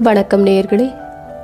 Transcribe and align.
வணக்கம் 0.00 0.46
நேயர்களே. 0.46 0.94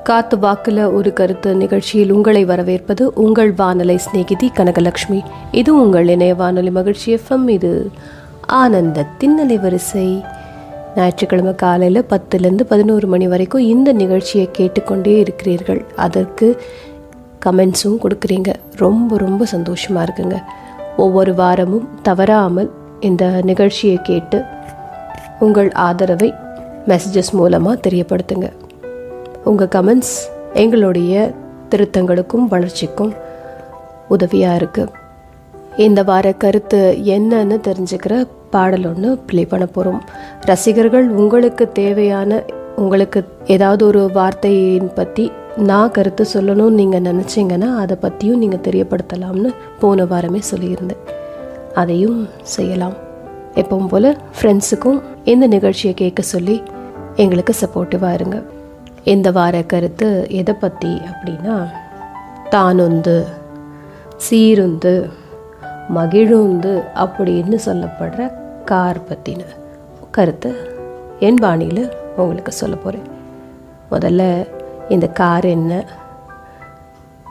காத்து 0.02 0.36
வாக்குல 0.36 0.92
ஒரு 0.92 1.12
கருத்து 1.12 1.54
நிகழ்ச்சியில் 1.54 2.10
உங்களை 2.10 2.44
வரவேற்பது 2.44 3.12
உங்கள் 3.14 3.52
வானொலி 3.52 3.98
சிநேகிதி 3.98 4.50
கனகலட்சுமி. 4.56 5.22
இது 5.52 5.82
உங்கள் 5.82 6.08
இணைய 6.08 6.34
வானொலி 6.34 6.70
மகிழ்ச்சி 6.70 7.14
எஃப்எம். 7.14 7.48
இது 7.48 7.90
ஆனந்தத்தின் 8.52 9.40
அலைவரிசை 9.46 10.22
ஞாயிற்றுக்கிழமை 10.96 11.54
காலையில் 11.54 12.06
பத்துலேருந்து 12.10 12.62
பதினோரு 12.62 13.06
மணி 13.06 13.28
வரைக்கும் 13.28 13.60
இந்த 13.60 13.92
நிகழ்ச்சியை 13.92 14.48
கேட்டுக்கொண்டே 14.52 15.18
இருக்கிறீர்கள். 15.18 15.84
அதற்கு 15.96 16.62
கமெண்ட்ஸும் 17.46 17.98
கொடுக்குறீங்க. 18.02 18.54
ரொம்ப 18.76 19.18
ரொம்ப 19.18 19.44
சந்தோஷமாக 19.44 20.12
இருக்குங்க. 20.12 20.42
ஒவ்வொரு 20.96 21.34
வாரமும் 21.34 21.88
தவறாமல் 22.02 22.70
இந்த 23.00 23.40
நிகழ்ச்சியை 23.42 23.98
கேட்டு 24.02 24.42
உங்கள் 25.38 25.72
ஆதரவை 25.72 26.34
மெசேஜஸ் 26.92 27.32
மூலமாக 27.40 27.82
தெரியப்படுத்துங்க. 27.86 28.48
உங்கள் 29.50 29.72
கமெண்ட்ஸ் 29.76 30.16
எங்களுடைய 30.62 31.14
திருத்தங்களுக்கும் 31.72 32.46
வளர்ச்சிக்கும் 32.54 33.12
உதவியாக 34.14 34.58
இருக்குது 34.60 34.96
இந்த 35.86 36.00
வார 36.08 36.26
கருத்து 36.44 36.80
என்னன்னு 37.16 37.56
தெரிஞ்சுக்கிற 37.66 38.14
பாடல் 38.54 38.86
ஒன்று 38.90 39.10
ப்ளே 39.28 39.42
பண்ண 39.50 39.66
போகிறோம் 39.66 40.00
ரசிகர்கள் 40.48 41.06
உங்களுக்கு 41.22 41.64
தேவையான 41.72 42.40
உங்களுக்கு 42.82 43.20
ஏதாவது 43.54 43.82
ஒரு 43.86 44.02
வார்த்தையின் 44.16 44.90
பற்றி 44.94 45.24
நான் 45.68 45.94
கருத்து 45.96 46.24
சொல்லணும்னு 46.34 46.78
நீங்கள் 46.80 47.06
நினச்சிங்கன்னா 47.08 47.68
அதை 47.82 47.96
பற்றியும் 48.00 48.42
நீங்கள் 48.42 48.64
தெரியப்படுத்தலாம்னு 48.66 49.50
போன 49.80 50.04
வாரமே 50.12 50.40
சொல்லியிருந்தேன். 50.50 51.02
அதையும் 51.74 52.18
செய்யலாம். 52.56 52.96
எப்பவும் 53.60 53.90
போல் 53.92 54.10
ஃப்ரெண்ட்ஸுக்கும் 54.36 55.00
இந்த 55.32 55.46
நிகழ்ச்சியை 55.56 55.94
கேட்க 55.94 56.22
சொல்லி 56.34 56.56
எங்களுக்கு 57.22 57.54
சப்போர்ட்டிவாக 57.60 58.16
இருங்க. 58.18 58.38
இந்த 59.12 59.28
வார 59.36 59.56
கருத்து 59.72 60.08
எதை 60.40 60.54
பற்றி 60.54 60.92
அப்படின்னா 61.10 61.54
தானுந்து 62.54 63.16
சீருந்து 64.26 64.94
மகிழுந்து 65.96 66.72
அப்படின்னு 67.04 67.58
சொல்லப்படுற 67.66 68.20
கார் 68.64 69.00
பற்றின 69.08 69.42
கருத்தை 70.10 70.50
என் 71.26 71.40
பாணியில் 71.44 71.84
உங்களுக்கு 72.16 72.52
சொல்ல 72.60 72.76
போகிறேன் 72.76 73.08
முதல்ல 73.90 74.22
இந்த 74.88 75.06
கார் 75.20 75.46
என்ன 75.56 75.72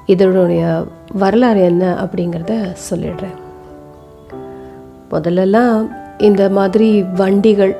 இதனுடைய 0.06 0.64
வரலாறு 1.22 1.62
என்ன 1.62 1.86
அப்படிங்கிறத 2.04 2.54
சொல்லிடுறேன். 2.90 3.38
முதல்லலாம் 5.10 5.84
இந்த 6.28 6.44
மாதிரி 6.58 6.90
வண்டிகள் 7.22 7.73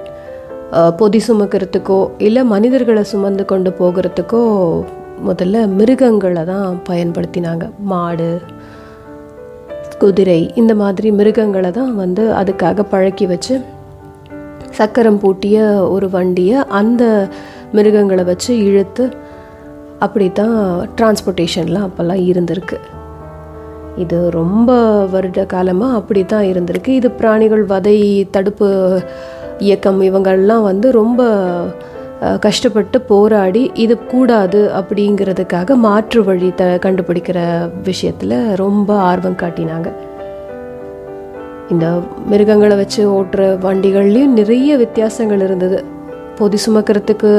பொதி 1.00 1.20
சுமக்கிறதுக்கோ 1.28 2.00
இல்லை 2.28 2.42
மனிதர்களை 2.54 3.04
சுமந்து 3.12 3.44
கொண்டு 3.52 3.70
போகிறதுக்கோ 3.80 4.42
முதல்ல 5.28 5.62
மிருகங்களை 5.78 6.44
தான் 6.50 6.76
பயன்படுத்தினாங்க. 6.90 7.64
மாடு 7.92 8.30
குதிரை 10.02 10.42
இந்த 10.62 10.74
மாதிரி 10.82 11.08
மிருகங்களை 11.20 11.72
தான் 11.80 11.94
வந்து 11.96 12.26
அதுக்காக 12.42 12.86
பழக்கி 12.92 13.26
வச்சு 13.32 13.56
சக்கரம் 14.78 15.20
பூட்டிய 15.24 15.58
ஒரு 15.96 16.08
வண்டியை 16.18 16.60
அந்த 16.80 17.04
மிருகங்களை 17.78 18.24
வச்சு 18.30 18.52
இழுத்து 18.68 19.06
அப்படி 20.06 20.28
தான் 20.42 20.56
டிரான்ஸ்போர்ட்டேஷன்லாம் 20.98 21.88
அப்போல்லாம் 21.88 22.24
இருந்திருக்கு. 22.32 22.78
இது 24.04 24.18
ரொம்ப 24.40 24.72
வருட 25.14 25.44
காலமாக 25.56 25.98
அப்படி 26.00 26.22
தான் 26.34 26.48
இருந்திருக்கு. 26.52 26.92
இது 27.00 27.10
பிராணிகள் 27.20 27.66
வதை 27.74 27.98
தடுப்பு 28.36 28.70
இயக்கம் 29.60 30.02
இவங்கள்லாம் 30.02 30.62
வந்து 30.62 30.92
ரொம்ப 30.92 31.22
கஷ்டப்பட்டு 32.40 33.02
போராடி 33.02 33.72
இது 33.74 33.96
கூடாது 34.06 34.72
அப்படிங்கிறதுக்காக 34.80 35.76
மாற்று 35.76 36.24
வழி 36.24 36.50
த 36.56 36.66
கண்டுபிடிக்கிற 36.86 37.40
விஷயத்தில் 37.84 38.36
ரொம்ப 38.56 38.90
ஆர்வம் 38.96 39.38
காட்டினாங்க. 39.42 39.90
இந்த 41.70 41.88
மிருகங்களை 42.30 42.78
வச்சு 42.78 43.02
ஓட்டுற 43.22 43.42
வண்டிகள்லேயும் 43.66 44.38
நிறைய 44.42 44.78
வித்தியாசங்கள் 44.78 45.40
இருந்தது. 45.40 45.84
பொதி 46.38 46.58
சுமக்கிறதுக்கு 46.66 47.32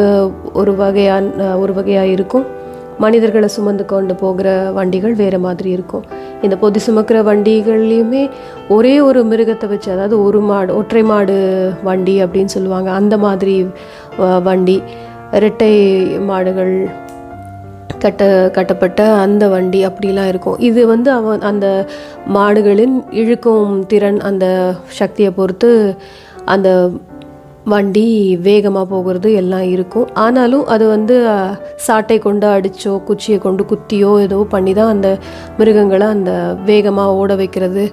ஒரு 0.53 0.75
வகையான 0.77 1.59
ஒரு 1.59 1.75
வகையாக 1.75 2.15
இருக்கும். 2.17 2.47
மனிதர்களை 3.05 3.49
சுமந்து 3.57 3.85
கொண்டு 3.93 4.15
போகிற 4.23 4.49
வண்டிகள் 4.79 5.15
வேறு 5.21 5.39
மாதிரி 5.47 5.71
இருக்கும். 5.77 6.05
இந்த 6.45 6.55
பொதி 6.63 6.81
சுமக்கிற 6.87 7.19
வண்டிகள்லையுமே 7.29 8.23
ஒரே 8.77 8.95
ஒரு 9.09 9.21
மிருகத்தை 9.31 9.69
வச்சு 9.73 9.89
அதாவது 9.95 10.17
ஒரு 10.27 10.41
மாடு 10.51 10.71
ஒற்றை 10.81 11.03
மாடு 11.13 11.37
வண்டி 11.89 12.17
அப்படின்னு 12.25 12.55
சொல்லுவாங்க. 12.57 12.91
அந்த 13.01 13.15
மாதிரி 13.27 13.55
வண்டி 14.49 14.77
இரட்டை 15.39 15.75
மாடுகள் 16.31 16.75
கட்ட 18.03 18.25
கட்டப்பட்ட 18.57 19.01
அந்த 19.25 19.45
வண்டி 19.55 19.81
அப்படிலாம் 19.87 20.31
இருக்கும். 20.33 20.59
இது 20.69 20.81
வந்து 20.93 21.09
அவன் 21.19 21.43
அந்த 21.51 21.67
மாடுகளின் 22.37 22.97
இழுக்கும் 23.21 23.73
திறன் 23.91 24.21
அந்த 24.29 24.47
சக்தியை 25.01 25.31
பொறுத்து 25.39 25.71
அந்த 26.55 26.69
வண்டி 27.67 28.37
வேகமாக 28.43 28.87
போகிறது 28.87 29.33
எல்லாம் 29.33 29.63
இருக்கும். 29.63 30.07
ஆனாலும் 30.15 30.65
அது 30.67 30.89
வந்து 30.89 31.17
சாட்டை 31.77 32.19
கொண்டு 32.19 32.47
அடித்தோ 32.47 32.93
குச்சியை 33.09 33.39
கொண்டு 33.39 33.65
குத்தியோ 33.65 34.21
ஏதோ 34.21 34.39
பண்ணி 34.49 34.73
தான் 34.73 34.93
அந்த 34.95 35.19
மிருகங்களை 35.59 36.07
அந்த 36.07 36.57
வேகமாக 36.65 37.15
ஓட 37.15 37.35
வைக்கிறது 37.35 37.85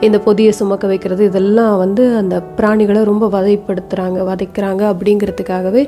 இந்த 0.00 0.18
பொதியை 0.18 0.52
சுமக்க 0.52 0.86
வைக்கிறது 0.86 1.24
இதெல்லாம் 1.24 1.78
வந்து 1.78 2.16
அந்த 2.16 2.40
பிராணிகளை 2.58 3.02
ரொம்ப 3.02 3.28
வதைப்படுத்துகிறாங்க 3.28 4.18
வதைக்கிறாங்க 4.30 4.82
அப்படிங்கிறதுக்காகவே 4.92 5.84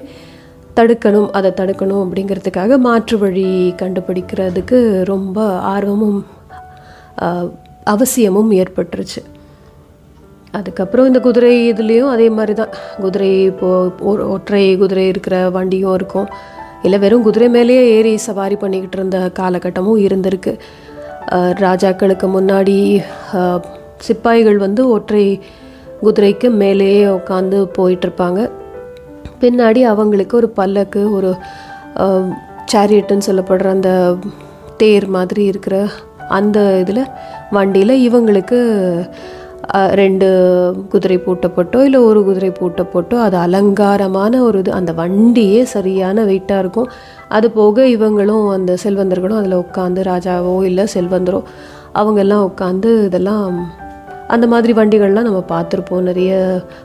தடுக்கணும் 0.78 1.30
அதை 1.30 1.50
தடுக்கணும் 1.60 2.02
அப்படிங்கிறதுக்காக 2.04 2.78
மாற்று 2.78 3.18
வழி 3.18 3.74
கண்டுபிடிக்கிறதுக்கு 3.82 5.04
ரொம்ப 5.04 5.46
ஆர்வமும் 5.74 6.26
அவசியமும் 7.84 8.50
ஏற்பட்டுருச்சு. 8.50 9.20
அதுக்கப்புறம் 10.58 11.08
இந்த 11.08 11.20
குதிரை 11.26 11.50
இதுலேயும் 11.72 12.12
அதே 12.12 12.26
மாதிரி 12.36 12.54
தான் 12.60 12.72
குதிரை 13.02 13.28
இப்போது 13.50 13.92
ஒரு 14.10 14.22
ஒற்றை 14.34 14.62
குதிரை 14.82 15.04
இருக்கிற 15.12 15.36
வண்டியும் 15.56 15.94
இருக்கும். 15.98 16.28
இல்லை 16.84 16.98
வெறும் 17.04 17.24
குதிரை 17.26 17.48
மேலேயே 17.56 17.82
ஏறி 17.96 18.12
சவாரி 18.26 18.56
பண்ணிக்கிட்டு 18.62 18.98
இருந்த 18.98 19.18
காலகட்டமும் 19.38 20.02
இருந்திருக்கு. 20.06 20.52
ராஜாக்களுக்கு 21.64 22.26
முன்னாடி 22.36 22.76
சிப்பாய்கள் 24.06 24.58
வந்து 24.66 24.82
ஒற்றை 24.96 25.24
குதிரைக்கு 26.04 26.48
மேலேயே 26.62 27.02
உட்காந்து 27.18 27.58
போயிட்டுருப்பாங்க 27.78 28.40
பின்னாடி 29.42 29.80
அவங்களுக்கு 29.92 30.34
ஒரு 30.40 30.48
பல்லக்கு 30.58 31.02
ஒரு 31.16 31.30
சேரியட்டுன்னு 32.72 33.26
சொல்லப்படுற 33.28 33.68
அந்த 33.76 33.90
தேர் 34.82 35.06
மாதிரி 35.16 35.42
இருக்கிற 35.52 35.76
அந்த 36.38 36.58
இதில் 36.82 37.10
வண்டியில் 37.56 37.94
இவங்களுக்கு 38.08 38.58
ரெண்டு 40.00 40.26
குதிரை 40.92 41.16
பூட்டப்பட்டோ 41.24 41.78
இல்லை 41.86 42.00
ஒரு 42.00 42.20
குதிரை 42.24 42.50
பூட்டப்பட்டோ 42.60 43.16
அது 43.26 43.36
அலங்காரமான 43.36 44.40
ஒரு 44.42 44.58
இது. 44.58 44.70
அந்த 44.72 44.92
வண்டியே 44.92 45.62
சரியான 45.74 46.24
வெயிட்டாக 46.24 46.62
இருக்கும். 46.64 46.88
அது 47.28 47.50
போக 47.50 47.86
இவங்களும் 47.96 48.46
அந்த 48.56 48.76
செல்வந்தர்களும் 48.84 49.40
அதில் 49.40 49.62
உட்காந்து 49.64 50.02
ராஜாவோ 50.12 50.54
இல்லை 50.70 50.86
செல்வந்தரோ 50.94 51.40
அவங்கெல்லாம் 52.00 52.46
உட்காந்து 52.50 52.90
இதெல்லாம் 53.04 53.46
அந்த 54.34 54.46
மாதிரி 54.46 54.72
வண்டிகள்லாம் 54.72 55.28
நம்ம 55.28 55.42
பார்த்துருப்போம். 55.54 56.06
நிறைய 56.10 56.32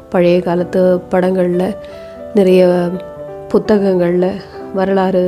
பழைய 0.09 0.37
காலத்து 0.41 0.81
படங்களில் 1.09 1.75
நிறைய 2.33 2.61
புத்தகங்களில் 3.53 4.29
வரலாறு 4.73 5.23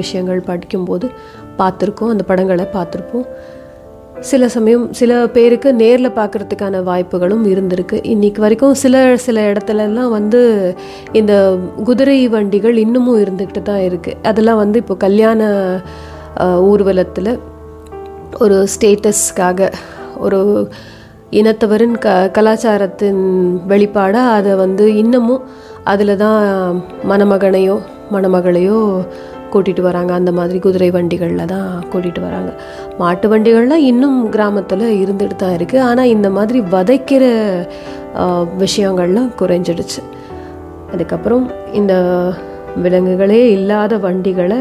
விஷயங்கள் 0.00 0.46
படிக்கும்போது 0.50 1.08
பார்த்துருக்கோம். 1.58 2.12
அந்த 2.14 2.24
படங்களை 2.30 2.66
பார்த்துருப்போம். 2.72 3.26
சில 4.30 4.48
சமயம் 4.48 4.84
சில 4.92 5.12
பேருக்கு 5.26 5.68
நேரில் 5.74 6.16
பார்க்குறதுக்கான 6.16 6.80
வாய்ப்புகளும் 6.82 7.42
இருந்திருக்கு. 7.44 7.96
இன்னைக்கு 8.02 8.40
வரைக்கும் 8.40 8.74
சில 8.74 9.16
சில 9.16 9.40
இடத்துலலாம் 9.50 10.08
வந்து 10.08 10.40
இந்த 11.12 11.32
குதிரை 11.84 12.16
வண்டிகள் 12.28 12.76
இன்னமும் 12.76 13.20
இருந்துக்கிட்டு 13.24 13.62
தான் 13.62 13.82
இருக்குது 13.88 14.18
அதெல்லாம் 14.22 14.56
வந்து 14.56 14.78
இப்போ 14.78 14.94
கல்யாண 14.94 15.48
ஊர்வலத்தில் 16.70 17.32
ஒரு 18.38 18.56
ஸ்டேட்டஸ்க்காக 18.74 19.68
ஒரு 20.18 20.40
இனத்தவரின் 21.40 21.98
க 21.98 22.08
கலாச்சாரத்தின் 22.32 23.22
வெளிப்பாடாக 23.68 24.34
அதை 24.38 24.54
வந்து 24.54 24.84
இன்னமும் 24.96 25.44
அதில் 25.84 26.16
தான் 26.16 26.42
மணமகனையோ 27.08 27.76
மணமகளையோ 28.12 28.80
கூட்டிகிட்டு 29.54 29.82
வராங்க. 29.88 30.12
அந்த 30.20 30.32
மாதிரி 30.38 30.58
குதிரை 30.66 30.88
வண்டிகளில் 30.96 31.50
தான் 31.54 31.68
கூட்டிகிட்டு 31.92 32.22
வராங்க. 32.28 32.50
மாட்டு 33.02 33.28
வண்டிகள்லாம் 33.32 33.84
இன்னும் 33.90 34.18
கிராமத்தில் 34.36 34.86
இருந்துட்டு 35.02 35.38
தான் 35.44 35.56
இருக்குது 35.58 35.84
ஆனால் 35.90 36.12
இந்த 36.14 36.30
மாதிரி 36.38 36.60
வதைக்கிற 36.74 37.24
விஷயங்கள்லாம் 38.64 39.30
குறைஞ்சிடுச்சு. 39.42 40.02
அதுக்கப்புறம் 40.94 41.46
இந்த 41.80 41.94
விலங்குகளே 42.82 43.40
இல்லாத 43.56 43.96
வண்டிகளை 44.08 44.60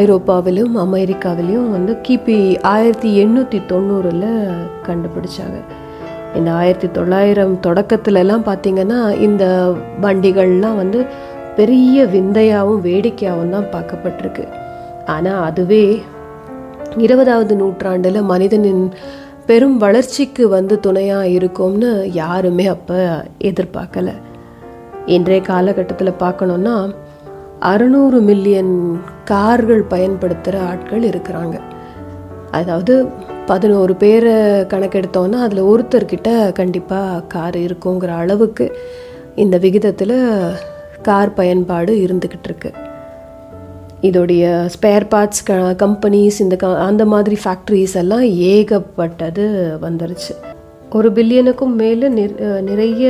ஐரோப்பாவிலும் 0.00 0.74
அமெரிக்காவிலையும் 0.82 1.72
வந்து 1.76 1.92
கிபி 2.06 2.36
ஆயிரத்தி 2.74 3.08
எண்ணூற்றி 3.22 3.58
தொண்ணூறில் 3.72 4.30
கண்டுபிடிச்சாங்க. 4.86 5.58
இந்த 6.38 6.50
ஆயிரத்தி 6.60 6.88
தொள்ளாயிரம் 6.96 7.52
தொடக்கத்துலலாம் 7.66 8.46
பார்த்தீங்கன்னா 8.48 9.00
இந்த 9.26 9.44
வண்டிகள்லாம் 10.04 10.80
வந்து 10.80 11.00
பெரிய 11.58 12.04
விந்தையாகவும் 12.14 12.84
வேடிக்கையாகவும் 12.88 13.54
தான் 13.56 13.72
பார்க்கப்பட்டிருக்கு. 13.74 14.44
ஆனால் 15.14 15.42
அதுவே 15.48 15.84
இருபதாவது 17.06 17.54
நூற்றாண்டில் 17.60 18.28
மனிதனின் 18.32 18.84
பெரும் 19.48 19.76
வளர்ச்சிக்கு 19.84 20.44
வந்து 20.56 20.74
துணையாக 20.80 21.32
இருக்கும்னு 21.36 21.90
யாருமே 22.22 22.66
அப்போ 22.74 22.98
எதிர்பார்க்கலை. 23.50 24.14
இன்றைய 25.16 25.40
காலகட்டத்தில் 25.50 26.20
பார்க்கணுன்னா 26.24 26.76
அறுநூறு 27.72 28.18
மில்லியன் 28.28 28.74
கார்கள் 29.32 29.82
பயன்படுத்துகிற 29.92 30.56
ஆட்கள் 30.70 31.04
இருக்கிறாங்க. 31.10 31.56
அதாவது 32.58 32.94
பதினோரு 33.50 33.94
பேரை 34.02 34.34
கணக்கெடுத்தோன்னா 34.72 35.38
அதில் 35.46 35.68
ஒருத்தர்கிட்ட 35.70 36.30
கண்டிப்பாக 36.60 37.24
கார் 37.34 37.58
இருக்குங்கிற 37.66 38.12
அளவுக்கு 38.22 38.66
இந்த 39.42 39.56
விகிதத்தில் 39.64 40.16
கார் 41.08 41.32
பயன்பாடு 41.40 41.92
இருந்துக்கிட்டு 42.04 42.48
இருக்கு. 42.50 42.70
இதோடைய 44.08 44.44
ஸ்பேர் 44.74 45.06
பார்ட்ஸ் 45.12 45.44
க 45.48 45.52
கம்பெனிஸ் 45.82 46.38
இந்த 46.44 46.56
க 46.62 46.70
அந்த 46.88 47.04
மாதிரி 47.12 47.36
ஃபேக்ட்ரிஸ் 47.44 47.94
எல்லாம் 48.02 48.26
ஏகப்பட்டது 48.54 49.44
வந்துருச்சு. 49.84 50.32
ஒரு 50.98 51.08
பில்லியனுக்கும் 51.16 51.76
மேலே 51.82 52.08
நிறைய 52.70 53.04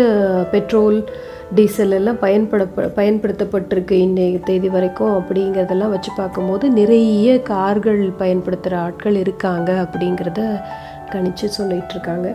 பெட்ரோல் 0.53 0.99
டீசல் 1.57 1.95
எல்லாம் 1.99 2.21
பயன்பட 2.23 2.63
பயன்படுத்தப்பட்டிருக்கு 2.99 3.97
இன்றைய 4.05 4.39
தேதி 4.49 4.69
வரைக்கும் 4.77 5.13
அப்படிங்கிறதெல்லாம் 5.19 5.93
வச்சு 5.95 6.11
பார்க்கும்போது 6.17 6.69
நிறைய 6.79 7.35
கார்கள் 7.51 8.03
பயன்படுத்துகிற 8.23 8.79
ஆட்கள் 8.87 9.19
இருக்காங்க 9.23 9.71
அப்படிங்கிறத 9.85 10.43
கணிச்சு 11.13 11.49
சொல்லிகிட்ருக்காங்க 11.59 12.29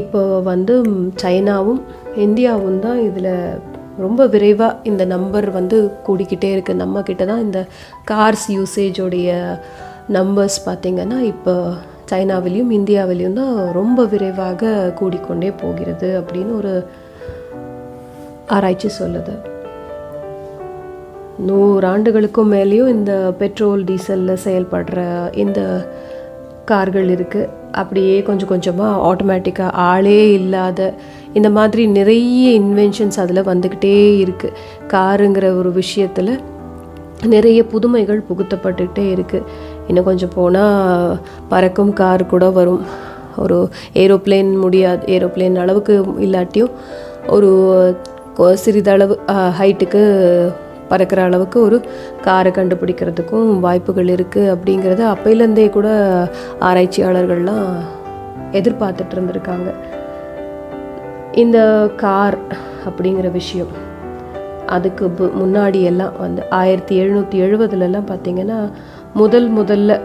இப்போ 0.00 0.22
வந்து 0.50 0.74
சைனாவும் 1.22 1.82
இந்தியாவும் 2.26 2.78
தான் 2.78 3.00
இதில் 3.08 3.32
ரொம்ப 3.98 4.26
விரைவாக 4.26 4.76
இந்த 4.82 5.04
நம்பர் 5.04 5.50
வந்து 5.50 5.76
கூடிக்கிட்டே 6.06 6.50
இருக்குது 6.54 6.80
நம்மக்கிட்ட 6.80 7.24
தான் 7.24 7.40
இந்த 7.40 7.66
கார்ஸ் 8.10 8.46
யூசேஜோடைய 8.50 9.30
நம்பர்ஸ் 10.08 10.58
பார்த்திங்கன்னா 10.66 11.20
இப்போ 11.22 11.54
சைனாவிலையும் 12.10 12.70
இந்தியாவிலையும் 12.70 13.32
தான் 13.32 13.72
ரொம்ப 13.72 14.04
விரைவாக 14.04 14.92
கூடிக்கொண்டே 15.00 15.52
போகிறது 15.56 16.20
அப்படின்னு 16.20 16.52
ஒரு 16.56 16.86
ஆராய்ச்சி 18.46 18.88
சொல்லுது. 18.98 19.34
நூறாண்டுகளுக்கும் 21.38 22.52
மேலேயும் 22.52 22.88
இந்த 22.88 23.32
பெட்ரோல் 23.38 23.84
டீசலில் 23.84 24.42
செயல்படுற 24.44 25.00
இந்த 25.34 25.60
கார்கள் 26.64 27.08
இருக்குது 27.08 27.50
அப்படியே 27.72 28.22
கொஞ்சம் 28.22 28.48
கொஞ்சமாக 28.48 29.14
ஆட்டோமேட்டிக்காக 29.14 29.76
ஆளே 29.86 30.32
இல்லாத 30.32 30.94
இந்த 31.36 31.48
மாதிரி 31.56 31.82
நிறைய 31.98 32.44
இன்வென்ஷன்ஸ் 32.60 33.18
அதில் 33.22 33.48
வந்துக்கிட்டே 33.50 33.96
இருக்குது 34.24 34.56
காருங்கிற 34.94 35.46
ஒரு 35.60 35.72
விஷயத்தில் 35.80 36.32
நிறைய 37.34 37.60
புதுமைகள் 37.72 38.26
புகுத்தப்பட்டுக்கிட்டே 38.28 39.04
இருக்குது 39.14 39.46
இன்னும் 39.88 40.08
கொஞ்சம் 40.10 40.34
போனால் 40.34 41.18
பறக்கும் 41.48 41.92
கார் 42.00 42.24
கூட 42.26 42.46
வரும். 42.58 42.84
ஒரு 43.44 43.56
ஏரோப்ளேன் 44.02 44.50
முடியாது 44.60 45.02
ஏரோப்ளேன் 45.14 45.56
அளவுக்கு 45.62 45.94
இல்லாட்டியும் 46.26 46.72
ஒரு 47.34 47.50
சிறிதளவு 48.62 49.14
ஹைட்டுக்கு 49.58 50.02
பறக்கிற 50.90 51.20
அளவுக்கு 51.28 51.58
ஒரு 51.62 51.76
காரை 52.26 52.50
கண்டுபிடிக்கிறதுக்கும் 52.52 53.48
வாய்ப்புகள் 53.64 54.12
இருக்குது 54.16 54.52
அப்படிங்கிறத 54.54 55.04
அப்பையிலேருந்தே 55.12 55.66
கூட 55.76 55.88
ஆராய்ச்சியாளர்கள்லாம் 56.68 57.66
எதிர்பார்த்துட்டு 58.58 59.14
இருந்திருக்காங்க. 59.16 59.70
இந்த 61.36 61.58
கார் 61.96 62.38
அப்படிங்கிற 62.88 63.30
விஷயம் 63.32 63.72
அதுக்கு 64.66 65.06
முன்னாடி 65.20 65.80
எல்லாம் 65.82 66.12
வந்து 66.18 66.42
ஆயிரத்தி 66.50 67.00
எழுநூற்றி 67.00 67.36
எழுபதுலலாம் 67.36 68.08
பார்த்திங்கன்னா 68.10 68.58
முதல் 69.14 69.48
முதல்ல 69.56 70.00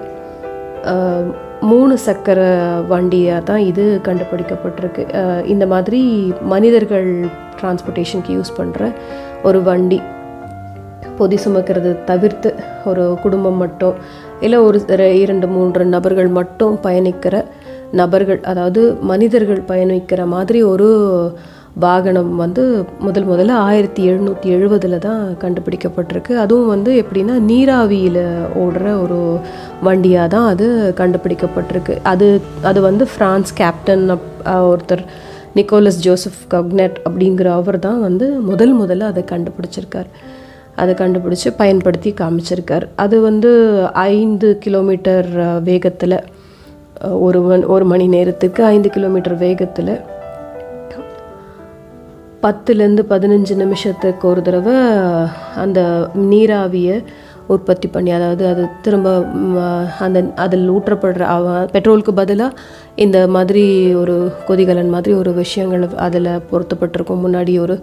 மூணு 1.62 1.98
சக்கர 1.98 2.40
வண்டியாக 2.90 3.44
தான் 3.44 3.60
இது 3.60 4.02
கண்டுபிடிக்கப்பட்டிருக்கு. 4.04 5.04
இந்த 5.46 5.66
மாதிரி 5.66 6.02
மனிதர்கள் 6.42 7.10
டிரான்ஸ்போர்ட்டேஷனுக்கு 7.62 8.36
யூஸ் 8.38 8.58
பண்ணுற 8.58 8.94
ஒரு 9.44 9.62
வண்டி 9.64 10.02
பொதி 11.18 11.38
சுமக்கிறது 11.46 12.04
தவிர்த்து 12.04 12.56
ஒரு 12.86 13.18
குடும்பம் 13.22 13.56
மட்டும் 13.56 13.94
இல்லை 14.40 14.60
ஒரு 14.60 14.80
இரண்டு 15.20 15.48
மூன்று 15.48 15.86
நபர்கள் 15.86 16.28
மட்டும் 16.28 16.80
பயணிக்கிற 16.84 17.46
நபர்கள் 18.00 18.42
அதாவது 18.52 18.82
மனிதர்கள் 19.12 19.64
பயணிக்கிற 19.72 20.22
மாதிரி 20.36 20.60
ஒரு 20.74 20.90
வாகனம் 21.84 22.32
வந்து 22.36 22.64
முதல் 23.06 23.28
முதல்ல 23.30 23.58
ஆயிரத்தி 23.68 24.02
எழுநூற்றி 24.12 24.48
எழுபதில் 24.56 25.04
தான் 25.06 25.22
கண்டுபிடிக்கப்பட்டிருக்கு. 25.44 26.34
அதுவும் 26.44 26.72
வந்து 26.74 26.92
எப்படின்னா 27.02 27.36
நீராவியில் 27.50 28.24
ஓடுற 28.64 28.86
ஒரு 29.04 29.20
வண்டியாக 29.88 30.28
தான் 30.36 30.48
அது 30.54 30.68
கண்டுபிடிக்கப்பட்டிருக்கு. 31.02 31.96
அது 32.12 32.28
அது 32.72 32.82
வந்து 32.90 33.06
ஃப்ரான்ஸ் 33.14 33.54
கேப்டன் 33.62 34.06
ஒருத்தர் 34.72 35.04
நிக்கோலஸ் 35.60 36.02
ஜோசப் 36.08 36.44
கக்னெட் 36.56 37.00
அப்படிங்கிற 37.08 37.48
அவர் 37.60 37.80
தான் 37.88 38.02
வந்து 38.08 38.28
முதல் 38.52 38.76
முதல்ல 38.82 39.10
அதை 39.14 39.24
கண்டுபிடிச்சிருக்கார். 39.34 40.12
அதை 40.82 40.94
கண்டுபிடிச்சி 41.00 41.50
பயன்படுத்தி 41.62 42.10
காமிச்சிருக்கார். 42.20 42.86
அது 43.04 43.16
வந்து 43.30 43.50
ஐந்து 43.94 44.50
கிலோமீட்டர் 44.66 45.30
வேகத்தில் 45.70 46.18
ஒரு 47.10 47.42
மண் 47.42 47.64
ஒரு 47.64 47.86
மணி 47.86 48.08
நேரத்துக்கு 48.08 48.64
ஐந்து 48.64 48.90
கிலோமீட்டர் 48.90 49.38
வேகத்தில் 49.38 50.02
பத்துலேருந்து 52.42 53.00
பதினஞ்சு 53.10 53.56
நிமிஷத்துக்கு 53.56 54.28
ஒரு 54.28 54.42
தடவை 54.42 54.74
அந்த 55.56 56.10
நீராவியை 56.16 57.04
உற்பத்தி 57.48 57.88
பண்ணி 57.88 58.12
அதாவது 58.12 58.48
அது 58.48 58.68
திரும்ப 58.82 59.26
அந்த 60.00 60.26
அதில் 60.36 60.72
ஊற்றப்படுற 60.72 61.24
பெட்ரோலுக்கு 61.74 62.12
பதிலாக 62.12 62.54
இந்த 62.96 63.28
மாதிரி 63.28 63.96
ஒரு 63.96 64.32
கொதிகலன் 64.48 64.90
மாதிரி 64.90 65.16
ஒரு 65.16 65.34
விஷயங்கள் 65.34 65.88
அதில் 65.88 66.30
பொருத்தப்பட்டிருக்கும். 66.52 67.26
முன்னாடி 67.26 67.60
ஒரு 67.60 67.82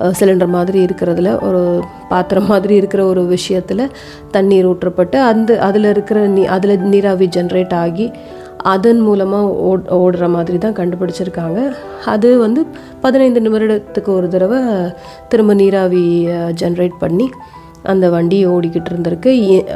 சிலிண்டர் 0.00 0.48
மாதிரி 0.48 0.84
இருக்கிறதுல 0.84 1.40
ஒரு 1.42 1.84
பாத்திரம் 2.08 2.46
மாதிரி 2.46 2.74
இருக்கிற 2.74 3.04
ஒரு 3.04 3.26
விஷயத்தில் 3.26 3.90
தண்ணீர் 4.30 4.68
ஊற்றப்பட்டு 4.68 5.16
அந்த 5.16 5.58
அதில் 5.60 5.84
இருக்கிற 5.84 6.26
நீ 6.26 6.44
அதில் 6.44 6.78
நீராவி 6.78 7.28
ஜென்ரேட் 7.36 7.74
ஆகி 7.74 8.12
அதன் 8.58 9.00
மூலமாக 9.00 9.54
ஓட் 9.68 9.86
ஓடுற 10.00 10.28
மாதிரி 10.28 10.58
தான் 10.58 10.72
கண்டுபிடிச்சிருக்காங்க. 10.72 11.72
அது 12.04 12.38
வந்து 12.38 12.66
பதினைந்து 13.00 13.40
நிமிடத்துக்கு 13.40 14.06
ஒரு 14.06 14.28
தடவை 14.28 14.58
திரும்ப 15.28 15.54
நீராவி 15.54 16.26
ஜென்ரேட் 16.62 16.96
பண்ணி 16.98 17.30
அந்த 17.82 18.10
வண்டி 18.10 18.46
ஓடிக்கிட்டு 18.46 18.90
இருந்திருக்கு. 18.92 19.32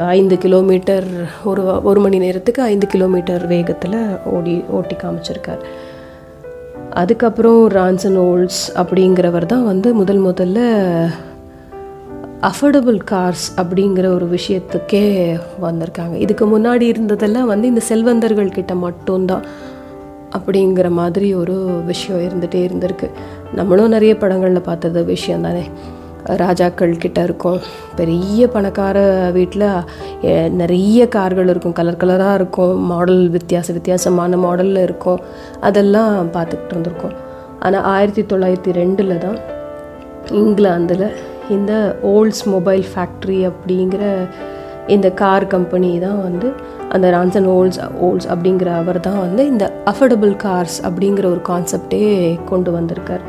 ஐந்து 0.06 0.38
கிலோமீட்டர் 0.38 1.04
ஒரு 1.44 1.82
ஒரு 1.82 2.00
மணி 2.00 2.18
நேரத்துக்கு 2.18 2.62
ஐந்து 2.62 2.86
கிலோமீட்டர் 2.86 3.46
வேகத்தில் 3.46 3.98
ஓடி 4.24 4.64
ஓட்டி 4.68 4.96
காமிச்சிருக்கார். 5.02 5.62
அதுக்கப்புறம் 6.90 7.68
ரான்சன் 7.70 8.18
ஓல்ஸ் 8.18 8.62
அப்படிங்கிறவர் 8.74 9.46
தான் 9.46 9.64
வந்து 9.64 9.94
முதல் 9.94 10.24
முதல்ல 10.24 10.58
அஃபோர்டபுள் 12.48 12.98
கார்ஸ் 13.10 13.44
அப்படிங்கிற 13.60 14.06
ஒரு 14.14 14.26
விஷயத்துக்கே 14.36 15.02
வந்திருக்காங்க. 15.64 16.14
இதுக்கு 16.24 16.44
முன்னாடி 16.52 16.86
இருந்ததெல்லாம் 16.92 17.50
வந்து 17.50 17.66
இந்த 17.68 17.82
செல்வந்தர்கள் 17.88 18.56
கிட்ட 18.56 18.74
மட்டும்தான் 18.74 19.44
அப்படிங்கிற 20.36 20.88
மாதிரி 20.90 21.28
ஒரு 21.34 21.56
விஷயம் 21.90 22.22
இருந்துகிட்டே 22.26 22.60
இருந்திருக்கு. 22.68 23.08
நம்மளும் 23.54 23.94
நிறைய 23.96 24.16
படங்களில் 24.16 24.68
பார்த்தது 24.70 25.04
விஷயம் 25.04 25.46
தானே. 25.46 25.64
ராஜாக்கள் 26.42 26.92
கிட்ட 27.04 27.20
இருக்கும். 27.28 27.60
பெரிய 27.96 28.48
பணக்கார 28.48 28.98
வீட்டில் 29.32 29.68
நிறைய 30.62 31.08
கார்கள் 31.16 31.48
இருக்கும். 31.48 31.78
கலர் 31.78 32.00
கலராக 32.02 32.38
இருக்கும். 32.40 32.76
மாடல் 32.92 33.24
வித்தியாச 33.30 33.68
வித்தியாசமான 33.72 34.36
மாடலில் 34.36 34.86
இருக்கும். 34.88 35.20
அதெல்லாம் 35.60 36.32
பார்த்துக்கிட்டு 36.36 36.74
இருந்திருக்கோம். 36.74 37.16
ஆனால் 37.60 37.86
ஆயிரத்தி 37.96 38.22
தொள்ளாயிரத்தி 38.22 38.72
ரெண்டில் 38.80 39.20
தான் 39.26 39.38
இங்கிலாந்தில் 40.40 41.06
இந்த 41.52 41.72
ஓல்ட்ஸ் 42.02 42.44
மொபைல் 42.48 42.84
ஃபேக்ட்ரி 42.94 43.38
அப்படிங்கிற 43.50 44.04
இந்த 44.86 45.08
கார் 45.12 45.44
கம்பெனி 45.46 45.90
தான் 45.98 46.20
வந்து 46.22 46.48
அந்த 46.88 47.06
ரான்சன் 47.10 47.46
ஓல்ஸ் 47.48 47.78
ஓல்ஸ் 48.00 48.26
அப்படிங்கிற 48.26 48.70
அவர் 48.76 48.98
தான் 49.00 49.18
வந்து 49.18 49.42
இந்த 49.46 49.64
அஃபோர்டபுள் 49.86 50.34
கார்ஸ் 50.44 50.78
அப்படிங்கிற 50.88 51.24
ஒரு 51.24 51.42
கான்செப்டே 51.48 52.00
கொண்டு 52.44 52.70
வந்திருக்கார். 52.72 53.24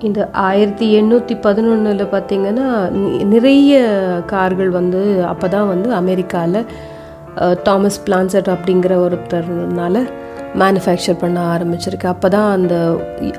இந்த 0.00 0.20
ஆயிரத்தி 0.48 0.86
எண்ணூற்றி 0.98 1.34
பதினொன்றில் 1.42 2.12
பார்த்திங்கன்னா 2.12 2.66
நிறைய 3.24 3.74
கார்கள் 4.26 4.70
வந்து 4.70 5.00
அப்போ 5.24 5.48
தான் 5.48 5.68
வந்து 5.68 5.88
அமெரிக்காவில் 5.92 6.60
தாமஸ் 7.62 8.00
பிளான்சட் 8.06 8.50
அப்படிங்கிற 8.54 8.94
ஒருத்தர்னால 9.06 9.96
மேனுஃபேக்சர் 10.62 11.20
பண்ண 11.22 11.38
ஆரம்பிச்சிருக்கு. 11.54 12.08
அப்போ 12.14 12.28
தான் 12.36 12.48
அந்த 12.56 12.74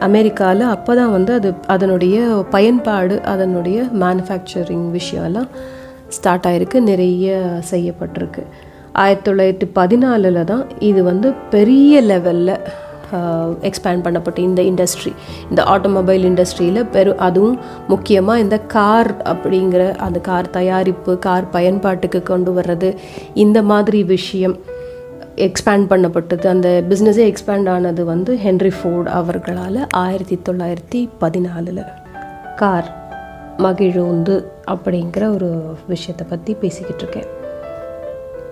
அமெரிக்காவில் 0.08 0.66
அப்போ 0.76 0.94
தான் 1.00 1.14
வந்து 1.18 1.32
அது 1.40 1.50
அதனுடைய 1.76 2.18
பயன்பாடு 2.56 3.18
அதனுடைய 3.34 3.78
மேனுஃபேக்சரிங் 4.04 4.88
விஷயம்லாம் 4.98 5.50
ஸ்டார்ட் 6.16 6.48
ஆகிருக்கு 6.50 6.80
நிறைய 6.92 7.38
செய்யப்பட்டிருக்கு. 7.72 8.44
ஆயிரத்தி 9.04 9.28
தொள்ளாயிரத்தி 9.30 9.68
பதினாலில் 9.80 10.48
தான் 10.52 10.66
இது 10.90 11.02
வந்து 11.12 11.30
பெரிய 11.56 12.02
லெவலில் 12.12 12.54
எக்ஸ்பேண்ட் 13.68 14.04
பண்ணப்பட்ட 14.06 14.40
இந்த 14.48 14.62
இண்டஸ்ட்ரி 14.70 15.12
இந்த 15.50 15.62
ஆட்டோமொபைல் 15.74 16.24
இண்டஸ்ட்ரியில் 16.30 16.80
பெரு 16.96 17.12
அதுவும் 17.28 17.60
முக்கியமாக 17.92 18.44
இந்த 18.46 18.58
கார் 18.76 19.12
அப்படிங்கிற 19.34 19.84
அந்த 20.06 20.20
கார் 20.30 20.50
தயாரிப்பு 20.58 21.14
கார் 21.28 21.46
பயன்பாட்டுக்கு 21.56 22.22
கொண்டு 22.32 22.54
வர்றது 22.58 22.90
இந்த 23.46 23.62
மாதிரி 23.72 24.02
விஷயம். 24.16 24.58
எக்ஸ்பேண்ட் 25.46 25.88
பண்ணப்பட்டது. 25.90 26.46
அந்த 26.48 26.70
பிஸ்னஸே 26.90 27.24
எக்ஸ்பேண்ட் 27.32 27.70
ஆனது 27.70 28.06
வந்து 28.06 28.32
ஹென்ரி 28.46 28.72
ஃபோர்ட் 28.78 29.10
அவர்களால் 29.20 29.80
ஆயிரத்தி 30.04 30.38
தொள்ளாயிரத்தி 30.48 31.02
பதினாலில். 31.22 31.84
கார் 32.62 32.90
மகிழுந்து 33.66 34.36
அப்படிங்கிற 34.74 35.24
ஒரு 35.36 35.50
விஷயத்தை 35.88 36.26
பற்றி 36.30 36.54
பேசிக்கிட்டு 36.54 37.04
இருக்கேன். 37.04 37.30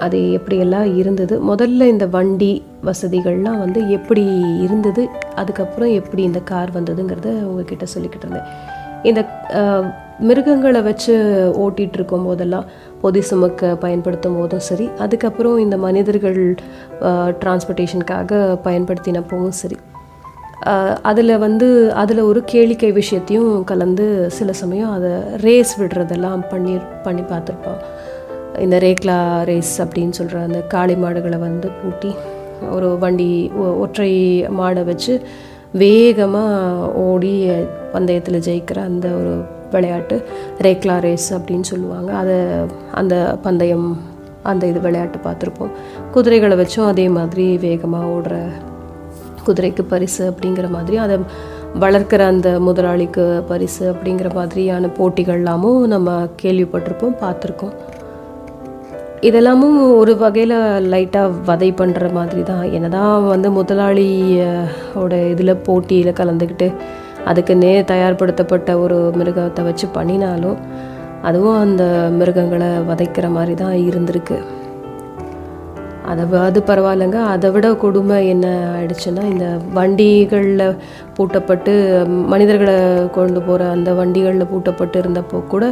அது 0.06 0.18
எப்படியெல்லாம் 0.38 0.88
இருந்தது? 0.98 1.36
முதல்ல 1.52 1.84
இந்த 1.94 2.06
வண்டி 2.16 2.54
வசதிகள்லாம் 2.86 3.60
வந்து 3.66 3.82
எப்படி 3.98 4.24
இருந்தது? 4.66 5.04
அதுக்கப்புறம் 5.36 5.94
எப்படி 6.00 6.24
இந்த 6.24 6.40
கார் 6.52 6.72
வந்ததுங்கிறத 6.78 7.30
உங்ககிட்ட 7.50 7.86
சொல்லிக்கிட்டு 7.94 8.28
இருந்தேன். 8.28 8.50
இந்த 9.10 9.22
மிருகங்களை 10.28 10.82
வச்சு 10.82 11.14
ஓட்டிகிட்டு 11.64 11.98
இருக்கும் 12.00 12.26
போதெல்லாம் 12.28 12.68
பொதி 13.06 13.22
சுமக்க 13.24 13.76
பயன்படுத்தும் 13.80 14.38
போதும் 14.38 14.64
சரி 14.66 14.88
அதுக்கப்புறம் 15.00 15.58
இந்த 15.60 15.78
மனிதர்கள் 15.84 16.40
டிரான்ஸ்போர்ட்டேஷனுக்காக 17.40 18.32
பயன்படுத்தினப்பவும் 18.64 19.58
சரி. 19.60 19.78
அதில் 21.04 21.34
வந்து 21.38 21.68
அதில் 21.96 22.22
ஒரு 22.22 22.44
கேளிக்கை 22.52 22.90
விஷயத்தையும் 22.94 23.50
கலந்து 23.64 24.06
சில 24.32 24.54
சமயம் 24.60 24.92
அதை 24.92 25.12
ரேஸ் 25.42 25.74
விடுறதெல்லாம் 25.80 26.44
பண்ணி 26.50 26.74
பண்ணி 27.04 27.24
பார்த்துருப்போம் 27.24 27.82
இந்த 28.60 28.78
ரேக்லா 28.80 29.18
ரேஸ் 29.44 29.82
அப்படின்னு 29.82 30.10
சொல்கிற 30.12 30.40
அந்த 30.42 30.62
காளை 30.68 30.96
மாடுகளை 30.98 31.38
வந்து 31.40 31.70
பூட்டி 31.80 32.12
ஒரு 32.72 32.90
வண்டி 32.98 33.30
ஒ- 33.60 33.76
ஒற்றை 33.80 34.12
மாடை 34.58 34.84
வச்சு 34.84 35.14
வேகமாக 35.76 36.80
ஓடி 37.04 37.34
பந்தயத்தில் 37.94 38.44
ஜெயிக்கிற 38.44 38.78
அந்த 38.84 39.08
ஒரு 39.14 39.34
விளையாட்டு 39.72 40.16
ரேக்லா 40.66 40.96
ரேஸ் 41.06 41.28
அப்படின்னு 41.38 41.68
சொல்லுவாங்க. 41.72 42.12
அதை 42.22 42.38
அந்த 43.02 43.16
பந்தயம் 43.42 43.90
அந்த 44.52 44.64
இது 44.72 44.80
விளையாட்டு 44.80 45.20
பார்த்துருப்போம். 45.28 45.74
குதிரைகளை 46.12 46.58
வச்சும் 46.62 46.90
அதே 46.92 47.06
மாதிரி 47.10 47.46
வேகமாக 47.58 48.12
ஓடுற 48.16 48.36
குதிரைக்கு 49.48 49.84
பரிசு 49.94 50.22
அப்படிங்கிற 50.32 50.68
மாதிரி 50.70 50.98
அதை 50.98 51.16
வளர்க்குற 51.84 52.22
அந்த 52.34 52.50
முதலாளிக்கு 52.60 53.24
பரிசு 53.48 53.84
அப்படிங்கிற 53.94 54.30
மாதிரியான 54.34 54.90
போட்டிகள்லாமும் 54.98 55.82
நம்ம 55.94 56.12
கேள்விப்பட்டிருப்போம் 56.42 57.18
பார்த்துருக்கோம். 57.24 57.76
இதெல்லாமும் 59.28 59.78
ஒரு 59.98 60.14
வகையில் 60.18 60.56
லைட்டாக 60.94 61.38
வதை 61.46 61.70
பண்ணுற 61.72 62.12
மாதிரி 62.14 62.44
தான். 62.44 62.66
என்னதான் 62.78 63.28
வந்து 63.28 63.50
முதலாளியோட 63.52 65.14
இதில் 65.34 65.62
போட்டியில் 65.68 66.18
கலந்துக்கிட்டு 66.20 66.68
அதுக்கு 67.32 67.56
நே 67.64 67.72
தயார்படுத்தப்பட்ட 67.94 68.72
ஒரு 68.84 68.98
மிருகத்தை 69.20 69.64
வச்சு 69.70 69.88
பண்ணினாலும் 69.98 70.60
அதுவும் 71.30 71.62
அந்த 71.66 71.84
மிருகங்களை 72.20 72.70
வதைக்கிற 72.92 73.28
மாதிரி 73.38 73.54
தான் 73.64 73.78
இருந்திருக்கு. 73.90 74.38
அதை 76.10 76.24
அது 76.48 76.60
பரவாயில்லைங்க. 76.68 77.20
அதை 77.34 77.48
விட 77.54 77.68
கொடுமை 77.84 78.18
என்ன 78.34 78.48
ஆயிடுச்சுன்னா 78.74 79.24
இந்த 79.32 79.46
வண்டிகளில் 79.78 80.66
பூட்டப்பட்டு 81.16 81.74
மனிதர்களை 82.34 82.76
கொண்டு 83.16 83.40
போகிற 83.48 83.70
அந்த 83.76 83.90
வண்டிகளில் 84.00 84.50
பூட்டப்பட்டு 84.52 84.98
இருந்தப்போ 85.04 85.40
கூட 85.54 85.64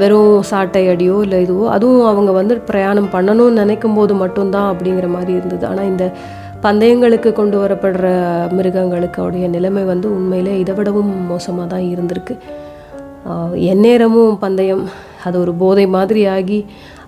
வெறும் 0.00 0.34
சாட்டை 0.50 0.82
அடியோ 0.94 1.18
இல்லை 1.26 1.40
இதுவோ 1.46 1.66
அதுவும் 1.76 2.08
அவங்க 2.12 2.32
வந்து 2.40 2.56
பிரயாணம் 2.70 3.12
பண்ணணும்னு 3.14 3.60
நினைக்கும் 3.62 3.96
போது 4.00 4.16
மட்டும்தான் 4.24 4.68
அப்படிங்கிற 4.72 5.08
மாதிரி 5.16 5.32
இருந்தது. 5.38 5.64
ஆனால் 5.70 5.90
இந்த 5.92 6.06
பந்தயங்களுக்கு 6.64 7.30
கொண்டு 7.38 7.56
வரப்படுற 7.62 8.06
மிருகங்களுக்குடைய 8.58 9.46
நிலைமை 9.56 9.82
வந்து 9.90 10.06
உண்மையிலே 10.16 10.54
இதை 10.62 10.72
விடவும் 10.78 11.12
மோசமாக 11.32 11.66
தான் 11.72 11.84
இருந்திருக்கு. 11.92 12.34
எந்நேரமும் 13.72 14.38
பந்தயம் 14.44 14.84
அது 15.26 15.36
ஒரு 15.44 15.52
போதை 15.62 15.84
மாதிரி 15.96 16.22
ஆகி 16.36 16.58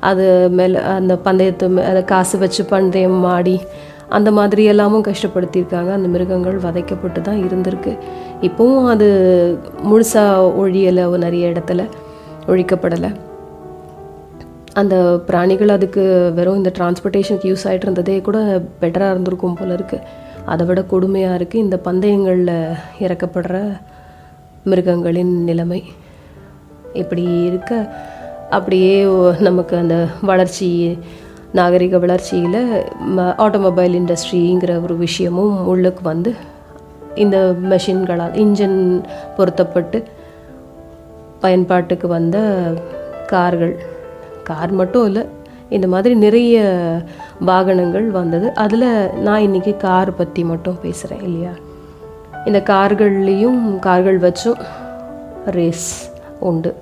அது 0.08 0.26
மேலே 0.58 0.78
அந்த 0.98 1.14
பந்தயத்து 1.26 1.66
அதை 1.90 2.02
காசு 2.12 2.36
வச்சு 2.42 2.62
பந்தயம் 2.74 3.22
ஆடி 3.36 3.56
அந்த 4.18 4.28
மாதிரி 4.38 4.62
எல்லாமும் 4.72 5.06
கஷ்டப்படுத்தியிருக்காங்க. 5.08 5.90
அந்த 5.96 6.08
மிருகங்கள் 6.14 6.56
வதைக்கப்பட்டு 6.66 7.20
தான் 7.28 7.42
இருந்திருக்கு. 7.46 7.92
இப்போவும் 8.48 8.88
அது 8.94 9.08
முழுசாக 9.90 10.48
ஒழியலை 10.62 11.04
நிறைய 11.26 11.52
இடத்துல 11.52 11.82
ஒழிக்கப்படலை. 12.52 13.10
அந்த 14.74 15.20
பிராணிகள் 15.26 15.68
அதுக்கு 15.68 16.32
வெறும் 16.34 16.56
இந்த 16.56 16.72
டிரான்ஸ்போர்ட்டேஷனுக்கு 16.78 17.56
யூஸ் 17.56 17.64
ஆகிட்டு 17.64 17.82
இருந்ததே 17.82 18.20
கூட 18.20 18.62
பெட்டராக 18.80 19.10
இருந்திருக்கும் 19.10 19.54
போல 19.54 19.74
இருக்குது 19.74 20.02
அதை 20.46 20.66
விட 20.66 20.80
கொடுமையாக 20.80 21.42
இருக்குது 21.42 21.54
இந்த 21.54 21.76
பந்தயங்களில் 21.76 22.76
இறக்கப்படுற 23.00 23.76
மிருகங்களின் 24.64 25.44
நிலைமை. 25.44 25.84
இப்படி 26.92 27.22
இருக்க 27.22 27.94
அப்படியே 28.50 29.06
நமக்கு 29.38 29.76
அந்த 29.76 30.06
வளர்ச்சி 30.22 30.98
நாகரிக 31.52 31.98
வளர்ச்சியில் 31.98 32.84
ஆட்டோமொபைல் 33.16 33.98
இண்டஸ்ட்ரிங்கிற 34.00 34.82
ஒரு 34.82 34.96
விஷயமும் 34.96 35.66
உள்ளுக்கு 35.66 36.02
வந்து 36.02 36.34
இந்த 37.14 37.54
மெஷின்களால் 37.70 38.36
இன்ஜின் 38.36 39.04
பொருத்தப்பட்டு 39.36 40.02
பயன்பாட்டுக்கு 41.40 42.08
வந்த 42.08 42.38
கார்கள் 43.26 43.98
கார் 44.50 44.72
மட்டும் 44.80 45.06
இல்லை 45.06 45.24
இந்த 45.76 45.86
மாதிரி 45.86 46.14
நிறைய 46.14 46.54
வாகனங்கள் 47.40 48.06
வந்தது. 48.10 48.46
அதில் 48.54 48.86
நான் 49.18 49.40
இன்னைக்கு 49.40 49.72
கார் 49.76 50.10
பற்றி 50.14 50.42
மட்டும் 50.44 50.78
பேசுகிறேன் 50.82 51.22
இல்லையா? 51.22 51.52
இந்த 52.44 52.60
கார்கள்லேயும் 52.70 53.78
கார்கள் 53.78 54.18
வச்சும் 54.20 54.60
ரேஸ் 55.46 55.88
உண்டு. 56.40 56.72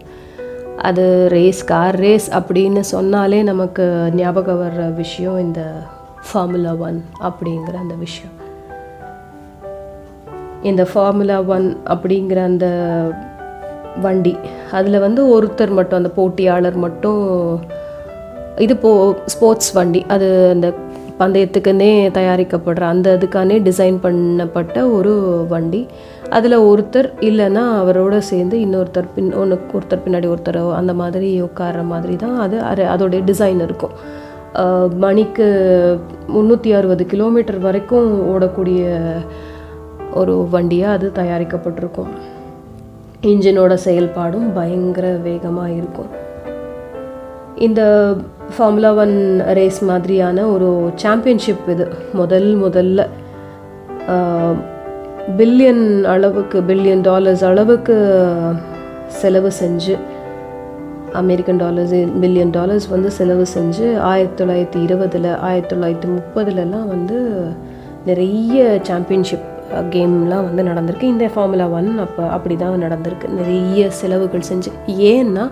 அது 0.88 1.04
ரேஸ் 1.28 1.62
கார் 1.64 1.96
ரேஸ் 1.98 2.26
அப்படின்னு 2.30 2.80
சொன்னாலே 2.94 3.38
நமக்கு 3.42 3.84
ஞாபகம் 4.14 4.60
வர்ற 4.62 4.94
விஷயம் 4.94 5.38
இந்த 5.38 5.62
ஃபார்முலா 6.28 6.74
ஒன் 6.76 6.98
அப்படிங்கிற 7.20 7.74
அந்த 7.74 7.94
விஷயம். 7.94 8.36
இந்த 10.62 10.84
ஃபார்முலா 10.92 11.38
ஒன் 11.42 11.66
அப்படிங்கிற 11.86 12.38
அந்த 12.44 12.66
வண்டி. 14.04 14.34
அதில் 14.78 15.04
வந்து 15.06 15.22
ஒருத்தர் 15.36 15.76
மட்டும் 15.78 16.00
அந்த 16.00 16.12
போட்டியாளர் 16.18 16.78
மட்டும் 16.86 17.22
இது 18.66 18.74
போ 18.84 18.90
ஸ்போர்ட்ஸ் 19.32 19.72
வண்டி. 19.78 20.02
அது 20.14 20.28
அந்த 20.54 20.68
பந்தயத்துக்குன்னே 21.20 21.90
தயாரிக்கப்படுற 22.16 22.84
அந்த 22.94 23.08
இதுக்கானே 23.18 23.56
டிசைன் 23.68 23.96
பண்ணப்பட்ட 24.04 24.76
ஒரு 24.96 25.12
வண்டி. 25.52 25.82
அதில் 26.36 26.64
ஒருத்தர் 26.70 27.08
இல்லைன்னா 27.28 27.64
அவரோட 27.82 28.14
சேர்ந்து 28.30 28.56
இன்னொருத்தர் 28.64 29.12
பின் 29.14 29.30
ஒன்று 29.42 29.56
ஒருத்தர் 29.76 30.04
பின்னாடி 30.06 30.28
ஒருத்தர் 30.32 30.60
அந்த 30.80 30.92
மாதிரி 31.00 31.30
உட்கார்ற 31.46 31.82
மாதிரி 31.92 32.14
தான் 32.24 32.36
அது 32.44 32.56
அது 32.70 32.82
அதோடைய 32.94 33.20
டிசைன் 33.30 33.62
இருக்கும். 33.66 33.94
மணிக்கு 35.04 35.46
முந்நூற்றி 36.34 36.70
அறுபது 36.78 37.04
கிலோமீட்டர் 37.12 37.60
வரைக்கும் 37.66 38.10
ஓடக்கூடிய 38.32 38.82
ஒரு 40.20 40.34
வண்டியாக 40.54 40.96
அது 40.96 41.06
தயாரிக்கப்பட்டிருக்கும். 41.20 42.10
இன்ஜினோட 43.22 43.76
செயல்பாடும் 43.84 44.52
பயங்கர 44.54 45.08
வேகமாக 45.10 45.70
இருக்கும். 45.70 46.10
இந்த 47.54 47.80
ஃபார்முலா 48.56 48.94
ஒன் 48.94 49.42
ரேஸ் 49.58 49.80
மாதிரியான 49.84 50.44
ஒரு 50.46 50.90
சாம்பியன்ஷிப் 50.94 51.70
இது. 51.70 51.86
முதல் 52.12 52.56
முதல்ல 52.64 53.06
பில்லியன் 55.40 56.04
அளவுக்கு 56.04 56.60
பில்லியன் 56.60 57.00
டாலர்ஸ் 57.00 57.44
அளவுக்கு 57.44 57.96
செலவு 59.06 59.50
செஞ்சு 59.60 59.96
அமெரிக்கன் 61.12 61.56
டாலர்ஸ் 61.56 61.92
பில்லியன் 61.92 62.50
டாலர்ஸ் 62.50 62.88
வந்து 62.88 63.10
செலவு 63.10 63.44
செஞ்சு 63.54 63.98
ஆயிரத்தி 63.98 64.44
தொள்ளாயிரத்தி 64.44 64.82
இருபதில் 64.82 65.36
ஆயிரத்தி 65.36 65.76
தொள்ளாயிரத்தி 65.76 66.08
முப்பதுலலாம் 66.16 66.88
வந்து 66.88 67.18
நிறைய 68.06 68.80
சாம்பியன்ஷிப் 68.82 69.46
கேம்லாம் 69.76 70.46
வந்து 70.48 70.62
நடந்திருக்கு. 70.62 71.02
இந்த 71.02 71.30
ஃபார்முலா 71.34 71.68
ஒன் 71.68 71.98
அப்போ 71.98 72.28
அப்படி 72.28 72.56
தான் 72.56 72.84
நடந்திருக்கு. 72.84 73.28
நிறைய 73.28 73.90
செலவுகள் 73.90 74.48
செஞ்சு. 74.50 74.72
ஏன்னா 74.88 75.50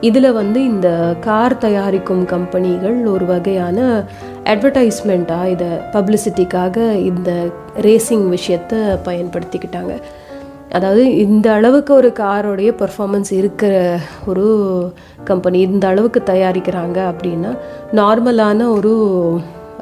இதில் 0.00 0.32
வந்து 0.32 0.64
இந்த 0.64 1.16
கார் 1.20 1.56
தயாரிக்கும் 1.58 2.24
கம்பெனிகள் 2.24 3.06
ஒரு 3.06 3.26
வகையான 3.26 4.04
அட்வர்டைஸ்மெண்ட்டாக 4.44 5.48
இதை 5.48 5.68
பப்ளிசிட்டிக்காக 5.92 6.76
இந்த 7.00 7.30
ரேசிங் 7.80 8.28
விஷயத்தை 8.28 8.78
பயன்படுத்திக்கிட்டாங்க. 8.78 9.94
அதாவது 10.72 11.16
இந்த 11.16 11.52
அளவுக்கு 11.52 11.94
ஒரு 11.94 12.12
காரோடைய 12.18 12.70
பர்ஃபார்மன்ஸ் 12.82 13.32
இருக்கிற 13.32 13.98
ஒரு 14.26 14.46
கம்பெனி 15.24 15.60
இந்த 15.60 15.88
அளவுக்கு 15.88 16.22
தயாரிக்கிறாங்க 16.26 16.98
அப்படின்னா 17.12 17.56
நார்மலான 17.92 18.68
ஒரு 18.70 18.92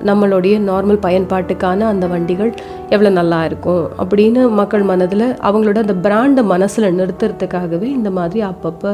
நம்மளுடைய 0.05 0.59
நார்மல் 0.61 1.05
பயன்பாட்டுக்கான 1.07 1.87
அந்த 1.93 2.07
வண்டிகள் 2.07 2.53
எவ்வளோ 2.91 3.11
நல்லா 3.11 3.45
இருக்கும் 3.45 3.85
அப்படின்னு 3.99 4.51
மக்கள் 4.51 4.83
மனதில் 4.83 5.27
அவங்களோட 5.49 5.79
அந்த 5.87 5.97
பிராண்டை 6.09 6.43
மனசில் 6.43 6.95
நிறுத்துறதுக்காகவே 6.99 7.83
இந்த 7.83 8.11
மாதிரி 8.11 8.43
அப்பப்போ 8.49 8.93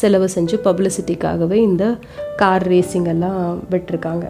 செலவு 0.00 0.28
செஞ்சு 0.34 0.58
பப்ளிசிட்டிக்காகவே 0.64 1.58
இந்த 1.68 1.96
கார் 2.36 2.62
ரேசிங் 2.62 3.08
எல்லாம் 3.14 3.62
விட்டுருக்காங்க. 3.70 4.26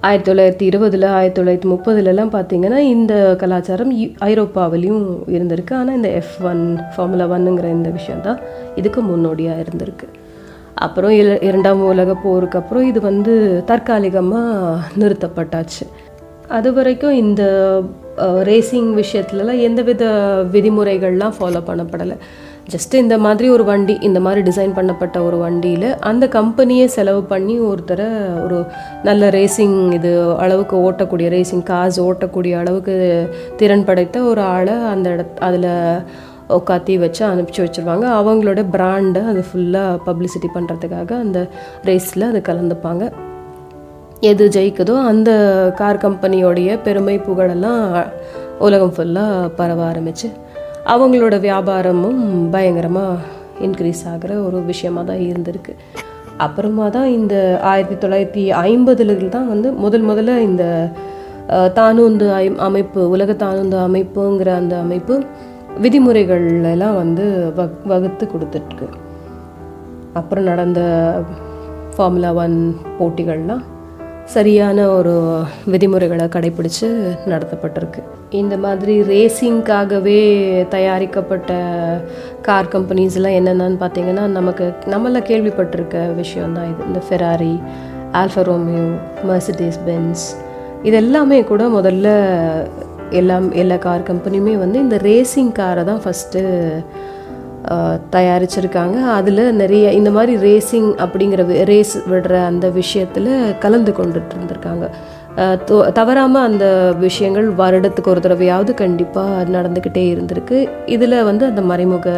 ஆயிரத்தி 0.00 0.30
தொள்ளாயிரத்தி 0.30 0.62
இருபதில் 0.62 1.02
ஆயிரத்தி 1.02 1.40
தொள்ளாயிரத்தி 1.40 1.70
முப்பதுலலாம் 1.72 2.34
பார்த்தீங்கன்னா 2.34 2.78
இந்த 2.94 3.36
கலாச்சாரம் 3.40 3.92
ஐரோப்பாவிலையும் 4.28 5.04
இருந்திருக்கு. 5.36 5.74
ஆனால் 5.74 5.94
இந்த 5.94 6.08
எஃப் 6.08 6.36
ஒன் 6.42 6.78
ஃபார்முலா 6.96 7.26
ஒன்னுங்கிற 7.26 7.64
இந்த 7.64 7.90
விஷயம் 7.90 8.20
தான் 8.20 8.40
இதுக்கு 8.76 9.02
முன்னோடியாக 9.02 9.62
இருந்திருக்கு. 9.64 10.08
அப்புறம் 10.78 11.10
இர- 11.10 11.42
இரண்டாம் 11.42 11.84
உலக 11.84 12.14
போருக்கு 12.14 12.58
அப்புறம் 12.58 12.86
இது 12.86 13.00
வந்து 13.00 13.62
தற்காலிகமாக 13.66 14.76
நிறுத்தப்பட்டாச்சு. 14.98 15.86
அது 16.48 16.72
வரைக்கும் 16.72 17.12
இந்த 17.12 17.42
ரேசிங் 18.18 19.02
விஷயத்துலலாம் 19.02 19.60
எந்தவித 19.60 20.06
விதிமுறைகள்லாம் 20.52 21.32
ஃபாலோ 21.40 21.62
பண்ணப்படலை. 21.66 22.16
ஜஸ்ட் 22.70 22.94
இந்த 22.94 23.18
மாதிரி 23.18 23.48
ஒரு 23.48 23.64
வண்டி 23.64 23.98
இந்த 24.00 24.20
மாதிரி 24.20 24.50
டிசைன் 24.50 24.74
பண்ணப்பட்ட 24.74 25.24
ஒரு 25.24 25.36
வண்டியில் 25.36 25.96
அந்த 25.98 26.26
கம்பெனியே 26.26 26.84
செலவு 26.84 27.22
பண்ணி 27.22 27.60
ஒருத்தரை 27.60 28.42
ஒரு 28.44 28.64
நல்ல 29.02 29.28
ரேசிங் 29.28 29.92
இது 29.92 30.36
அளவுக்கு 30.38 30.76
ஓட்டக்கூடிய 30.76 31.44
ரேசிங் 31.44 31.62
காசு 31.62 32.12
ஓட்டக்கூடிய 32.12 32.58
அளவுக்கு 32.58 33.28
திறன் 33.56 33.84
படைத்த 33.84 34.20
ஒரு 34.20 34.40
ஆளை 34.40 34.72
அந்த 34.72 35.10
இடத் 35.10 35.38
அதில் 35.38 36.02
உட்காத்தி 36.48 36.98
வச்சு 36.98 37.26
அனுப்பிச்சி 37.26 37.58
வச்சுருவாங்க. 37.58 38.06
அவங்களோட 38.20 38.64
பிராண்டை 38.72 39.26
அது 39.26 39.44
ஃபுல்லாக 39.52 39.98
பப்ளிசிட்டி 40.06 40.46
பண்ணுறதுக்காக 40.54 41.12
அந்த 41.12 41.48
ரேஸில் 41.82 42.28
அது 42.28 42.42
கலந்துப்பாங்க. 42.48 43.12
எது 44.20 44.48
ஜெயிக்குதோ 44.48 45.02
அந்த 45.02 45.30
கார் 45.76 45.96
கம்பெனியோடைய 45.96 46.78
பெருமை 46.82 47.18
புகழெல்லாம் 47.18 48.06
உலகம் 48.58 48.92
ஃபுல்லாக 48.96 49.50
பரவ 49.56 49.90
ஆரம்பிச்சு 49.90 50.28
அவங்களோட 50.86 51.40
வியாபாரமும் 51.40 52.50
பயங்கரமாக 52.50 53.16
இன்க்ரீஸ் 53.60 54.08
ஆகிற 54.12 54.34
ஒரு 54.38 54.62
விஷயமா 54.62 55.02
தான் 55.02 55.16
இருந்திருக்கு. 55.16 55.72
அப்புறமா 56.36 56.88
தான் 56.88 57.06
இந்த 57.06 57.60
ஆயிரத்தி 57.62 58.08
தொள்ளாயிரத்தி 58.08 58.54
ஐம்பதுல 58.56 59.28
தான் 59.28 59.48
வந்து 59.48 59.72
முதல் 59.72 60.04
முதல்ல 60.04 60.38
இந்த 60.38 60.90
தானுந்து 61.50 62.32
ஐ- 62.32 62.56
அமைப்பு 62.56 63.08
உலக 63.08 63.32
தானுந்து 63.32 63.76
அமைப்புங்கிற 63.78 64.48
அந்த 64.48 64.78
அமைப்பு 64.78 65.22
விதிமுறைகள்லாம் 65.82 66.94
வந்து 66.94 67.52
வக் 67.56 67.80
வகுத்து 67.84 68.28
கொடுத்துட்ருக்கு. 68.34 68.88
அப்புறம் 70.12 70.44
நடந்த 70.44 70.80
ஃபார்முலா 71.96 72.32
ஒன் 72.32 72.76
போட்டிகள்லாம் 73.00 73.64
சரியான 74.24 74.88
ஒரு 74.88 75.42
விதிமுறைகளை 75.66 76.24
கடைபிடித்து 76.24 76.88
நடத்தப்பட்டிருக்கு. 77.26 78.00
இந்த 78.30 78.56
மாதிரி 78.56 78.94
ரேசிங்காகவே 79.10 80.18
தயாரிக்கப்பட்ட 80.68 81.52
கார் 82.42 82.72
கம்பெனிஸ்லாம் 82.72 83.36
என்னென்னு 83.38 83.78
பார்த்தீங்கன்னா 83.84 84.26
நமக்கு 84.26 84.74
நம்மள 84.86 85.22
கேள்விப்பட்டிருக்க 85.30 86.14
விஷயந்தான் 86.14 86.68
இது. 86.72 86.84
இந்த 86.86 87.00
Ferrari 87.08 87.54
Alfa 88.12 88.42
Romeo 88.50 88.84
Mercedes 89.28 89.80
Benz 89.86 90.26
இதெல்லாமே 90.82 91.44
கூட 91.44 91.64
முதல்ல 91.68 92.08
எல்லாம் 93.20 93.46
எல்லா 93.62 93.76
கார் 93.86 94.08
கம்பெனியுமே 94.10 94.54
வந்து 94.64 94.78
இந்த 94.78 94.96
ரேசிங் 95.08 95.52
காரை 95.52 95.84
தான் 95.84 96.02
ஃபஸ்ட்டு 96.04 96.42
தயாரிச்சிருக்காங்க. 98.14 98.96
அதில் 99.18 99.42
நிறைய 99.60 99.86
இந்த 99.92 100.10
மாதிரி 100.10 100.34
ரேசிங் 100.48 100.90
அப்படிங்கிற 101.04 101.64
ரேஸ் 101.70 101.94
விடுற 102.10 102.34
அந்த 102.50 102.66
விஷயத்தில் 102.80 103.30
கலந்து 103.64 103.92
கொண்டுட்டு 103.98 104.34
இருந்திருக்காங்க 104.36 104.86
தவறாமல் 105.98 106.46
அந்த 106.48 106.66
விஷயங்கள் 106.98 107.48
வருடத்துக்கு 107.60 108.12
ஒரு 108.12 108.20
தடவையாவது 108.24 108.72
கண்டிப்பாக 108.74 109.44
நடந்துக்கிட்டே 109.56 110.04
இருந்திருக்கு. 110.14 110.58
இதில் 110.94 111.24
வந்து 111.30 111.44
அந்த 111.46 111.62
மறைமுக 111.70 112.08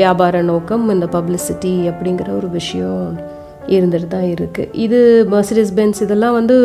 வியாபார 0.00 0.40
நோக்கம் 0.52 0.86
இந்த 0.94 1.06
பப்ளிசிட்டி 1.16 1.74
அப்படிங்கிற 1.90 2.30
ஒரு 2.36 2.48
விஷயம் 2.50 3.04
இருந்துட்டு 3.76 4.08
தான் 4.08 4.28
இருக்குது 4.34 4.70
இது 4.72 4.98
மர்சிடிஸ் 5.30 5.74
பென்ஸ் 5.78 6.02
இதெல்லாம் 6.02 6.36
வந்து 6.38 6.56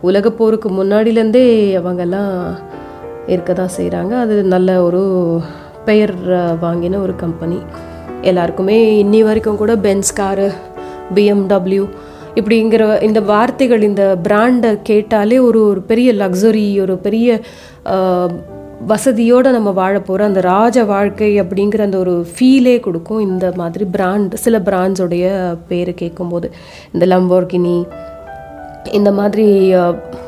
உலக 0.00 0.30
போருக்கு 0.30 0.68
முன்னாடிலேருந்தே 0.70 1.46
அவங்கெல்லாம் 1.80 2.34
இருக்க 3.26 3.52
தான் 3.52 3.74
செய்கிறாங்க 3.78 4.12
அது 4.24 4.34
நல்ல 4.54 4.82
ஒரு 4.82 5.02
பெயர் 5.84 6.14
வாங்கின 6.62 7.00
ஒரு 7.02 7.14
கம்பெனி. 7.16 7.58
எல்லாருக்குமே 8.22 8.78
இன்னி 9.04 9.20
வரைக்கும் 9.22 9.56
கூட 9.56 9.76
பென்ஸ் 9.76 10.12
காரு 10.12 10.48
பிஎம்டபிள்யூ 11.14 11.84
இப்படிங்கிற 12.34 13.02
இந்த 13.02 13.20
வார்த்தைகள் 13.20 13.82
இந்த 13.82 14.04
பிராண்டை 14.22 14.78
கேட்டாலே 14.82 15.38
ஒரு 15.38 15.60
ஒரு 15.68 15.80
பெரிய 15.80 16.12
லக்ஸரி 16.12 16.80
ஒரு 16.80 16.96
பெரிய 16.96 17.38
வசதியோடு 18.88 19.50
நம்ம 19.50 19.70
வாழ 19.70 20.00
போகிற 20.00 20.24
அந்த 20.24 20.40
ராஜ 20.40 20.84
வாழ்க்கை 20.84 21.30
அப்படிங்கிற 21.40 21.80
அந்த 21.80 21.98
ஒரு 21.98 22.26
ஃபீலே 22.34 22.74
கொடுக்கும் 22.80 23.20
இந்த 23.20 23.52
மாதிரி 23.56 23.84
பிராண்ட் 23.84 24.34
சில 24.34 24.58
பிராண்ட்ஸோடைய 24.58 25.56
பேர் 25.68 25.92
கேட்கும்போது. 25.94 26.48
இந்த 26.92 27.06
லம்போர்கினி 27.12 27.76
இந்த 28.92 29.12
மாதிரி 29.12 29.46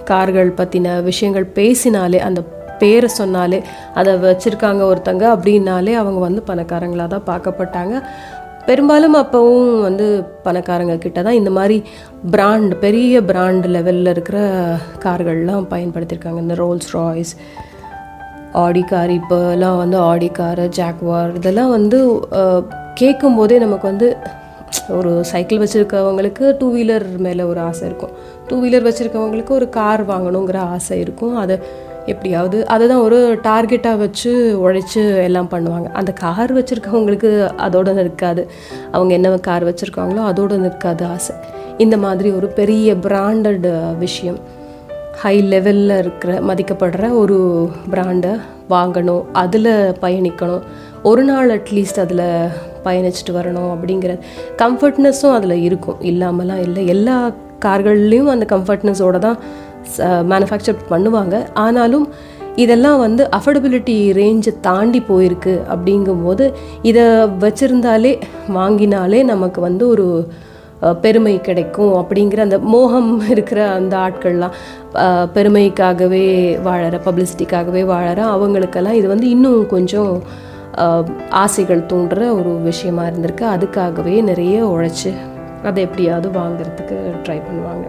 கார்கள் 0.05 0.51
பற்றின 0.51 1.03
விஷயங்கள் 1.03 1.47
பேசினாலே 1.59 2.21
அந்த 2.21 2.41
பேரை 2.83 3.09
சொன்னாலே 3.21 3.61
அதை 4.01 4.15
வச்சுருக்காங்க 4.27 4.83
ஒருத்தங்க 4.91 5.25
அப்படின்னாலே 5.35 5.95
அவங்க 6.03 6.21
வந்து 6.27 6.43
பணக்காரங்களாக 6.51 7.09
தான் 7.15 7.29
பார்க்கப்பட்டாங்க. 7.31 7.95
பெரும்பாலும் 8.69 9.17
அப்போவும் 9.21 9.69
வந்து 9.87 10.07
பணக்காரங்க 10.47 10.95
கிட்ட 11.05 11.19
தான் 11.27 11.39
இந்த 11.41 11.51
மாதிரி 11.59 11.77
பிராண்ட் 12.35 12.73
பெரிய 12.85 13.23
பிராண்ட் 13.31 13.67
லெவலில் 13.77 14.13
இருக்கிற 14.15 14.41
கார்கள்லாம் 15.05 15.71
பயன்படுத்தியிருக்காங்க. 15.75 16.43
இந்த 16.47 16.57
ரோல்ஸ் 16.63 16.91
ராய்ஸ் 16.97 17.33
ஆடி 18.65 18.83
கார் 18.91 19.11
இப்போலாம் 19.11 19.79
வந்து 19.83 19.97
ஆடி 20.11 20.29
காரு 20.41 20.67
ஜாக்வார் 20.81 21.33
இதெல்லாம் 21.41 21.73
வந்து 21.77 22.01
கேட்கும் 22.29 22.99
கேட்கும்போதே 23.01 23.57
நமக்கு 23.59 23.87
வந்து 23.91 24.07
ஒரு 24.97 25.11
சைக்கிள் 25.31 25.61
வச்சுருக்கவங்களுக்கு 25.63 26.45
டூ 26.61 26.67
வீலர் 26.75 27.05
மேலே 27.27 27.43
ஒரு 27.51 27.61
ஆசை 27.67 27.85
இருக்கும். 27.89 28.15
டூ 28.49 28.57
வீலர் 28.63 28.87
வச்சுருக்கவங்களுக்கு 28.87 29.53
ஒரு 29.59 29.67
கார் 29.77 30.03
வாங்கணுங்கிற 30.11 30.59
ஆசை 30.75 30.97
இருக்கும். 31.05 31.35
அதை 31.43 31.57
எப்படியாவது 32.15 32.59
அதை 32.75 32.85
தான் 32.93 33.05
ஒரு 33.07 33.19
டார்கெட்டாக 33.49 34.03
வச்சு 34.05 34.33
உழைச்சி 34.65 35.01
எல்லாம் 35.29 35.51
பண்ணுவாங்க. 35.53 35.89
அந்த 36.01 36.13
கார் 36.23 36.53
வச்சுருக்கவங்களுக்கு 36.59 37.31
அதோடு 37.67 37.95
நிற்காது. 38.01 38.45
அவங்க 38.93 39.13
என்ன 39.19 39.37
கார் 39.49 39.67
வச்சுருக்காங்களோ 39.71 40.23
அதோடு 40.33 40.59
நிற்காது 40.67 41.05
ஆசை. 41.15 41.35
இந்த 41.85 41.97
மாதிரி 42.05 42.31
ஒரு 42.39 42.49
பெரிய 42.61 42.95
பிராண்டட் 43.07 43.67
விஷயம். 44.05 44.39
ஹை 45.23 45.37
லெவலில் 45.53 45.99
இருக்கிற 45.99 46.33
மதிக்கப்படுற 46.49 47.05
ஒரு 47.23 47.37
பிராண்டை 47.93 48.33
வாங்கணும் 48.71 49.25
அதில் 49.43 49.73
பயணிக்கணும். 50.03 50.65
ஒரு 51.11 51.23
நாள் 51.31 51.49
அட்லீஸ்ட் 51.57 52.01
அதில் 52.05 52.27
பயணிச்சுட்டு 52.87 53.33
வரணும் 53.39 53.71
அப்படிங்கிற 53.75 54.13
கம்ஃபர்ட்னஸும் 54.63 55.37
அதில் 55.39 55.57
இருக்கும். 55.69 55.99
இல்லாமலாம் 56.11 56.63
இல்லை. 56.67 56.83
எல்லா 56.95 57.17
கார்கள்லேயும் 57.65 58.33
அந்த 58.35 58.47
கம்ஃபர்ட்னஸோட 58.55 59.19
தான் 59.27 59.39
மேனுஃபேக்சர் 60.31 60.81
uh, 60.81 60.89
பண்ணுவாங்க. 60.93 61.37
ஆனாலும் 61.67 62.07
இதெல்லாம் 62.65 62.99
வந்து 62.99 63.23
அஃபோர்டபிலிட்டி 63.37 63.97
ரேஞ்சை 64.19 64.53
தாண்டி 64.61 65.01
போயிருக்கு 65.09 65.55
அப்படிங்கும்போது 65.73 66.45
இதை 66.83 67.05
வச்சுருந்தாலே 67.45 68.13
வாங்கினாலே 68.59 69.21
நமக்கு 69.33 69.61
வந்து 69.61 69.85
ஒரு 69.89 70.07
பெருமை 71.05 71.35
கிடைக்கும் 71.41 71.95
அப்படிங்கிற 72.01 72.41
அந்த 72.47 72.59
மோகம் 72.73 73.13
இருக்கிற 73.35 73.61
அந்த 73.69 73.95
ஆட்கள்லாம் 73.97 74.57
பெருமைக்காகவே 75.37 76.27
வாழற 76.67 76.99
பப்ளிசிட்டிக்காகவே 77.07 77.83
வாழற 77.93 78.21
அவங்களுக்கெல்லாம் 78.35 78.99
இது 79.01 79.09
வந்து 79.09 79.29
இன்னும் 79.29 79.67
கொஞ்சம் 79.67 80.13
ஆசைகள் 81.45 81.89
தூண்டுற 81.93 82.21
ஒரு 82.39 82.53
விஷயமா 82.71 83.05
இருந்திருக்கு. 83.07 83.45
அதுக்காகவே 83.55 84.17
நிறைய 84.23 84.57
உழைச்சி 84.75 85.13
அதை 85.69 85.81
எப்படியாவது 85.87 86.29
வாங்குறதுக்கு 86.41 86.99
ட்ரை 87.27 87.39
பண்ணுவாங்க. 87.47 87.87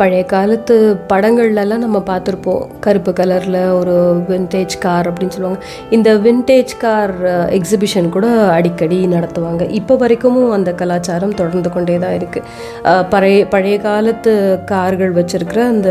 பழைய 0.00 0.22
காலத்து 0.32 0.74
படங்கள்லலாம் 1.10 1.82
நம்ம 1.84 1.98
பார்த்துருப்போம். 2.08 2.62
கருப்பு 2.84 3.12
கலரில் 3.18 3.58
ஒரு 3.78 3.94
வின்டேஜ் 4.30 4.74
கார் 4.84 5.08
அப்படின்னு 5.10 5.34
சொல்லுவாங்க. 5.36 5.60
இந்த 5.96 6.10
வின்டேஜ் 6.26 6.72
கார் 6.84 7.14
எக்ஸிபிஷன் 7.58 8.08
கூட 8.16 8.26
அடிக்கடி 8.56 8.98
நடத்துவாங்க. 9.14 9.62
இப்போ 9.80 9.96
வரைக்கும் 10.02 10.38
அந்த 10.56 10.72
கலாச்சாரம் 10.80 11.36
தொடர்ந்து 11.40 11.72
கொண்டே 11.74 11.98
தான் 12.04 12.16
இருக்குது 12.20 13.04
பழைய 13.14 13.44
பழைய 13.54 13.76
காலத்து 13.88 14.32
கார்கள் 14.72 15.12
வச்சுருக்கிற 15.18 15.62
அந்த 15.74 15.90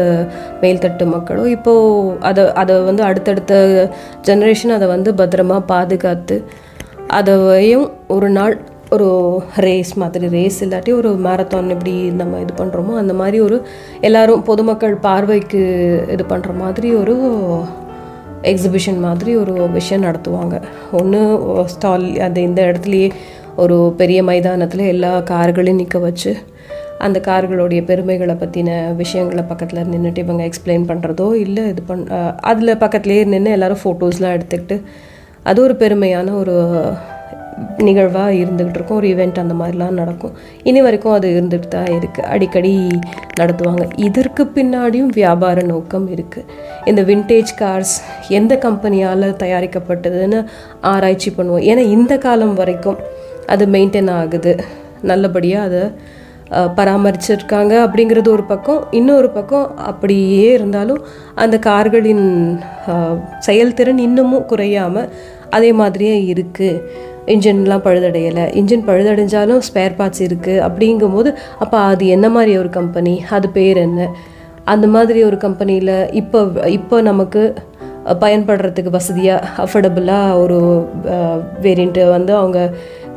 மேல்தட்டு 0.63 1.07
மக்களும் 1.15 1.51
இப்போது 1.57 2.17
அதை 2.31 2.45
அதை 2.63 2.75
வந்து 2.89 3.05
அடுத்தடுத்த 3.09 3.53
ஜெனரேஷன் 4.29 4.75
அதை 4.77 4.89
வந்து 4.95 5.11
பத்திரமா 5.21 5.59
பாதுகாத்து 5.73 6.37
அதையும் 7.19 7.87
ஒரு 8.15 8.27
நாள் 8.29 8.53
ஒரு 8.91 9.43
ரேஸ் 9.55 9.97
மாதிரி 9.97 10.27
ரேஸ் 10.27 10.63
இல்லாட்டி 10.63 10.93
ஒரு 10.93 11.09
மேரத்தான் 11.09 11.69
எப்படி 11.69 11.91
நம்ம 11.91 12.39
இது 12.39 12.63
பண்ணுறோமோ 12.63 12.95
அந்த 12.95 13.13
மாதிரி 13.13 13.39
ஒரு 13.39 13.61
எல்லோரும் 14.01 14.43
பொதுமக்கள் 14.43 14.95
பார்வைக்கு 14.95 15.61
இது 16.11 16.25
பண்ணுற 16.29 16.55
மாதிரி 16.57 16.95
ஒரு 16.95 17.15
எக்ஸிபிஷன் 18.41 18.99
மாதிரி 18.99 19.35
ஒரு 19.35 19.69
விஷயம் 19.69 20.03
நடத்துவாங்க. 20.03 20.61
ஒன்று 20.91 21.19
ஸ்டால் 21.65 22.17
அந்த 22.17 22.39
இந்த 22.39 22.61
இடத்துலையே 22.61 23.11
ஒரு 23.55 23.93
பெரிய 23.97 24.23
மைதானத்தில் 24.23 24.79
எல்லா 24.79 25.19
கார்களையும் 25.19 25.79
நிற்க 25.79 25.99
வச்சு 25.99 26.35
அந்த 26.97 27.19
கார்களுடைய 27.19 27.85
பெருமைகளை 27.85 28.35
பற்றின 28.35 28.95
விஷயங்களை 28.95 29.43
பக்கத்தில் 29.43 29.87
நின்றுட்டு 29.91 30.17
இவங்க 30.17 30.43
எக்ஸ்பிளைன் 30.43 30.85
பண்ணுறதோ 30.87 31.33
இல்லை 31.33 31.67
இது 31.67 31.81
பண் 31.81 32.07
அதில் 32.39 32.77
பக்கத்துலேயே 32.77 33.25
நின்று 33.25 33.51
எல்லாரும் 33.51 33.83
ஃபோட்டோஸ்லாம் 33.83 34.37
எடுத்துக்கிட்டு 34.37 34.81
அது 35.43 35.61
ஒரு 35.61 35.75
பெருமையான 35.75 36.33
ஒரு 36.33 36.67
நிகழ்வாக 37.87 38.37
இருந்துக்கிட்டு 38.41 38.79
இருக்கும். 38.79 38.99
ஒரு 38.99 39.07
ஈவெண்ட் 39.13 39.41
அந்த 39.43 39.55
மாதிரிலாம் 39.59 39.97
நடக்கும். 40.01 40.33
இனி 40.69 40.79
வரைக்கும் 40.85 41.15
அது 41.17 41.27
இருந்துகிட்டு 41.35 41.69
தான் 41.75 41.89
இருக்குது 41.97 42.27
அடிக்கடி 42.33 42.73
நடத்துவாங்க. 43.41 43.85
இதற்கு 44.07 44.43
பின்னாடியும் 44.55 45.11
வியாபார 45.19 45.63
நோக்கம் 45.73 46.07
இருக்குது 46.15 46.47
இந்த 46.91 47.03
விண்டேஜ் 47.11 47.51
கார்ஸ் 47.61 47.95
எந்த 48.39 48.55
கம்பெனியால் 48.67 49.27
தயாரிக்கப்பட்டதுன்னு 49.43 50.39
ஆராய்ச்சி 50.93 51.31
பண்ணுவோம். 51.37 51.65
ஏன்னா 51.71 51.85
இந்த 51.97 52.15
காலம் 52.27 52.55
வரைக்கும் 52.61 52.99
அது 53.53 53.65
மெயின்டைன் 53.75 54.11
ஆகுது. 54.21 54.55
நல்லபடியாக 55.11 55.67
அதை 55.69 55.83
பராமரிச்சிருக்காங்க 56.77 57.73
அப்படிங்கிறது 57.85 58.29
ஒரு 58.35 58.43
பக்கம். 58.49 58.81
இன்னொரு 58.99 59.29
பக்கம் 59.35 59.67
அப்படியே 59.89 60.47
இருந்தாலும் 60.57 61.01
அந்த 61.43 61.55
கார்களின் 61.67 62.25
செயல்திறன் 63.47 64.01
இன்னமும் 64.07 64.49
குறையாமல் 64.51 65.11
அதே 65.57 65.69
மாதிரியே 65.79 66.17
இருக்குது 66.31 66.81
இன்ஜின்லாம் 67.33 67.83
பழுதடையலை. 67.87 68.45
இன்ஜின் 68.59 68.85
பழுதடைஞ்சாலும் 68.89 69.61
ஸ்பேர் 69.67 69.97
பார்ட்ஸ் 69.99 70.23
இருக்குது 70.27 70.61
அப்படிங்கும்போது 70.67 71.31
அப்போ 71.63 71.77
அது 71.91 72.05
என்ன 72.15 72.29
மாதிரி 72.35 72.53
ஒரு 72.61 72.69
கம்பெனி 72.79 73.13
அது 73.37 73.49
பேர் 73.57 73.79
என்ன? 73.87 74.09
அந்த 74.73 74.87
மாதிரி 74.95 75.19
ஒரு 75.27 75.37
கம்பெனியில் 75.45 75.95
இப்போ 76.21 76.39
இப்போ 76.77 76.95
நமக்கு 77.09 77.41
பயன்படுறதுக்கு 78.23 78.91
வசதியாக 78.97 79.47
அஃபோர்டபுளாக 79.63 80.37
ஒரு 80.43 80.59
வேரியண்ட்டு 81.65 82.03
வந்து 82.15 82.33
அவங்க 82.41 82.59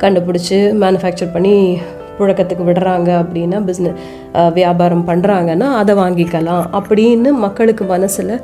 கண்டுபிடிச்சி 0.03 0.57
மேனுஃபேக்சர் 0.83 1.35
பண்ணி 1.35 1.55
புழக்கத்துக்கு 2.17 2.65
விடுறாங்க 2.67 3.09
அப்படின்னா 3.21 3.57
பிஸ்னஸ் 3.69 3.97
வியாபாரம் 4.57 5.07
பண்ணுறாங்கன்னா 5.09 5.67
அதை 5.79 5.93
வாங்கிக்கலாம். 6.01 6.65
அப்படின்னு 6.79 7.31
மக்களுக்கு 7.45 7.85
மனசில் 7.85 8.35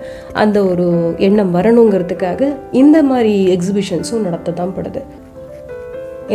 அந்த 0.44 0.58
ஒரு 0.64 1.16
எண்ணம் 1.28 1.56
வரணுங்கிறதுக்காக 1.58 2.52
இந்த 2.72 3.04
மாதிரி 3.04 3.34
எக்ஸிபிஷன்ஸும் 3.58 4.26
நடத்த 4.28 4.58
தான் 4.62 4.76
படுது. 4.78 5.04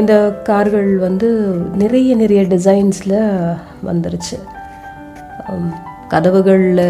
இந்த 0.01 0.15
கார்கள் 0.49 0.91
வந்து 1.07 1.29
நிறைய 1.83 2.11
நிறைய 2.23 2.41
டிசைன்ஸில் 2.53 3.19
வந்துருச்சு. 3.89 4.37
கதவுகளில் 6.13 6.87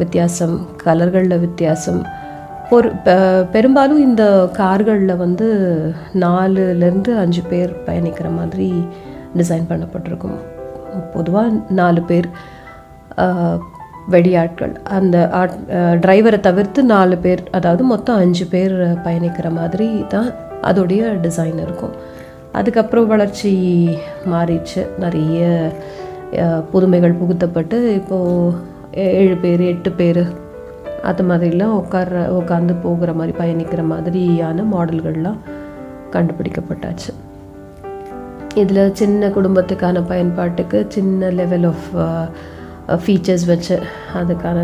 வித்தியாசம் 0.00 0.56
கலர்களில் 0.84 1.42
வித்தியாசம். 1.46 2.00
ஒரு 2.76 2.88
பெரும்பாலும் 3.54 4.02
இந்த 4.08 4.24
கார்களில் 4.58 5.20
வந்து 5.24 5.48
நாலுலேருந்து 6.24 7.12
அஞ்சு 7.22 7.42
பேர் 7.52 7.72
பயணிக்கிற 7.86 8.28
மாதிரி 8.38 8.68
டிசைன் 9.40 9.66
பண்ணப்பட்டிருக்கும். 9.70 10.38
பொதுவாக 11.16 11.50
நாலு 11.80 12.02
பேர் 12.10 12.28
வெடியாட்கள். 14.14 14.74
அந்த 14.98 15.16
ஆட் 15.40 15.56
டிரைவரை 16.04 16.40
தவிர்த்து 16.46 16.80
நாலு 16.94 17.16
பேர் 17.26 17.42
அதாவது 17.58 17.82
மொத்தம் 17.92 18.22
அஞ்சு 18.24 18.46
பேர் 18.54 18.76
பயணிக்கிற 19.06 19.48
மாதிரி 19.58 19.88
தான் 20.14 20.30
அதோடைய 20.68 21.02
டிசைன் 21.26 21.60
இருக்கும். 21.66 21.94
அதுக்கப்புறம் 22.58 23.06
வளர்ச்சி 23.06 23.52
மாறிடுச்சு. 24.32 24.82
நிறைய 24.98 25.40
புதுமைகள் 26.72 27.18
புகுத்தப்பட்டு 27.20 27.78
இப்போது 27.94 28.54
ஏழு 29.20 29.36
பேர் 29.36 29.62
எட்டு 29.72 29.90
பேர் 29.92 30.22
அது 31.02 31.22
மாதிரிலாம் 31.24 31.76
உட்கார 31.80 32.22
உட்காந்து 32.38 32.74
போகிற 32.82 33.10
மாதிரி 33.12 33.34
பயணிக்கிற 33.38 33.82
மாதிரியான 33.92 34.64
மாடல்கள்லாம் 34.72 35.40
கண்டுபிடிக்கப்பட்டாச்சு. 36.14 37.10
இதில் 38.54 38.94
சின்ன 39.00 39.28
குடும்பத்துக்கான 39.28 40.02
பயன்பாட்டுக்கு 40.06 40.78
சின்ன 40.88 41.30
லெவல் 41.40 41.66
ஆஃப் 41.72 41.86
ஃபீச்சர்ஸ் 43.02 43.46
வச்சு 43.46 43.76
அதுக்கான 44.20 44.60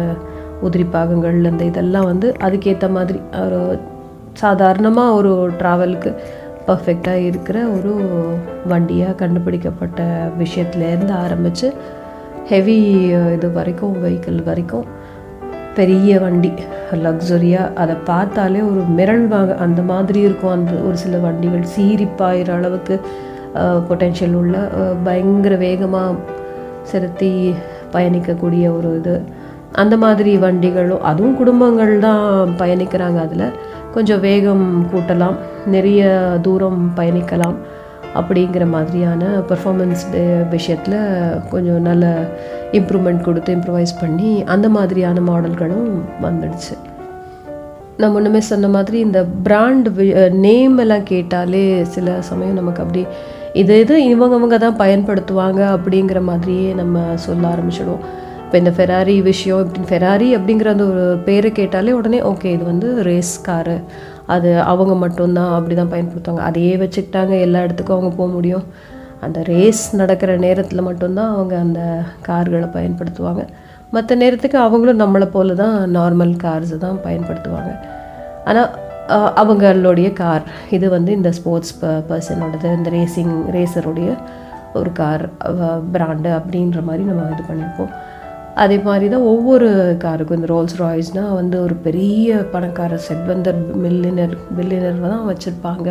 உதிரி 0.62 0.86
பாகங்கள் 0.90 1.38
இந்த 1.50 1.64
இதெல்லாம் 1.64 2.08
வந்து 2.12 2.28
அதுக்கேற்ற 2.46 2.86
மாதிரி 2.90 3.20
ஒரு 3.44 3.60
சாதாரணமாக 4.32 5.14
ஒரு 5.14 5.32
ட்ராவலுக்கு 5.60 6.10
பர்ஃபெக்டாக 6.68 7.26
இருக்கிற 7.28 7.58
ஒரு 7.76 7.92
வண்டியாக 8.72 9.18
கண்டுபிடிக்கப்பட்ட 9.22 10.00
விஷயத்துலேருந்து 10.42 11.14
ஆரம்பித்து 11.24 11.68
ஹெவி 12.50 12.78
இது 13.36 13.48
வரைக்கும் 13.58 13.94
வெஹிக்கிள் 14.04 14.40
வரைக்கும் 14.48 14.86
பெரிய 15.78 16.10
வண்டி 16.24 16.50
லக்ஸுரியாக 17.04 17.72
அதை 17.82 17.94
பார்த்தாலே 18.10 18.60
ஒரு 18.70 18.82
மிரள் 18.98 19.24
வாங்க 19.32 19.54
அந்த 19.64 19.80
மாதிரி 19.90 20.20
இருக்கும். 20.26 20.54
அந்த 20.56 20.74
ஒரு 20.88 20.96
சில 21.02 21.16
வண்டிகள் 21.24 21.64
சீரிப்பாயிற 21.74 22.50
அளவுக்கு 22.58 22.94
பொட்டென்ஷியல் 23.88 24.36
உள்ள 24.40 24.56
பயங்கர 25.06 25.54
வேகமாக 25.64 26.14
செலுத்தி 26.90 27.32
பயணிக்கக்கூடிய 27.94 28.64
ஒரு 28.76 28.90
இது. 29.00 29.16
அந்த 29.82 29.94
மாதிரி 30.04 30.32
வண்டிகளும் 30.44 31.06
அதுவும் 31.10 31.38
குடும்பங்கள் 31.40 31.92
தான் 32.06 32.22
பயணிக்கிறாங்க 32.60 33.18
அதில். 33.26 33.48
கொஞ்சம் 33.96 34.24
வேகம் 34.28 34.64
கூட்டலாம் 34.92 35.36
நிறைய 35.74 36.02
தூரம் 36.46 36.80
பயணிக்கலாம் 36.96 37.56
அப்படிங்கிற 38.18 38.64
மாதிரியான 38.74 39.22
பெர்ஃபார்மன்ஸ் 39.48 40.02
விஷயத்தில் 40.50 40.98
கொஞ்சம் 41.52 41.80
நல்ல 41.88 42.04
இம்ப்ரூவ்மெண்ட் 42.78 43.26
கொடுத்து 43.28 43.54
இம்ப்ரூவைஸ் 43.56 43.94
பண்ணி 44.00 44.30
அந்த 44.54 44.68
மாதிரியான 44.76 45.22
மாடல்களும் 45.30 45.88
வந்துடுச்சு. 46.26 46.74
நான் 48.00 48.14
முன்னமே 48.14 48.40
சொன்ன 48.50 48.68
மாதிரி 48.76 48.98
இந்த 49.06 49.20
பிராண்ட் 49.46 49.88
நேம் 50.46 50.76
எல்லாம் 50.84 51.08
கேட்டாலே 51.12 51.64
சில 51.94 52.16
சமயம் 52.30 52.60
நமக்கு 52.60 52.82
அப்படி 52.82 53.04
இது 53.62 53.74
இது 53.84 53.96
இவங்கவங்க 54.12 54.56
தான் 54.64 54.80
பயன்படுத்துவாங்க 54.84 55.62
அப்படிங்கிற 55.76 56.22
மாதிரியே 56.30 56.72
நம்ம 56.80 57.04
சொல்ல 57.26 57.44
ஆரம்பிச்சிடுவோம். 57.54 58.04
இப்போ 58.56 58.64
இந்த 58.64 58.76
ஃபெராரி 58.76 59.14
விஷயம் 59.28 59.62
இப்படி 59.62 59.86
ஃபெராரி 59.88 60.28
அப்படிங்கிற 60.36 60.68
அந்த 60.74 60.84
ஒரு 60.92 61.02
பேரை 61.24 61.48
கேட்டாலே 61.58 61.90
உடனே 61.96 62.18
ஓகே 62.28 62.52
இது 62.56 62.64
வந்து 62.70 62.88
ரேஸ் 63.08 63.32
காரு 63.48 63.74
அது 64.34 64.50
அவங்க 64.72 64.92
மட்டும்தான் 65.02 65.50
அப்படி 65.56 65.74
தான் 65.80 65.90
பயன்படுத்துவாங்க. 65.94 66.42
அதையே 66.50 66.76
வச்சுக்கிட்டாங்க 66.82 67.32
எல்லா 67.46 67.62
இடத்துக்கும் 67.66 67.96
அவங்க 67.96 68.10
போக 68.20 68.28
முடியும். 68.36 68.64
அந்த 69.26 69.42
ரேஸ் 69.50 69.82
நடக்கிற 70.02 70.30
நேரத்தில் 70.46 70.86
மட்டும்தான் 70.88 71.34
அவங்க 71.34 71.54
அந்த 71.64 71.82
கார்களை 72.28 72.70
பயன்படுத்துவாங்க. 72.78 73.44
மற்ற 73.96 74.18
நேரத்துக்கு 74.22 74.60
அவங்களும் 74.66 75.02
நம்மளை 75.04 75.28
போல 75.36 75.58
தான் 75.62 75.76
நார்மல் 75.98 76.34
கார்ஸ் 76.46 76.74
தான் 76.86 76.98
பயன்படுத்துவாங்க. 77.08 77.74
ஆனால் 78.48 78.72
அவங்களுடைய 79.42 80.08
கார் 80.22 80.46
இது 80.78 80.86
வந்து 80.96 81.12
இந்த 81.20 81.32
ஸ்போர்ட்ஸ் 81.40 81.76
ப 81.82 81.94
பர்சனோடது 82.10 82.74
இந்த 82.80 82.96
ரேசிங் 82.98 83.36
ரேசருடைய 83.58 84.10
ஒரு 84.80 84.92
கார் 85.02 85.26
பிராண்டு 85.94 86.32
அப்படின்ற 86.40 86.80
மாதிரி 86.90 87.04
நம்ம 87.12 87.30
இது 87.36 87.44
பண்ணியிருப்போம். 87.52 87.94
அதே 88.62 88.76
மாதிரி 88.78 89.06
தான் 89.14 89.26
ஒவ்வொரு 89.32 89.68
காருக்கும் 90.04 90.38
இந்த 90.38 90.48
ரோல்ஸ் 90.52 90.76
ராய்ஸ்னால் 90.82 91.36
வந்து 91.40 91.56
ஒரு 91.62 91.74
பெரிய 91.86 92.36
பணக்கார 92.52 92.98
செல்வந்தர் 93.08 93.60
மில்லினர் 93.84 94.34
மில்லினர் 94.58 95.02
தான் 95.14 95.26
வச்சுருப்பாங்க 95.30 95.88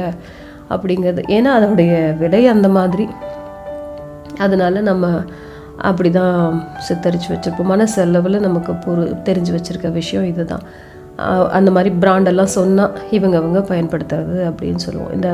அப்படிங்கிறது. 0.73 1.21
ஏன்னா 1.35 1.49
அதோடைய 1.57 1.93
விலை 2.21 2.41
அந்த 2.53 2.67
மாதிரி. 2.77 3.07
அதனால் 4.45 4.87
நம்ம 4.89 5.07
அப்படி 5.89 6.09
தான் 6.11 6.37
சித்தரித்து 6.87 7.29
வச்சுருப்போம். 7.33 7.71
மனசெலவில் 7.73 8.45
நமக்கு 8.47 8.73
பொரு 8.85 9.03
தெரிஞ்சு 9.27 9.51
வச்சுருக்க 9.55 9.89
விஷயம் 10.01 10.27
இதுதான். 10.31 10.65
தான் 11.17 11.49
அந்த 11.57 11.69
மாதிரி 11.71 11.89
பிராண்டெல்லாம் 12.03 12.55
சொன்னால் 12.59 12.95
இவங்க 13.17 13.35
அவங்க 13.41 13.59
பயன்படுத்துறது 13.71 14.37
அப்படின்னு 14.49 14.81
சொல்லுவோம். 14.85 15.13
இந்த 15.17 15.29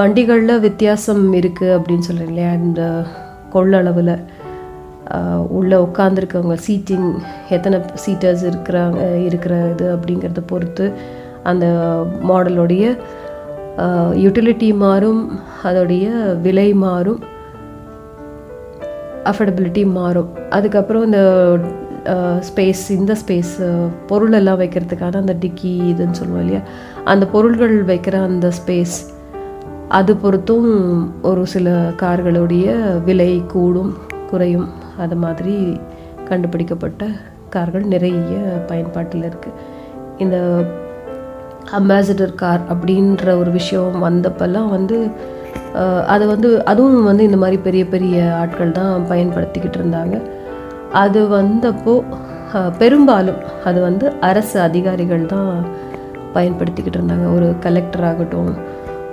வண்டிகளில் 0.00 0.62
வித்தியாசம் 0.66 1.24
இருக்குது 1.40 1.74
அப்படின்னு 1.76 2.06
சொல்கிறேன் 2.08 2.30
இல்லையா? 2.32 2.52
இந்த 2.52 2.82
கொள்ளளவில். 3.54 4.14
உள்ளே 5.58 5.76
உட்காந்துருக்கவங்க 5.86 6.56
சீட்டிங் 6.66 7.08
எத்தனை 7.56 7.78
சீட்டர்ஸ் 8.04 8.44
இருக்கிறாங்க 8.50 9.00
இருக்கிற 9.28 9.54
இது 9.72 9.86
அப்படிங்கிறத 9.96 10.42
பொறுத்து 10.52 10.86
அந்த 11.50 11.66
மாடலுடைய 12.30 12.84
யூட்டிலிட்டி 14.24 14.68
மாறும் 14.84 15.20
அதோடைய 15.68 16.06
விலை 16.46 16.68
மாறும் 16.84 17.20
அஃபர்டபிலிட்டி 19.30 19.82
மாறும். 19.98 20.30
அதுக்கப்புறம் 20.56 21.04
இந்த 21.08 21.20
ஸ்பேஸ் 22.48 22.84
இந்த 22.98 23.12
ஸ்பேஸ் 23.22 23.54
பொருள் 24.10 24.36
எல்லாம் 24.38 24.60
வைக்கிறதுக்கான 24.60 25.20
அந்த 25.22 25.34
டிக்கி 25.42 25.72
இதுன்னு 25.92 26.18
சொல்லுவோம் 26.20 26.44
இல்லையா? 26.44 26.62
அந்த 27.12 27.24
பொருள்கள் 27.34 27.74
வைக்கிற 27.90 28.16
அந்த 28.28 28.48
ஸ்பேஸ் 28.58 28.96
அது 29.98 30.12
பொறுத்தும் 30.16 30.68
ஒரு 31.30 31.42
சில 31.54 31.68
கார்களுடைய 32.02 32.68
விலை 33.08 33.32
கூடும் 33.54 33.92
குறையும். 34.30 34.68
அது 35.04 35.16
மாதிரி 35.24 35.54
கண்டுபிடிக்கப்பட்ட 36.28 37.04
கார்கள் 37.54 37.86
நிறைய 37.94 38.34
பயன்பாட்டில் 38.70 39.26
இருக்குது 39.30 39.58
இந்த 40.24 40.36
அம்பாசிடர் 41.78 42.40
கார் 42.42 42.62
அப்படின்ற 42.72 43.24
ஒரு 43.40 43.50
விஷயம் 43.58 43.96
வந்தப்பெல்லாம் 44.06 44.70
வந்து 44.76 44.96
அதை 45.74 45.88
அது 46.14 46.24
வந்து 46.32 46.48
அதுவும் 46.70 47.08
வந்து 47.08 47.22
இந்த 47.28 47.38
மாதிரி 47.42 47.56
பெரிய 47.66 47.82
பெரிய 47.92 48.16
ஆட்கள் 48.38 48.76
தான் 48.78 49.04
பயன்படுத்திக்கிட்டு 49.10 49.78
இருந்தாங்க. 49.80 50.16
அது 51.02 51.20
வந்தப்போ 51.36 51.94
பெரும்பாலும் 52.80 53.40
அது 53.68 53.78
வந்து 53.88 54.06
அரசு 54.28 54.56
அதிகாரிகள் 54.68 55.24
தான் 55.34 55.52
பயன்படுத்திக்கிட்டு 56.36 56.98
இருந்தாங்க. 56.98 57.26
ஒரு 57.36 57.48
கலெக்டர் 57.66 58.06
ஆகட்டும் 58.10 58.50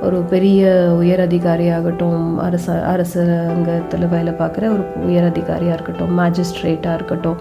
ஒரு 0.01 0.21
பெரிய 0.21 0.87
உயர் 0.95 1.27
அதிகாரியாகட்டும் 1.27 2.37
அரச 2.37 2.81
அரசாங்கத்தில் 2.81 4.07
வேலை 4.07 4.33
பார்க்குற 4.33 4.63
ஒரு 4.63 4.83
உயர் 5.05 5.25
அதிகாரியாக 5.25 5.73
இருக்கட்டும் 5.73 6.19
மேஜிஸ்ட்ரேட்டாக 6.19 6.93
இருக்கட்டும் 6.93 7.35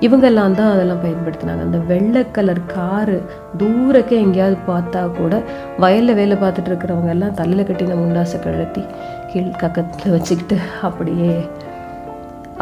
இவங்கெல்லாம் 0.00 0.54
தான் 0.54 0.72
அதெல்லாம் 0.72 1.02
பயன்படுத்தினாங்க. 1.04 1.60
அந்த 1.60 1.78
வெள்ளை 1.78 2.30
கலர் 2.30 2.66
காரு 2.66 3.22
தூரக்கே 3.58 4.16
எங்கேயாவது 4.20 4.56
பார்த்தா 4.68 5.16
கூட 5.16 5.42
வயலில் 5.78 6.14
வேலை 6.14 6.36
பார்த்துட்டு 6.36 6.70
இருக்கிறவங்க 6.70 7.08
எல்லாம் 7.08 7.34
தலையில் 7.34 7.66
கட்டின 7.66 7.98
முண்டாசை 8.02 8.42
கழட்டி 8.42 8.84
கீழ் 9.32 9.58
கக்கத்தில் 9.58 10.10
வச்சுக்கிட்டு 10.10 10.58
அப்படியே 10.82 11.48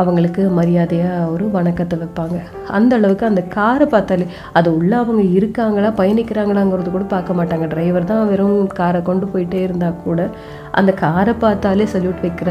அவங்களுக்கு 0.00 0.42
மரியாதையாக 0.58 1.28
ஒரு 1.34 1.44
வணக்கத்தை 1.56 1.96
வைப்பாங்க. 2.02 2.38
அந்த 2.78 2.92
அளவுக்கு 2.98 3.24
அந்த 3.30 3.42
காரை 3.56 3.86
பார்த்தாலே 3.94 4.26
அது 4.58 4.68
உள்ளே 4.78 4.96
அவங்க 5.02 5.22
இருக்காங்களா 5.38 5.90
பயணிக்கிறாங்களாங்கிறது 6.00 6.90
கூட 6.96 7.06
பார்க்க 7.14 7.38
மாட்டாங்க. 7.38 7.66
டிரைவர் 7.74 8.10
தான் 8.12 8.28
வெறும் 8.32 8.58
காரை 8.80 9.02
கொண்டு 9.10 9.28
போயிட்டே 9.34 9.60
இருந்தால் 9.66 10.00
கூட 10.06 10.28
அந்த 10.80 10.92
காரை 11.04 11.34
பார்த்தாலே 11.44 11.86
சல்யூட் 11.94 12.24
வைக்கிற 12.26 12.50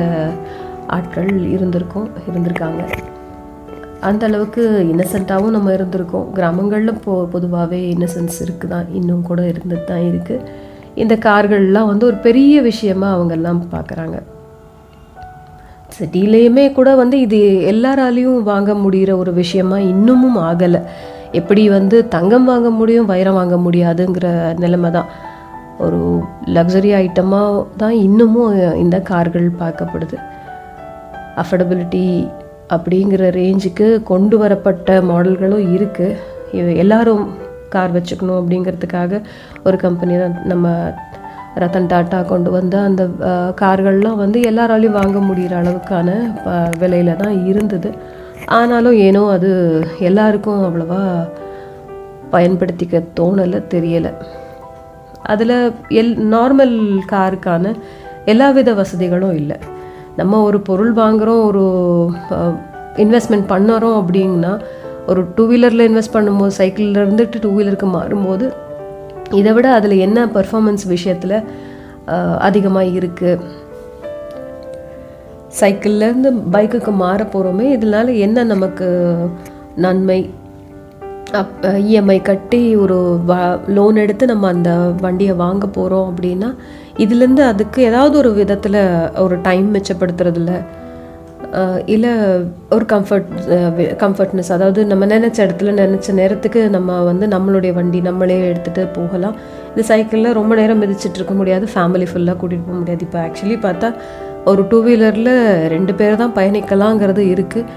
ஆட்கள் 0.97 1.31
இருந்திருக்கும் 1.55 2.09
இருந்திருக்காங்க. 2.29 2.83
அந்த 4.09 4.23
அளவுக்கு 4.29 4.63
இன்னசென்ட்டாகவும் 4.91 5.55
நம்ம 5.57 5.71
இருந்திருக்கோம். 5.77 6.27
கிராமங்களில் 6.37 7.01
போ 7.05 7.13
பொதுவாகவே 7.33 7.79
இன்னசென்ஸ் 7.93 8.37
இருக்குது 8.45 8.73
தான் 8.73 8.89
இன்னும் 8.99 9.27
கூட 9.29 9.41
இருந்துட்டு 9.51 9.89
தான் 9.91 10.05
இருக்குது 10.11 10.63
இந்த 11.03 11.13
கார்கள்லாம் 11.27 11.91
வந்து 11.91 12.05
ஒரு 12.09 12.17
பெரிய 12.27 12.61
விஷயமாக 12.69 13.15
அவங்கெல்லாம் 13.15 13.61
பார்க்குறாங்க. 13.73 14.17
சிட்டிலேயுமே 15.95 16.65
கூட 16.77 16.89
வந்து 17.01 17.17
இது 17.25 17.39
எல்லாராலையும் 17.71 18.39
வாங்க 18.51 18.71
முடிகிற 18.83 19.11
ஒரு 19.23 19.31
விஷயமா 19.41 19.77
இன்னமும் 19.91 20.39
ஆகலை. 20.49 20.81
எப்படி 21.39 21.63
வந்து 21.75 21.97
தங்கம் 22.15 22.47
வாங்க 22.51 22.69
முடியும் 22.79 23.09
வைரம் 23.11 23.37
வாங்க 23.39 23.57
முடியாதுங்கிற 23.65 24.27
நிலைமை 24.63 24.89
தான். 24.97 25.09
ஒரு 25.85 25.99
லக்ஸரி 26.55 26.91
ஐட்டமாக 27.03 27.63
தான் 27.81 27.95
இன்னமும் 28.07 28.53
இந்த 28.83 28.97
கார்கள் 29.11 29.47
பார்க்கப்படுது. 29.61 30.17
அஃபர்டபிலிட்டி 31.43 32.05
அப்படிங்கிற 32.75 33.23
ரேஞ்சுக்கு 33.39 33.87
கொண்டு 34.11 34.35
வரப்பட்ட 34.43 34.99
மாடல்களும் 35.09 35.65
இருக்குது 35.77 36.77
எல்லாரும் 36.83 37.23
கார் 37.73 37.95
வச்சுக்கணும் 37.95 38.39
அப்படிங்கிறதுக்காக 38.39 39.21
ஒரு 39.67 39.77
கம்பெனி 39.83 40.15
தான் 40.23 40.35
நம்ம 40.51 40.67
ரத்தன் 41.55 41.89
டாட்டா 41.93 42.25
கொண்டு 42.25 42.51
வந்த 42.51 42.79
அந்த 42.79 43.09
கார்கள்லாம் 43.61 44.15
வந்து 44.15 44.39
எல்லாராலையும் 44.39 44.91
வாங்க 44.91 45.19
முடிகிற 45.19 45.53
அளவுக்கான 45.61 46.09
ப- 46.43 46.87
விலையில 46.87 47.15
தான் 47.15 47.45
இருந்தது. 47.45 47.91
ஆனாலும் 48.45 48.93
ஏனோ 48.93 49.29
அது 49.29 49.81
எல்லாருக்கும் 49.99 50.63
அவ்வளோவா 50.63 51.29
பயன்படுத்திக்க 52.31 53.03
தோணலை 53.19 53.63
தெரியலை. 53.69 54.13
அதில் 55.23 55.71
எல் 55.89 56.17
நார்மல் 56.31 56.97
காருக்கான 57.11 57.75
எல்லா 58.25 58.49
வித 58.49 58.73
வசதிகளும் 58.73 59.35
இல்லை. 59.35 59.57
நம்ம 60.15 60.41
ஒரு 60.41 60.59
பொருள் 60.59 60.93
வாங்குகிறோம் 60.93 61.43
ஒரு 61.43 61.63
இன்வெஸ்ட்மெண்ட் 62.95 63.49
பண்ணுறோம் 63.49 64.03
அப்படின்னா 64.03 64.59
ஒரு 65.07 65.25
டூ 65.35 65.49
வீலரில் 65.49 65.87
இன்வெஸ்ட் 65.89 66.13
பண்ணும்போது 66.13 66.47
சைக்கிளில் 66.47 66.93
இருந்துட்டு 66.93 67.33
டூ 67.41 67.57
வீலருக்கு 67.59 67.83
மாறும்போது 67.83 68.53
இதை 69.31 69.53
விட 69.53 69.71
அதில் 69.71 69.97
என்ன 69.97 70.25
பர்ஃபார்மன்ஸ் 70.25 70.87
விஷயத்தில் 70.87 71.43
அதிகமாக 72.37 72.85
இருக்குது 72.85 73.41
சைக்கிள்லேருந்து 75.59 76.41
பைக்குக்கு 76.51 76.91
மாற 76.91 77.23
போகிறோமே 77.23 77.77
இதனால 77.79 78.17
என்ன 78.17 78.43
நமக்கு 78.43 78.87
நன்மை? 79.75 80.29
அப் 81.31 81.65
இஎம்ஐ 81.65 82.21
கட்டி 82.21 82.75
ஒரு 82.75 83.19
வ 83.27 83.59
லோன் 83.67 83.95
எடுத்து 83.95 84.25
நம்ம 84.25 84.47
அந்த 84.47 84.69
வண்டியை 85.01 85.33
வாங்க 85.33 85.67
போகிறோம் 85.67 86.13
அப்படின்னா 86.13 86.55
இதுலேருந்து 86.97 87.39
அதுக்கு 87.39 87.83
ஏதாவது 87.83 88.17
ஒரு 88.17 88.33
விதத்தில் 88.33 89.09
ஒரு 89.17 89.41
டைம் 89.41 89.75
மிச்சப்படுத்துறதுல 89.75 90.61
இல்லை 91.93 92.11
ஒரு 92.75 92.85
கம்ஃபர்ட் 92.93 93.29
கம்ஃபர்ட்னஸ் 94.03 94.51
அதாவது 94.55 94.79
நம்ம 94.91 95.03
நினச்ச 95.13 95.37
இடத்துல 95.45 95.73
நினச்ச 95.81 96.13
நேரத்துக்கு 96.19 96.61
நம்ம 96.75 96.97
வந்து 97.09 97.25
நம்மளுடைய 97.33 97.71
வண்டி 97.77 97.99
நம்மளே 98.07 98.37
எடுத்துகிட்டு 98.51 98.83
போகலாம். 98.97 99.35
இந்த 99.71 99.83
சைக்கிளில் 99.89 100.35
ரொம்ப 100.39 100.53
நேரம் 100.61 100.81
மிதிச்சிட்டு 100.83 101.19
இருக்க 101.21 101.35
முடியாது. 101.41 101.65
ஃபேமிலி 101.73 102.07
ஃபுல்லாக 102.11 102.37
கூட்டிகிட்டு 102.41 102.67
போக 102.69 102.77
முடியாது. 102.81 103.03
இப்போ 103.07 103.19
ஆக்சுவலி 103.25 103.57
பார்த்தா 103.67 103.89
ஒரு 104.51 104.63
டூ 104.71 104.79
வீலரில் 104.87 105.33
ரெண்டு 105.75 105.95
பேர் 106.01 106.21
தான் 106.23 106.35
பயணிக்கலாங்கிறது 106.39 107.23
இருக்குது 107.35 107.71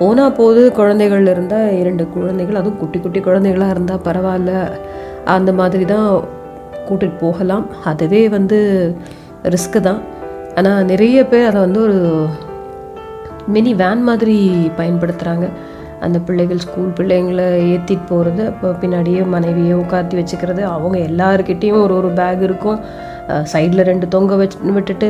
போனால் 0.00 0.36
போது 0.40 0.60
குழந்தைகள் 0.80 1.24
இருந்தால் 1.34 1.70
இரண்டு 1.80 2.04
குழந்தைகள் 2.16 2.58
அதுவும் 2.60 2.78
குட்டி 2.82 2.98
குட்டி 3.04 3.20
குழந்தைகளாக 3.28 3.74
இருந்தால் 3.74 4.04
பரவாயில்ல. 4.08 4.52
அந்த 5.36 5.50
மாதிரி 5.62 5.86
தான் 5.94 6.08
கூட்டிகிட்டு 6.88 7.18
போகலாம். 7.24 7.66
அதுவே 7.90 8.22
வந்து 8.36 8.58
ரிஸ்க்கு 9.54 9.80
தான். 9.88 10.00
ஆனால் 10.60 10.86
நிறைய 10.92 11.18
பேர் 11.32 11.48
அதை 11.50 11.60
வந்து 11.66 11.80
ஒரு 11.88 11.98
மினி 13.54 13.72
வேன் 13.82 14.02
மாதிரி 14.08 14.36
பயன்படுத்துகிறாங்க 14.78 15.46
அந்த 16.04 16.18
பிள்ளைகள் 16.26 16.62
ஸ்கூல் 16.64 16.96
பிள்ளைங்களை 16.98 17.46
ஏற்றிட்டு 17.72 18.04
போகிறது 18.10 18.42
அப்போ 18.50 18.68
பின்னாடியே 18.82 19.22
மனைவியை 19.34 19.74
உட்காத்தி 19.82 20.14
வச்சுக்கிறது. 20.20 20.62
அவங்க 20.74 20.96
எல்லாருக்கிட்டேயும் 21.10 21.82
ஒரு 21.84 21.94
ஒரு 22.00 22.10
பேக் 22.20 22.42
இருக்கும். 22.48 22.80
சைடில் 23.52 23.88
ரெண்டு 23.88 24.06
தொங்க 24.14 24.36
வச்சு 24.40 24.72
விட்டுட்டு 24.76 25.08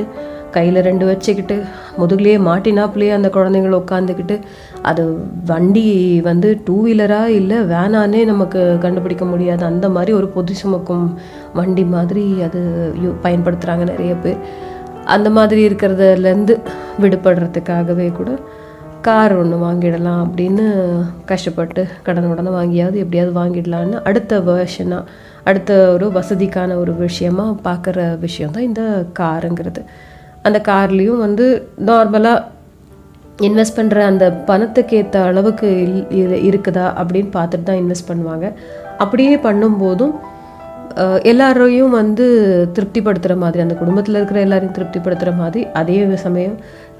கையில் 0.54 0.78
ரெண்டு 0.86 1.04
வச்சுக்கிட்டு 1.10 1.56
முதுகுலேயே 1.98 2.38
மாட்டினாப்புலேயே 2.46 3.12
அந்த 3.16 3.28
குழந்தைங்கள 3.36 3.76
உட்காந்துக்கிட்டு 3.82 4.36
அது 4.90 5.02
வண்டி 5.50 5.84
வந்து 6.28 6.48
டூ 6.66 6.76
வீலராக 6.86 7.36
இல்லை 7.40 7.58
வேனானே 7.74 8.22
நமக்கு 8.32 8.60
கண்டுபிடிக்க 8.84 9.24
முடியாது. 9.32 9.62
அந்த 9.72 9.88
மாதிரி 9.96 10.12
ஒரு 10.20 10.28
பொது 10.36 10.54
சுமக்கும் 10.62 11.06
வண்டி 11.58 11.84
மாதிரி 11.94 12.24
அது 12.48 12.62
யூ 13.04 13.12
பயன்படுத்துகிறாங்க 13.26 13.86
நிறைய 13.92 14.14
பேர். 14.24 14.40
அந்த 15.10 15.30
மாதிரி 15.30 15.68
இருக்கிறதுலேருந்து 15.68 16.54
விடுபடுறதுக்காகவே 17.00 18.12
கூட 18.12 18.30
கார் 19.02 19.34
ஒன்று 19.36 19.56
வாங்கிடலாம் 19.56 20.22
அப்படின்னு 20.24 20.64
கஷ்டப்பட்டு 21.24 21.86
கடன் 22.02 22.26
உடனே 22.26 22.48
வாங்கியாவது 22.48 22.96
எப்படியாவது 22.96 23.40
வாங்கிடலான்னு 23.40 24.04
அடுத்த 24.04 24.40
வேர்ஷனாக 24.40 25.04
அடுத்த 25.44 25.90
ஒரு 25.92 26.06
வசதிக்கான 26.08 26.76
ஒரு 26.76 26.94
விஷயமா 26.94 27.54
பார்க்குற 27.64 28.18
விஷயம் 28.18 28.50
தான் 28.50 28.62
இந்த 28.62 28.82
காருங்கிறது. 29.18 29.82
அந்த 30.42 30.60
கார்லேயும் 30.68 31.18
வந்து 31.18 31.46
நார்மலாக 31.86 32.44
இன்வெஸ்ட் 33.42 33.76
பண்ணுற 33.76 33.98
அந்த 34.00 34.32
பணத்துக்கு 34.32 34.96
ஏற்ற 34.96 35.22
அளவுக்கு 35.22 35.68
இல்- 36.10 36.14
இருக்குதா 36.48 36.86
அப்படின்னு 37.00 37.28
பார்த்துட்டு 37.36 37.62
தான் 37.62 37.76
இன்வெஸ்ட் 37.76 38.08
பண்ணுவாங்க. 38.08 38.52
அப்படியே 38.98 39.36
பண்ணும்போதும் 39.36 40.14
எல்லாரையும் 41.22 41.90
வந்து 41.90 42.24
திருப்திப்படுத்துகிற 42.72 43.36
மாதிரி 43.36 43.62
அந்த 43.62 43.74
குடும்பத்தில் 43.74 44.14
இருக்கிற 44.14 44.40
எல்லாரையும் 44.40 44.74
திருப்திப்படுத்துகிற 44.74 45.36
மாதிரி 45.36 45.66
அதே 45.72 46.16
சமயம் 46.16 46.56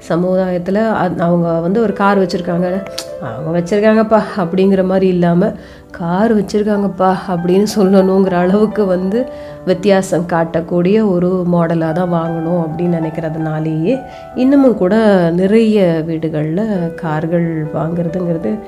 சமுதாயத்தில் 0.07 0.75
அவங்க 1.17 1.59
வந்து 1.59 1.81
ஒரு 1.81 1.93
கார் 1.93 2.19
வச்சுருக்காங்க. 2.19 2.83
அவங்க 3.19 3.59
வச்சுருக்காங்கப்பா 3.59 4.21
அப்படிங்கிற 4.37 4.83
மாதிரி 4.83 5.07
இல்லாமல் 5.07 5.55
கார் 5.91 6.35
வச்சுருக்காங்கப்பா 6.35 7.15
அப்படின்னு 7.27 7.67
சொல்லணுங்கிற 7.75 8.31
அளவுக்கு 8.31 8.85
வந்து 8.85 9.25
வித்தியாசம் 9.65 10.25
காட்டக்கூடிய 10.29 11.07
ஒரு 11.09 11.45
மாடலாக 11.51 11.91
தான் 11.93 12.13
வாங்கணும் 12.13 12.63
அப்படின்னு 12.65 13.01
நினைக்கிறதுனாலேயே 13.01 13.99
இன்னமும் 14.35 14.77
கூட 14.77 14.95
நிறைய 15.31 16.03
வீடுகளில் 16.05 16.93
கார்கள் 16.95 17.67
வாங்குறதுங்கிறது 17.73 18.59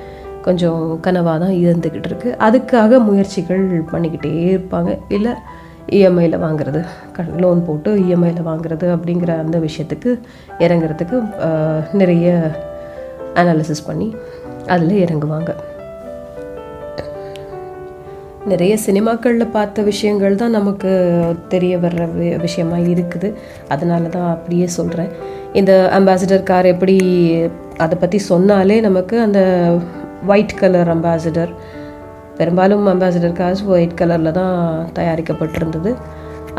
கொஞ்சம் 0.44 1.00
கனவாக 1.02 1.38
தான் 1.38 1.58
இருந்துக்கிட்டு 1.64 2.08
இருக்குது 2.10 2.36
அதுக்காக 2.38 3.04
முயற்சிகள் 3.04 3.84
பண்ணிக்கிட்டே 3.92 4.32
இருப்பாங்க. 4.52 4.98
இல்லை 5.08 5.32
இஎம்ஐயில் 5.90 6.42
வாங்குறது 6.44 6.80
லோன் 7.36 7.64
போட்டு 7.66 7.90
இஎம்ஐயில் 7.96 8.46
வாங்குறது 8.46 8.86
அப்படிங்கிற 8.96 9.38
அந்த 9.38 9.58
விஷயத்துக்கு 9.58 10.10
இறங்குறதுக்கு 10.58 11.16
நிறைய 11.92 12.28
அனாலிசிஸ் 13.34 13.86
பண்ணி 13.86 14.08
அதில் 14.66 15.04
இறங்குவாங்க. 15.04 15.50
நிறைய 18.46 18.76
சினிமாக்களில் 18.86 19.50
பார்த்த 19.50 19.82
விஷயங்கள் 19.82 20.34
தான் 20.34 20.50
நமக்கு 20.50 20.90
தெரிய 21.48 21.78
வர்ற 21.78 22.08
வி- 22.16 22.40
விஷயமா 22.40 22.76
இருக்குது. 22.76 23.28
அதனால 23.68 24.08
தான் 24.08 24.30
அப்படியே 24.30 24.66
சொல்கிறேன் 24.66 25.10
இந்த 25.52 25.72
அம்பாசிடர் 25.92 26.42
கார் 26.42 26.66
எப்படி 26.66 26.96
அதை 27.76 27.98
பற்றி 28.00 28.18
சொன்னாலே 28.18 28.80
நமக்கு 28.80 29.20
அந்த 29.20 29.40
ஒயிட் 30.32 30.58
கலர் 30.60 30.90
அம்பாசிடர் 30.94 31.52
பெரும்பாலும் 32.38 32.86
அம்பாசிடர் 32.92 33.38
காசு 33.40 33.62
ஒயிட் 33.74 33.98
கலரில் 34.00 34.36
தான் 34.40 34.56
தயாரிக்கப்பட்டிருந்தது. 34.98 35.90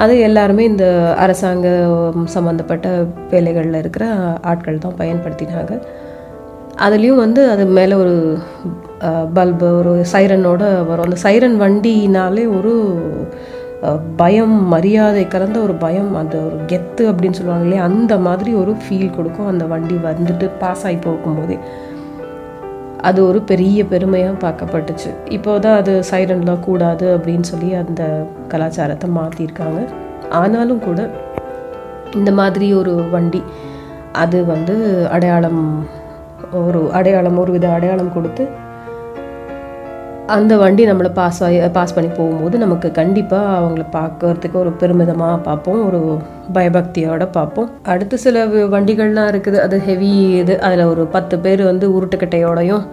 அது 0.03 0.13
எல்லாருமே 0.27 0.63
இந்த 0.71 0.85
அரசாங்கம் 1.23 2.25
சம்மந்தப்பட்ட 2.35 2.87
வேலைகளில் 3.33 3.81
இருக்கிற 3.81 4.05
ஆட்கள் 4.51 4.83
தான் 4.85 4.99
பயன்படுத்தினாங்க. 5.01 5.73
அதுலேயும் 6.85 7.21
வந்து 7.23 7.41
அது 7.51 7.65
மேலே 7.77 7.95
ஒரு 8.03 8.15
பல்பு 9.37 9.67
ஒரு 9.79 9.93
சைரனோட 10.13 10.63
வரும். 10.89 11.05
அந்த 11.07 11.19
சைரன் 11.25 11.57
வண்டினாலே 11.63 12.45
ஒரு 12.57 12.73
பயம் 14.21 14.55
மரியாதை 14.73 15.23
கலந்த 15.33 15.57
ஒரு 15.65 15.73
பயம் 15.83 16.11
அந்த 16.21 16.35
ஒரு 16.47 16.57
கெத்து 16.71 17.03
அப்படின்னு 17.09 17.37
சொல்லுவாங்க 17.39 17.65
இல்லையா? 17.67 17.83
அந்த 17.89 18.13
மாதிரி 18.27 18.51
ஒரு 18.61 18.71
ஃபீல் 18.83 19.15
கொடுக்கும். 19.17 19.49
அந்த 19.51 19.65
வண்டி 19.73 19.97
வந்துட்டு 20.07 20.47
பாஸ் 20.61 20.85
ஆகி 20.89 20.99
போகும்போதே. 21.07 21.57
அது 23.05 23.19
ஒரு 23.27 23.39
பெரிய 23.51 23.79
பெருமையாக 23.85 24.35
பார்க்கப்பட்டுச்சு. 24.43 25.09
இப்போ 25.29 25.51
தான் 25.59 25.77
அது 25.81 25.93
சைரன்லாம் 26.11 26.65
கூடாது 26.67 27.05
அப்படின்னு 27.17 27.47
சொல்லி 27.51 27.69
அந்த 27.81 28.03
கலாச்சாரத்தை 28.47 29.09
மாற்றிருக்காங்க 29.17 29.81
ஆனாலும் 30.39 30.83
கூட 30.87 31.01
இந்த 32.13 32.31
மாதிரி 32.31 32.67
ஒரு 32.73 32.93
வண்டி 33.13 33.41
அது 34.21 34.37
வந்து 34.45 34.75
அடையாளம் 35.15 35.61
ஒரு 36.61 36.81
அடையாளம் 36.91 37.37
ஒரு 37.37 37.51
வித 37.51 37.65
அடையாளம் 37.69 38.13
கொடுத்து 38.13 38.43
அந்த 40.33 40.53
வண்டி 40.57 40.83
நம்மளை 40.87 41.09
பாஸ் 41.13 41.39
ஆகி 41.43 41.57
பாஸ் 41.67 41.93
பண்ணி 41.93 42.09
போகும்போது 42.09 42.57
நமக்கு 42.57 42.87
கண்டிப்பாக 42.91 43.57
அவங்கள 43.57 43.83
பார்க்கறதுக்கு 43.95 44.57
ஒரு 44.61 44.71
பெருமிதமாக 44.71 45.35
பார்ப்போம் 45.37 45.81
ஒரு 45.87 45.99
பயபக்தியோடு 46.53 47.27
பார்ப்போம். 47.31 47.69
அடுத்து 47.83 48.17
சில 48.17 48.45
வண்டிகள்லாம் 48.45 49.29
இருக்குது. 49.33 49.59
அது 49.65 49.77
ஹெவி 49.81 50.09
இது. 50.37 50.61
அதில் 50.61 50.83
ஒரு 50.83 51.05
பத்து 51.05 51.39
பேர் 51.39 51.63
வந்து 51.63 51.87
உருட்டுக்கட்டையோடையும் 51.97 52.83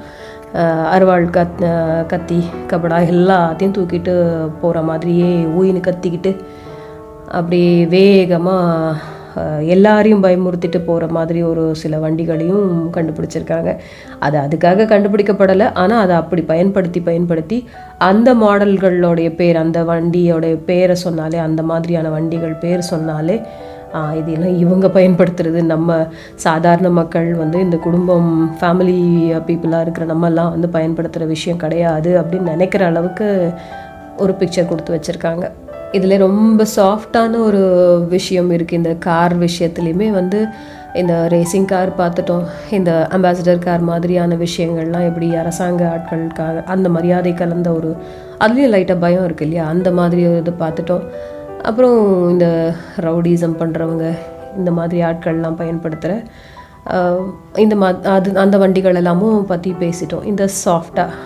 அருவாள் 0.95 1.27
கத் 1.37 1.63
கத்தி 2.07 2.41
கபடா 2.71 2.99
எல்லாத்தையும் 3.13 3.75
தூக்கிட்டு 3.77 4.15
போகிற 4.61 4.83
மாதிரியே 4.83 5.31
ஊயின்னு 5.59 5.83
கத்திக்கிட்டு 5.89 6.33
அப்படி 7.39 7.87
வேகமாக 7.87 8.97
எல்லாரையும் 9.75 10.23
பயமுறுத்திட்டு 10.25 10.79
போகிற 10.89 11.07
மாதிரி 11.17 11.41
ஒரு 11.51 11.65
சில 11.83 11.99
வண்டிகளையும் 12.05 12.69
கண்டுபிடிச்சிருக்காங்க. 12.97 13.71
அது 14.27 14.39
அதுக்காக 14.45 14.87
கண்டுபிடிக்கப்படலை. 14.93 15.69
ஆனால் 15.83 16.03
அதை 16.05 16.17
அப்படி 16.23 16.45
பயன்படுத்தி 16.53 17.03
பயன்படுத்தி 17.11 17.59
அந்த 18.11 18.35
மாடல்களோடைய 18.45 19.31
பேர் 19.41 19.63
அந்த 19.65 19.81
வண்டியோடைய 19.91 20.57
பேரை 20.71 20.97
சொன்னாலே 21.07 21.41
அந்த 21.49 21.63
மாதிரியான 21.73 22.11
வண்டிகள் 22.17 22.57
பேர் 22.65 22.91
சொன்னாலே 22.93 23.37
இதெல்லாம் 24.19 24.59
இவங்க 24.65 24.87
பயன்படுத்துறது. 24.95 25.61
நம்ம 25.73 25.97
சாதாரண 26.45 26.89
மக்கள் 26.99 27.29
வந்து 27.41 27.59
இந்த 27.67 27.77
குடும்பம் 27.87 28.31
ஃபேமிலி 28.61 28.97
பீப்புளாக 29.49 29.85
இருக்கிற 29.87 30.07
நம்மெல்லாம் 30.13 30.55
வந்து 30.55 30.69
பயன்படுத்துகிற 30.77 31.31
விஷயம் 31.35 31.63
கிடையாது 31.65 32.13
அப்படின்னு 32.21 32.53
நினைக்கிற 32.55 32.85
அளவுக்கு 32.93 33.29
ஒரு 34.25 34.33
பிக்சர் 34.41 34.71
கொடுத்து 34.71 34.95
வச்சுருக்காங்க. 34.97 35.45
இதில் 35.97 36.23
ரொம்ப 36.27 36.65
சாஃப்டான 36.77 37.41
ஒரு 37.47 37.63
விஷயம் 38.15 38.51
இருக்குது 38.57 38.79
இந்த 38.81 38.93
கார் 39.07 39.35
விஷயத்துலையுமே 39.47 40.09
வந்து 40.19 40.39
இந்த 41.01 41.15
ரேசிங் 41.35 41.69
கார் 41.73 41.91
பார்த்துட்டோம். 42.01 42.45
இந்த 42.79 42.91
அம்பாசிடர் 43.17 43.65
கார் 43.67 43.83
மாதிரியான 43.91 44.37
விஷயங்கள்லாம் 44.45 45.07
எப்படி 45.11 45.29
அரசாங்க 45.43 45.83
ஆட்களுக்காக 45.95 46.65
அந்த 46.75 46.89
மரியாதை 46.97 47.33
கலந்த 47.41 47.69
ஒரு 47.79 47.91
அதுலேயும் 48.45 48.73
லைட்டாக 48.75 48.99
பயம் 49.05 49.27
இருக்கு 49.27 49.47
இல்லையா? 49.47 49.67
அந்த 49.75 49.89
மாதிரி 49.99 50.23
ஒரு 50.31 50.41
இது 50.43 50.55
பார்த்துட்டோம். 50.65 51.05
அப்புறம் 51.71 51.99
இந்த 52.33 52.47
ரவுடிசம் 53.07 53.59
பண்ணுறவங்க 53.63 54.07
இந்த 54.61 54.71
மாதிரி 54.79 55.01
ஆட்கள்லாம் 55.11 55.61
பயன்படுத்துகிற 55.61 56.15
இந்த 57.65 57.75
மா 57.81 57.89
அது 58.15 58.29
அந்த 58.45 58.57
வண்டிகள் 58.63 58.99
எல்லாமும் 59.01 59.45
பற்றி 59.51 59.71
பேசிட்டோம். 59.83 60.25
இந்த 60.31 60.45
சாஃப்டாக 60.65 61.21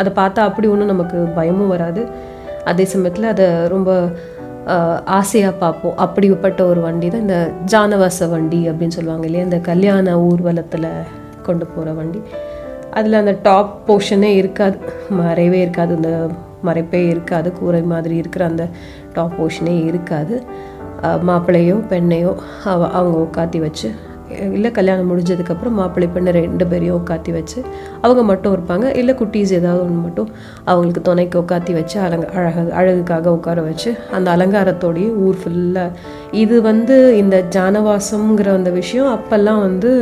அதை 0.00 0.10
பார்த்தா 0.20 0.40
அப்படி 0.48 0.66
ஒன்றும் 0.74 0.92
நமக்கு 0.92 1.18
பயமும் 1.38 1.72
வராது. 1.74 2.02
அதே 2.64 2.84
சமயத்தில் 2.92 3.28
அதை 3.32 3.46
ரொம்ப 3.74 3.90
ஆசையாக 5.18 5.54
பார்ப்போம். 5.62 5.96
அப்படிப்பட்ட 5.96 6.60
ஒரு 6.70 6.80
வண்டி 6.80 7.08
தான் 7.08 7.24
இந்த 7.26 7.38
ஜானவாச 7.72 8.28
வண்டி 8.30 8.60
அப்படின்னு 8.68 8.96
சொல்லுவாங்க 8.96 9.26
இல்லையா? 9.28 9.44
இந்த 9.44 9.58
கல்யாண 9.70 10.16
ஊர்வலத்தில் 10.28 10.88
கொண்டு 11.42 11.66
போகிற 11.66 11.92
வண்டி. 11.92 12.20
அதில் 12.98 13.20
அந்த 13.22 13.34
டாப் 13.42 13.72
போர்ஷனே 13.86 14.30
இருக்காது. 14.40 14.78
மறைவே 15.20 15.58
இருக்காது. 15.64 15.92
இந்த 15.96 16.12
மறைப்பே 16.64 17.02
இருக்காது. 17.08 17.48
கூரை 17.52 17.82
மாதிரி 17.92 18.16
இருக்கிற 18.16 18.44
அந்த 18.52 18.66
டாப் 19.12 19.34
போர்ஷனே 19.38 19.76
இருக்காது. 19.90 20.36
மாப்பிள்ளையோ 21.28 21.76
பெண்ணையோ 21.90 22.32
அவ 22.64 22.88
அவங்க 22.98 23.18
உட்காத்தி 23.26 23.58
வச்சு 23.64 23.88
இல்லை 24.30 24.70
கல்யாணம் 24.70 25.08
முடிஞ்சதுக்கப்புறம் 25.10 25.76
மாப்பிள்ளை 25.78 26.12
பெண்ணை 26.12 26.32
ரெண்டு 26.32 26.66
பேரையும் 26.66 26.98
உட்காத்தி 27.00 27.32
வச்சு 27.32 27.64
அவங்க 28.00 28.22
மட்டும் 28.22 28.54
இருப்பாங்க. 28.56 28.96
இல்லை 28.96 29.14
குட்டீஸ் 29.14 29.52
ஏதாவது 29.52 29.82
ஒன்று 29.82 30.00
மட்டும் 30.00 30.28
அவங்களுக்கு 30.64 31.02
துணைக்கு 31.02 31.42
உட்காத்தி 31.42 31.72
வச்சு 31.72 32.00
அலங்க 32.00 32.26
அழகு 32.32 32.72
அழகுக்காக 32.72 33.30
உட்கார 33.30 33.62
வச்சு 33.62 33.96
அந்த 34.12 34.36
அலங்காரத்தோடையே 34.36 35.10
ஊர் 35.16 35.38
ஃபுல்லாக 35.44 35.90
இது 36.30 36.62
வந்து 36.62 37.16
இந்த 37.16 37.44
ஜானவாசம்ங்கிற 37.56 38.46
அந்த 38.46 38.70
விஷயம் 38.70 39.10
அப்போல்லாம் 39.16 39.60
வந்து 39.60 39.92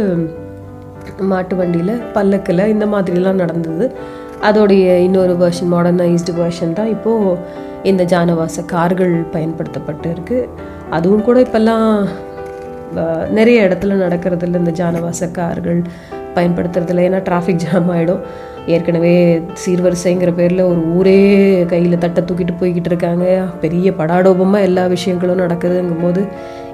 மாட்டு 1.21 1.57
வண்டியில் 1.57 2.03
பல்லக்கில் 2.13 2.69
இந்த 2.69 2.87
மாதிரிலாம் 2.87 3.35
நடந்தது. 3.35 3.93
அதோடைய 4.43 4.99
இன்னொரு 4.99 5.33
வேர்ஷன் 5.33 5.73
மாடர்னைஸ்டு 5.73 6.33
வேர்ஷன் 6.41 6.73
தான் 6.73 6.87
இப்போது 6.87 7.39
இந்த 7.83 8.05
ஜானவாச 8.05 8.65
கார்கள் 8.65 9.25
பயன்படுத்தப்பட்டு 9.31 10.15
இருக்குது 10.15 10.49
அதுவும் 10.91 11.23
கூட 11.23 11.41
இப்போல்லாம் 11.41 12.09
நிறைய 13.31 13.69
இடத்துல 13.69 13.97
நடக்கிறதில்ல 14.05 14.63
இந்த 14.63 14.71
ஜானவாச 14.71 15.31
கார்கள் 15.31 15.83
பயன்படுத்துறதில்ல 16.35 17.05
ஏன்னா 17.09 17.21
டிராஃபிக் 17.29 17.63
ஜாம் 17.65 17.91
ஆகிடும் 17.91 18.23
ஏற்கனவே 18.67 19.43
சீர்வரிசைங்கிற 19.67 20.35
பேரில் 20.35 20.61
ஒரு 20.61 20.87
ஊரே 20.87 21.17
கையில் 21.69 21.99
தட்டை 21.99 22.25
தூக்கிட்டு 22.25 22.55
போய்கிட்டு 22.61 22.91
இருக்காங்க. 22.93 23.43
பெரிய 23.61 23.91
படாடோபமாக 23.93 24.61
எல்லா 24.61 24.87
விஷயங்களும் 24.87 25.39
நடக்குதுங்கும் 25.39 26.03
போது 26.03 26.27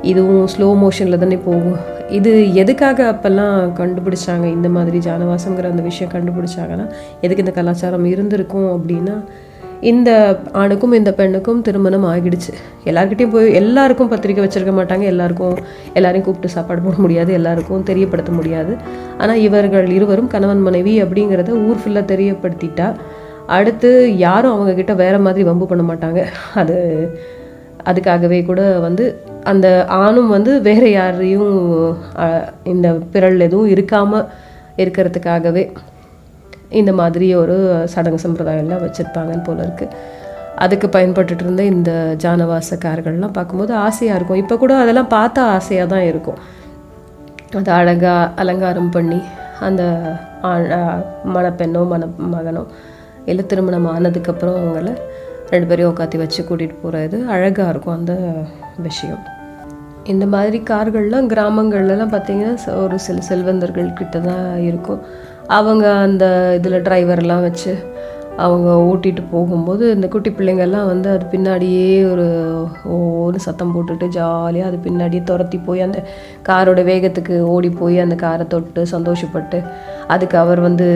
இதுவும் 0.02 0.46
ஸ்லோ 0.57 0.68
மோஷனில் 0.83 1.18
தானே 1.18 1.37
போகும். 1.37 1.78
இது 2.09 2.54
எதுக்காக 2.54 3.12
அப்போல்லாம் 3.12 3.57
கண்டுபிடிச்சாங்க 3.81 4.44
இந்த 4.44 4.68
மாதிரி 4.68 4.98
ஜானவாசங்கிற 4.98 5.70
அந்த 5.70 5.83
விஷயம் 5.83 6.12
கண்டுபிடிச்சாங்கன்னா 6.12 6.87
எதுக்கு 7.20 7.44
இந்த 7.44 7.50
கலாச்சாரம் 7.50 8.04
இருந்திருக்கும் 8.04 8.68
அப்படின்னா 8.76 9.24
இந்த 9.90 10.10
ஆணுக்கும் 10.52 10.92
இந்த 10.92 11.10
பெண்ணுக்கும் 11.12 11.62
திருமணம் 11.62 12.06
ஆகிடுச்சு. 12.10 12.52
எல்லாருக்கிட்டையும் 12.84 13.34
போய் 13.34 13.54
எல்லாருக்கும் 13.60 14.10
பத்திரிக்கை 14.12 14.42
வச்சிருக்க 14.44 14.74
மாட்டாங்க. 14.78 15.04
எல்லாருக்கும் 15.12 15.56
எல்லாரையும் 15.92 16.26
கூப்பிட்டு 16.26 16.54
சாப்பாடு 16.54 16.80
போட 16.80 16.96
முடியாது. 17.04 17.32
எல்லாருக்கும் 17.32 17.86
தெரியப்படுத்த 17.90 18.32
முடியாது. 18.32 18.76
ஆனால் 19.18 19.42
இவர்கள் 19.46 19.88
இருவரும் 19.98 20.32
கணவன் 20.34 20.62
மனைவி 20.68 20.94
அப்படிங்கிறத 21.02 21.50
ஊர் 21.68 21.82
ஃபுல்லாக 21.84 22.10
தெரியப்படுத்திட்டா 22.12 22.88
அடுத்து 23.58 23.90
யாரும் 24.16 24.54
அவங்கக்கிட்ட 24.54 24.94
வேறு 24.94 25.18
மாதிரி 25.26 25.44
வம்பு 25.50 25.66
பண்ண 25.66 25.82
மாட்டாங்க. 25.90 26.22
அது 26.54 26.76
அதுக்காகவே 27.90 28.38
கூட 28.44 28.62
வந்து 28.86 29.04
அந்த 29.44 29.66
ஆணும் 29.88 30.28
வந்து 30.28 30.60
வேறு 30.60 30.90
யாரையும் 30.90 31.52
இந்த 32.64 32.88
பிறல் 33.12 33.40
எதுவும் 33.40 33.70
இருக்காமல் 33.74 34.26
இருக்கிறதுக்காகவே. 34.76 35.62
இந்த 36.70 36.92
மாதிரி 36.92 37.35
ஒரு 37.35 37.57
சடங்கு 37.87 38.28
சம்பிரதாயம்லாம் 38.28 38.85
வச்சுருப்பாங்கன்னு 38.85 39.44
போல 39.44 39.62
இருக்குது 39.62 40.16
அதுக்கு 40.57 40.88
பயன்பட்டுட்டு 40.88 41.40
இருந்த 41.40 41.64
இந்த 41.64 41.90
ஜானவாச 42.22 42.76
கார்கள்லாம் 42.85 43.33
பார்க்கும்போது 43.33 43.74
ஆசையாக 43.74 44.16
இருக்கும். 44.16 44.37
இப்போ 44.37 44.57
கூட 44.57 44.74
அதெல்லாம் 44.74 45.11
பார்த்தா 45.11 45.38
ஆசையாக 45.38 45.88
தான் 45.88 46.02
இருக்கும். 46.02 46.38
அதை 47.54 47.72
அழகாக 47.74 48.33
அலங்காரம் 48.37 48.90
பண்ணி 48.90 49.20
அந்த 49.61 49.83
ஆ, 50.44 50.50
மணப்பெண்ணோ 51.35 51.87
மண 51.87 52.04
மகனோ 52.31 52.62
இல்லை 53.24 53.46
திருமணம் 53.46 53.87
ஆனதுக்கப்புறம் 53.87 54.57
அவங்கள 54.59 54.90
ரெண்டு 55.50 55.66
பேரையும் 55.66 55.92
உட்காத்தி 55.94 56.16
வச்சு 56.18 56.42
கூட்டிகிட்டு 56.42 56.76
போகிறது 56.83 57.26
அழகாக 57.26 57.70
இருக்கும் 57.70 57.94
அந்த 57.94 58.12
விஷயம். 58.78 59.22
இந்த 60.04 60.26
மாதிரி 60.26 60.62
கார்கள்லாம் 60.70 61.28
கிராமங்கள்லாம் 61.33 62.12
பார்த்திங்கன்னா 62.12 62.54
ஒரு 62.74 62.98
சில 62.98 63.20
செல்வந்தர்கள் 63.20 63.92
கிட்ட 63.92 64.18
தான் 64.20 64.59
இருக்கும். 64.61 65.00
அவங்க 65.48 65.87
அந்த 65.98 66.24
இதில் 66.56 66.84
டிரைவர்லாம் 66.84 67.42
வச்சு 67.42 67.72
அவங்க 68.37 68.70
ஓட்டிட்டு 68.88 69.22
போகும்போது 69.30 69.84
இந்த 69.94 70.06
குட்டி 70.08 70.30
பிள்ளைங்கள்லாம் 70.30 70.87
வந்து 70.87 71.08
அது 71.11 71.24
பின்னாடியே 71.32 71.87
ஒரு 72.11 72.26
ஒன்று 73.20 73.38
சத்தம் 73.38 73.72
போட்டுட்டு 73.74 74.06
ஜாலியாக 74.08 74.68
அது 74.70 74.78
பின்னாடியே 74.78 75.22
துரத்தி 75.24 75.58
போய் 75.58 75.80
அந்த 75.80 75.98
காரோட 76.42 76.82
வேகத்துக்கு 76.84 77.34
ஓடி 77.46 77.70
போய் 77.70 77.98
அந்த 77.98 78.14
காரை 78.14 78.44
தொட்டு 78.46 78.82
சந்தோஷப்பட்டு 78.87 79.58
அதுக்கு 80.06 80.38
அவர் 80.38 80.61
வந்து 80.61 80.87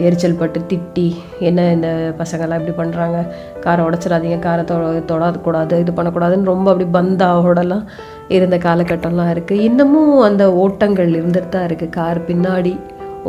எரிச்சல் 0.00 0.38
பட்டு 0.38 0.60
திட்டி 0.68 1.08
என்ன 1.40 1.66
இந்த 1.72 2.14
பசங்கள்லாம் 2.18 2.60
இப்படி 2.60 2.76
பண்ணுறாங்க 2.76 3.18
காரை 3.60 3.82
உடச்சிடாதீங்க 3.84 4.38
காரை 4.38 4.64
தொ 4.64 4.76
தொடாதக்கூடாது 5.06 5.80
இது 5.80 5.92
பண்ணக்கூடாதுன்னு 5.92 6.44
ரொம்ப 6.44 6.66
அப்படி 6.72 6.88
பந்தாவோடலாம் 6.92 7.84
இருந்த 8.28 8.56
காலகட்டம்லாம் 8.58 9.32
இருக்குது 9.34 9.62
இன்னமும் 9.62 10.14
அந்த 10.20 10.44
ஓட்டங்கள் 10.54 11.10
இருந்துட்டு 11.12 11.48
தான் 11.48 11.68
இருக்குது 11.68 11.90
கார் 11.90 12.20
பின்னாடி 12.26 12.74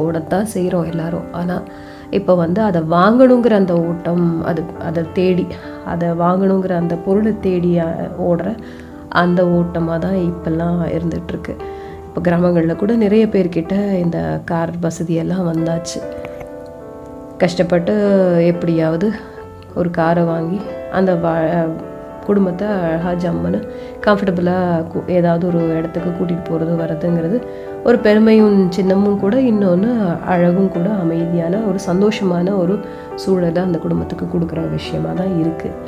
ஓடத்தான் 0.02 0.52
செய்கிறோம் 0.54 0.90
எல்லாரும். 0.92 1.28
ஆனால் 1.40 1.66
இப்போ 2.18 2.34
வந்து 2.44 2.60
அதை 2.70 2.82
வாங்கணுங்கிற 2.96 3.54
அந்த 3.62 3.76
ஓட்டம் 3.90 4.26
அது 4.50 4.64
அதை 4.88 5.04
தேடி 5.18 5.46
அதை 5.94 6.10
வாங்கணுங்கிற 6.24 6.74
அந்த 6.82 6.96
பொருளை 7.06 7.34
தேடி 7.48 7.72
ஓடுற 8.30 8.50
அந்த 9.24 9.42
ஓட்டமாக 9.58 9.98
தான் 10.06 10.20
இப்போல்லாம் 10.30 10.80
இருந்துகிட்ருக்கு. 10.96 11.56
இப்போ 12.08 12.22
கிராமங்களில் 12.28 12.82
கூட 12.82 12.94
நிறைய 13.06 13.26
பேர்கிட்ட 13.34 13.76
இந்த 14.04 14.18
கார் 14.52 14.74
வசதியெல்லாம் 14.86 15.48
வந்தாச்சு. 15.52 16.00
கஷ்டப்பட்டு 17.44 17.94
எப்படியாவது 18.52 19.08
ஒரு 19.80 19.90
காரை 20.00 20.24
வாங்கி 20.32 20.60
அந்த 20.98 21.12
வா 21.24 21.34
குடும்பத்தை 22.28 22.68
அழகாக 22.84 23.14
ஜம்முன்னு 23.24 23.60
கம்ஃபர்டபுளாக 24.06 25.02
ஏதாவது 25.18 25.44
ஒரு 25.50 25.62
இடத்துக்கு 25.78 26.10
கூட்டிகிட்டு 26.10 26.50
போகிறது 26.50 26.74
வர்றதுங்கிறது 26.82 27.38
ஒரு 27.86 27.98
பெருமையும் 28.00 28.58
சின்னமும் 28.72 29.20
கூட 29.20 29.36
இன்னொன்று 29.42 29.90
அழகும் 30.26 30.72
கூட 30.72 30.90
அமைதியான 30.96 31.60
ஒரு 31.68 31.80
சந்தோஷமான 31.88 32.56
ஒரு 32.58 32.76
சூழலை 33.16 33.62
அந்த 33.62 33.78
குடும்பத்துக்கு 33.78 34.26
கொடுக்குற 34.28 34.62
விஷயமா 34.70 35.12
தான் 35.14 35.34
இருக்குது 35.40 35.80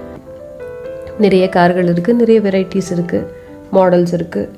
நிறைய 1.20 1.46
கார்கள் 1.50 1.88
இருக்குது 1.88 2.20
நிறைய 2.20 2.40
வெரைட்டிஸ் 2.42 2.92
இருக்குது 2.92 3.28
மாடல்ஸ் 3.74 4.16
இருக்குது 4.16 4.52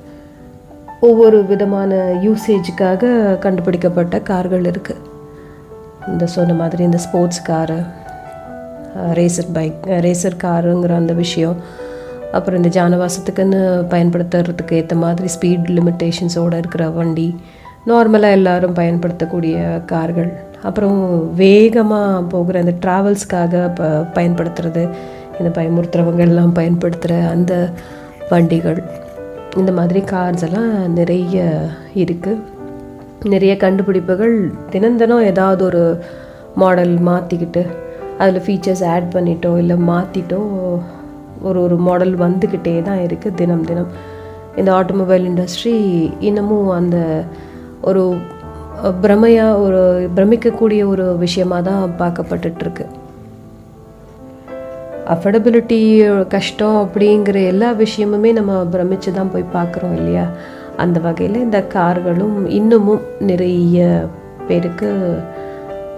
ஒவ்வொரு 1.00 1.46
விதமான 1.46 1.92
யூசேஜுக்காக 2.24 3.12
கண்டுபிடிக்கப்பட்ட 3.40 4.20
கார்கள் 4.22 4.66
இருக்குது 4.66 5.04
இந்த 6.08 6.26
சொன்ன 6.28 6.54
மாதிரி 6.54 6.84
இந்த 6.84 6.98
sports 6.98 7.44
car 7.44 7.80
racer 9.14 9.52
bike 9.54 9.86
racer 10.00 10.42
காருங்கிற 10.44 10.94
அந்த 10.96 11.14
விஷயம் 11.14 11.58
அப்புறம் 12.32 12.64
இந்த 12.64 12.84
ஜானவாசத்துக்குன்னு 12.84 13.62
பயன்படுத்துறதுக்கு 13.90 14.72
ஏற்ற 14.72 14.96
மாதிரி 14.96 15.28
ஸ்பீட் 15.28 15.68
லிமிட்டேஷன்ஸோடு 15.68 16.58
இருக்கிற 16.58 16.90
வண்டி 16.90 17.36
நார்மலாக 17.86 18.32
எல்லாரும் 18.32 18.74
பயன்படுத்தக்கூடிய 18.74 19.58
கார்கள். 19.86 20.32
அப்புறம் 20.64 21.34
வேகமாக 21.36 22.22
போகிற 22.22 22.60
அந்த 22.60 22.74
ட்ராவல்ஸ்க்காக 22.86 23.74
ப 23.76 23.84
பயன்படுத்துறது 24.14 24.90
இந்த 25.40 25.62
பயமுறுத்துறவங்க 25.62 26.18
எல்லாம் 26.18 26.52
பயன்படுத்துகிற 26.52 27.30
அந்த 27.30 27.70
வண்டிகள் 28.30 28.84
இந்த 29.58 29.72
மாதிரி 29.72 30.00
கார்ஸ் 30.00 30.44
எல்லாம் 30.44 30.94
நிறைய 30.94 31.44
இருக்குது 31.96 32.42
நிறைய 33.24 33.58
கண்டுபிடிப்புகள் 33.58 34.52
தினந்தனம் 34.70 35.24
ஏதாவது 35.24 35.66
ஒரு 35.66 36.04
மாடல் 36.56 36.98
மாற்றிக்கிட்டு 37.00 37.68
அதில் 38.18 38.42
ஃபீச்சர்ஸ் 38.42 38.84
ஆட் 38.84 39.14
பண்ணிட்டோ 39.14 39.58
இல்லை 39.58 39.76
மாற்றிட்டோ 39.76 40.42
ஒரு 41.42 41.62
ஒரு 41.62 41.76
மாடல் 41.76 42.14
வந்துக்கிட்டே 42.18 42.82
தான் 42.82 43.00
இருக்குது 43.00 43.34
தினம் 43.34 43.64
தினம். 43.64 43.90
இந்த 44.56 44.72
ஆட்டோமொபைல் 44.72 45.26
இண்டஸ்ட்ரி 45.32 45.76
இன்னமும் 46.20 46.70
அந்த 46.70 47.26
ஒரு 47.82 48.04
பிரமையாக 49.02 49.62
ஒரு 49.62 50.10
பிரமிக்கக்கூடிய 50.16 50.86
ஒரு 50.86 51.18
விஷயமாக 51.18 51.62
தான் 51.70 51.96
பார்க்கப்பட்டுட்ருக்கு. 52.00 52.86
அஃபர்டபிலிட்டி 55.14 55.80
கஷ்டம் 56.28 56.78
அப்படிங்கிற 56.86 57.46
எல்லா 57.46 57.72
விஷயமுமே 57.74 58.32
நம்ம 58.34 58.64
பிரமிச்சு 58.74 59.12
தான் 59.12 59.32
போய் 59.34 59.54
பார்க்குறோம் 59.54 59.96
இல்லையா? 59.96 60.26
அந்த 60.78 61.00
வகையில் 61.00 61.44
இந்த 61.44 61.62
கார்களும் 61.62 62.48
இன்னமும் 62.50 63.02
நிறைய 63.20 64.08
பேருக்கு 64.48 64.90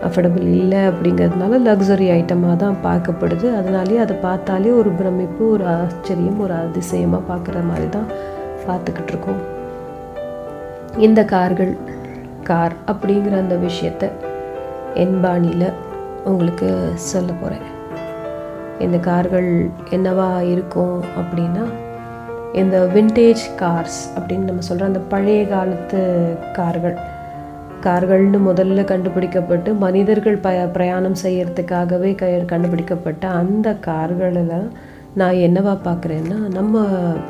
அஃபர்டபுள் 0.08 0.46
இல்லை 0.56 0.82
அப்படிங்கிறதுனால 0.90 1.60
லக்ஸரி 1.68 2.08
ஐட்டமாக 2.18 2.56
தான் 2.56 2.78
பார்க்கப்படுது. 2.84 3.48
அதனாலேயே 3.60 4.00
அதை 4.06 4.16
பார்த்தாலே 4.28 4.72
ஒரு 4.82 4.90
பிரமிப்பு 4.90 5.44
ஒரு 5.52 5.66
ஆச்சரியம் 5.68 6.40
ஒரு 6.40 6.54
அதிசயமாக 6.54 7.28
பார்க்குற 7.32 7.66
மாதிரி 7.68 7.90
தான் 7.90 8.10
பார்த்துக்கிட்டு 8.68 9.14
இருக்கோம். 9.14 9.42
இந்த 10.98 11.24
கார்கள் 11.36 11.74
கார் 12.44 12.76
அப்படிங்கிற 12.92 13.36
அந்த 13.38 13.56
விஷயத்த 13.68 14.06
என் 15.04 15.20
பாணியில் 15.26 15.68
உங்களுக்கு 16.26 16.70
சொல்ல 17.10 17.32
போகிறேன் 17.34 17.68
இந்த 18.86 18.98
கார்கள் 18.98 19.50
என்னவா 19.90 20.30
இருக்கும் 20.54 20.98
அப்படின்னா 21.20 21.66
இந்த 22.54 22.78
விண்டேஜ் 22.96 23.44
கார்ஸ் 23.62 24.00
அப்படின்னு 24.18 24.50
நம்ம 24.50 24.62
சொல்கிற 24.62 24.86
அந்த 24.86 25.02
பழைய 25.14 25.42
காலத்து 25.48 26.00
கார்கள் 26.54 26.96
கார்கள்னு 27.86 28.40
முதல்ல 28.48 28.84
கண்டுபிடிக்கப்பட்டு 28.84 29.74
மனிதர்கள் 29.74 30.38
ப 30.38 30.50
பிரயாணம் 30.74 31.16
செய்கிறதுக்காகவே 31.24 32.10
க 32.16 32.28
கண்டுபிடிக்கப்பட்ட 32.46 33.28
அந்த 33.40 33.74
கார்களில் 33.88 34.56
நான் 35.14 35.42
என்னவா 35.46 35.74
பார்க்குறேன்னா 35.86 36.38
நம்ம 36.54 36.82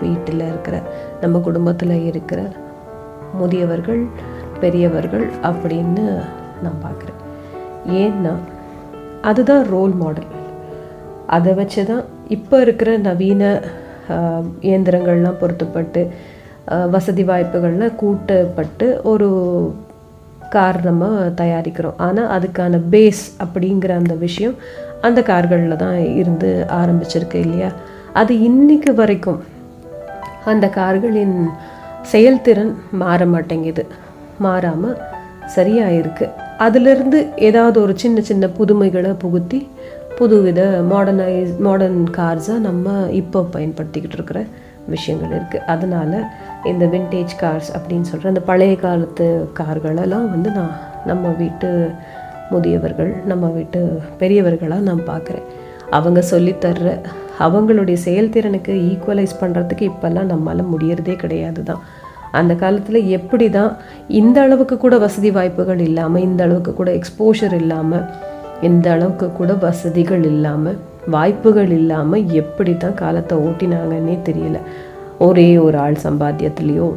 வீட்டில் 0.02 0.44
இருக்கிற 0.48 0.78
நம்ம 1.22 1.40
குடும்பத்தில் 1.40 1.94
இருக்கிற 2.06 2.42
முதியவர்கள் 3.40 4.02
பெரியவர்கள் 4.60 5.26
அப்படின்னு 5.42 6.06
நான் 6.64 6.82
பார்க்குறேன். 6.86 7.20
ஏன்னா 8.04 8.34
அதுதான் 9.22 9.64
ரோல் 9.66 9.94
மாடல் 9.94 10.32
அதை 11.28 11.54
வச்சு 11.54 11.86
தான் 11.86 12.04
இப்போ 12.28 12.62
இருக்கிற 12.62 12.98
நவீன 12.98 13.44
இயந்திரங்கள்லாம் 14.62 15.40
பொருத்தப்பட்டு 15.40 16.02
வசதி 16.90 17.24
வாய்ப்புகள்லாம் 17.24 17.96
கூட்டப்பட்டு 17.96 18.88
ஒரு 19.04 19.30
கார் 20.56 20.80
நம்ம 20.88 21.08
தயாரிக்கிறோம். 21.42 21.98
ஆனால் 22.08 22.32
அதுக்கான 22.36 22.82
பேஸ் 22.94 23.24
அப்படிங்கிற 23.44 23.92
அந்த 24.02 24.16
விஷயம் 24.26 24.56
அந்த 25.08 25.20
கார்களில் 25.30 25.82
தான் 25.84 25.98
இருந்து 26.22 26.50
ஆரம்பிச்சிருக்கு 26.80 27.40
இல்லையா? 27.46 27.70
அது 28.22 28.34
இன்னைக்கு 28.50 28.94
வரைக்கும் 28.94 29.40
அந்த 30.52 30.66
கார்களின் 30.80 31.38
செயல்திறன் 32.14 32.74
மாற 33.02 33.26
மாட்டேங்குது. 33.34 33.84
மாறாமல் 34.46 34.98
சரியாக 35.56 35.98
இருக்குது 36.02 36.36
அதிலிருந்து 36.66 37.20
ஏதாவது 37.48 37.78
ஒரு 37.82 37.94
சின்ன 38.04 38.22
சின்ன 38.22 38.46
புதுமைகளை 38.58 39.12
புகுத்தி 39.24 39.60
புதுவித 40.18 40.62
மாடர்னைஸ் 40.92 41.54
மாடர்ன் 41.66 42.02
கார்ஸாக 42.18 42.66
நம்ம 42.68 42.96
இப்போ 43.22 43.40
பயன்படுத்திக்கிட்டு 43.54 44.18
இருக்கிற 44.18 44.40
விஷயங்கள் 44.90 45.40
இருக்குது 45.40 45.66
அதனால் 45.66 46.18
இந்த 46.64 46.86
வின்டேஜ் 46.86 47.34
கார்ஸ் 47.42 47.70
அப்படின்னு 47.78 48.02
சொல்கிற 48.02 48.30
அந்த 48.30 48.40
பழைய 48.42 48.76
காலத்து 48.76 49.28
கார்களெல்லாம் 49.54 50.30
வந்து 50.30 50.52
நான் 50.52 50.76
நம்ம 51.06 51.28
வீட்டு 51.38 51.70
முதியவர்கள் 52.52 53.12
நம்ம 53.26 53.48
வீட்டு 53.48 53.80
பெரியவர்களாக 54.18 54.80
நான் 54.80 55.04
பார்க்குறேன் 55.08 55.48
அவங்க 55.90 56.24
சொல்லித்தர்ற 56.32 56.90
அவங்களுடைய 57.40 57.98
செயல்திறனுக்கு 58.06 58.74
ஈக்குவலைஸ் 58.90 59.40
பண்ணுறதுக்கு 59.42 59.82
இப்போல்லாம் 59.82 60.30
நம்மளால் 60.30 60.72
முடியறதே 60.72 61.16
கிடையாது 61.16 61.64
தான். 61.64 61.82
அந்த 62.32 62.56
காலத்தில் 62.56 63.08
எப்படி 63.10 63.50
தான் 63.50 63.72
இந்த 64.08 64.42
அளவுக்கு 64.42 64.78
கூட 64.78 64.98
வசதி 64.98 65.32
வாய்ப்புகள் 65.32 65.80
இல்லாமல் 65.80 66.22
இந்த 66.22 66.44
அளவுக்கு 66.44 66.74
கூட 66.74 66.92
எக்ஸ்போஷர் 66.92 67.54
இல்லாமல் 67.54 68.06
இந்த 68.62 68.92
அளவுக்கு 68.92 69.32
கூட 69.32 69.54
வசதிகள் 69.54 70.24
இல்லாமல் 70.24 70.78
வாய்ப்புகள் 71.08 71.72
இல்லாமல் 71.80 72.26
எப்படி 72.42 72.78
தான் 72.78 72.94
காலத்தை 72.94 73.38
ஓட்டினாங்கன்னே 73.38 74.16
தெரியல. 74.30 74.58
ஒரே 75.28 75.58
ஒரு 75.58 75.78
ஆள் 75.78 75.98
சம்பாத்தியத்துலேயோ 76.06 76.88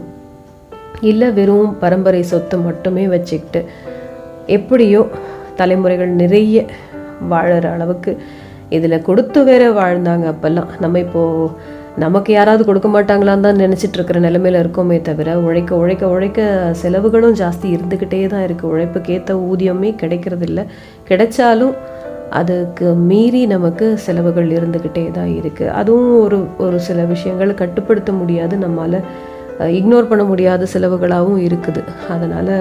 இல்லை 1.01 1.29
வெறும் 1.33 1.77
பரம்பரை 1.83 2.23
சொத்து 2.23 2.57
மட்டுமே 2.59 3.05
வச்சுக்கிட்டு 3.09 3.61
எப்படியோ 4.47 5.01
தலைமுறைகள் 5.57 6.13
நிறைய 6.23 6.65
வாழற 7.31 7.65
அளவுக்கு 7.77 8.13
இதில் 8.69 9.05
கொடுத்து 9.09 9.45
வேற 9.45 9.73
வாழ்ந்தாங்க 9.73 10.27
அப்போல்லாம். 10.33 10.71
நம்ம 10.81 10.99
இப்போது 10.99 11.81
நமக்கு 12.03 12.33
யாராவது 12.33 12.63
கொடுக்க 12.65 12.89
மாட்டாங்களான்னு 12.89 13.47
தான் 13.47 13.61
நினச்சிட்டு 13.63 13.97
இருக்கிற 13.99 14.21
நிலைமையில 14.21 14.61
இருக்கோமே 14.63 15.03
தவிர 15.03 15.35
உழைக்க 15.39 15.73
உழைக்க 15.77 16.05
உழைக்க 16.09 16.41
செலவுகளும் 16.83 17.35
ஜாஸ்தி 17.41 17.67
இருந்துக்கிட்டே 17.77 18.27
தான் 18.27 18.45
இருக்குது 18.47 18.71
உழைப்புக்கேற்ற 18.75 19.35
ஊதியமே 19.51 19.91
கிடைக்கிறதில்ல. 20.03 20.63
கிடைச்சாலும் 21.09 21.75
அதுக்கு 22.41 22.87
மீறி 23.11 23.43
நமக்கு 23.55 23.87
செலவுகள் 24.07 24.49
இருந்துக்கிட்டே 24.57 25.05
தான் 25.19 25.31
இருக்குது 25.39 25.75
அதுவும் 25.81 26.15
ஒரு 26.25 26.39
ஒரு 26.67 26.79
சில 26.89 27.05
விஷயங்கள் 27.13 27.61
கட்டுப்படுத்த 27.61 28.11
முடியாது 28.21 28.57
நம்மால் 28.65 28.99
இக்னோர் 29.79 30.11
பண்ண 30.11 30.23
முடியாத 30.31 30.67
செலவுகளாகவும் 30.75 31.41
இருக்குது. 31.49 31.83
அதனால் 32.15 32.55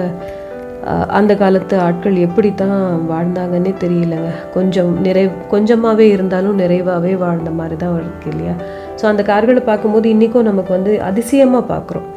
அந்த 1.18 1.32
காலத்து 1.40 1.74
ஆட்கள் 1.86 2.16
எப்படி 2.26 2.48
தான் 2.62 2.78
வாழ்ந்தாங்கன்னே 3.10 3.72
தெரியலங்க. 3.82 4.30
கொஞ்சம் 4.56 4.90
நிறை 5.06 5.22
கொஞ்சமாகவே 5.52 6.06
இருந்தாலும் 6.14 6.58
நிறைவாகவே 6.62 7.12
வாழ்ந்த 7.24 7.50
மாதிரி 7.58 7.76
தான் 7.82 7.94
இருக்கு 8.00 8.30
இல்லையா? 8.32 8.54
ஸோ 8.98 9.04
அந்த 9.12 9.22
கார்களை 9.30 9.62
பார்க்கும்போது 9.70 10.08
இன்றைக்கும் 10.14 10.48
நமக்கு 10.50 10.72
வந்து 10.76 10.94
அதிசயமாக 11.10 11.70
பார்க்குறோம். 11.72 12.08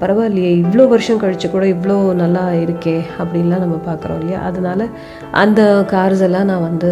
பரவாயில்லையே 0.00 0.52
இவ்வளோ 0.62 0.84
வருஷம் 0.92 1.20
கழிச்சு 1.22 1.48
கூட 1.50 1.64
இவ்வளோ 1.74 1.96
நல்லா 2.22 2.44
இருக்கே 2.64 2.96
அப்படின்லாம் 3.22 3.64
நம்ம 3.64 3.76
பார்க்குறோம் 3.88 4.18
இல்லையா? 4.20 4.40
அதனால 4.48 4.86
அந்த 5.42 5.60
கார்ஸ் 5.92 6.24
எல்லாம் 6.28 6.48
நான் 6.50 6.66
வந்து 6.68 6.90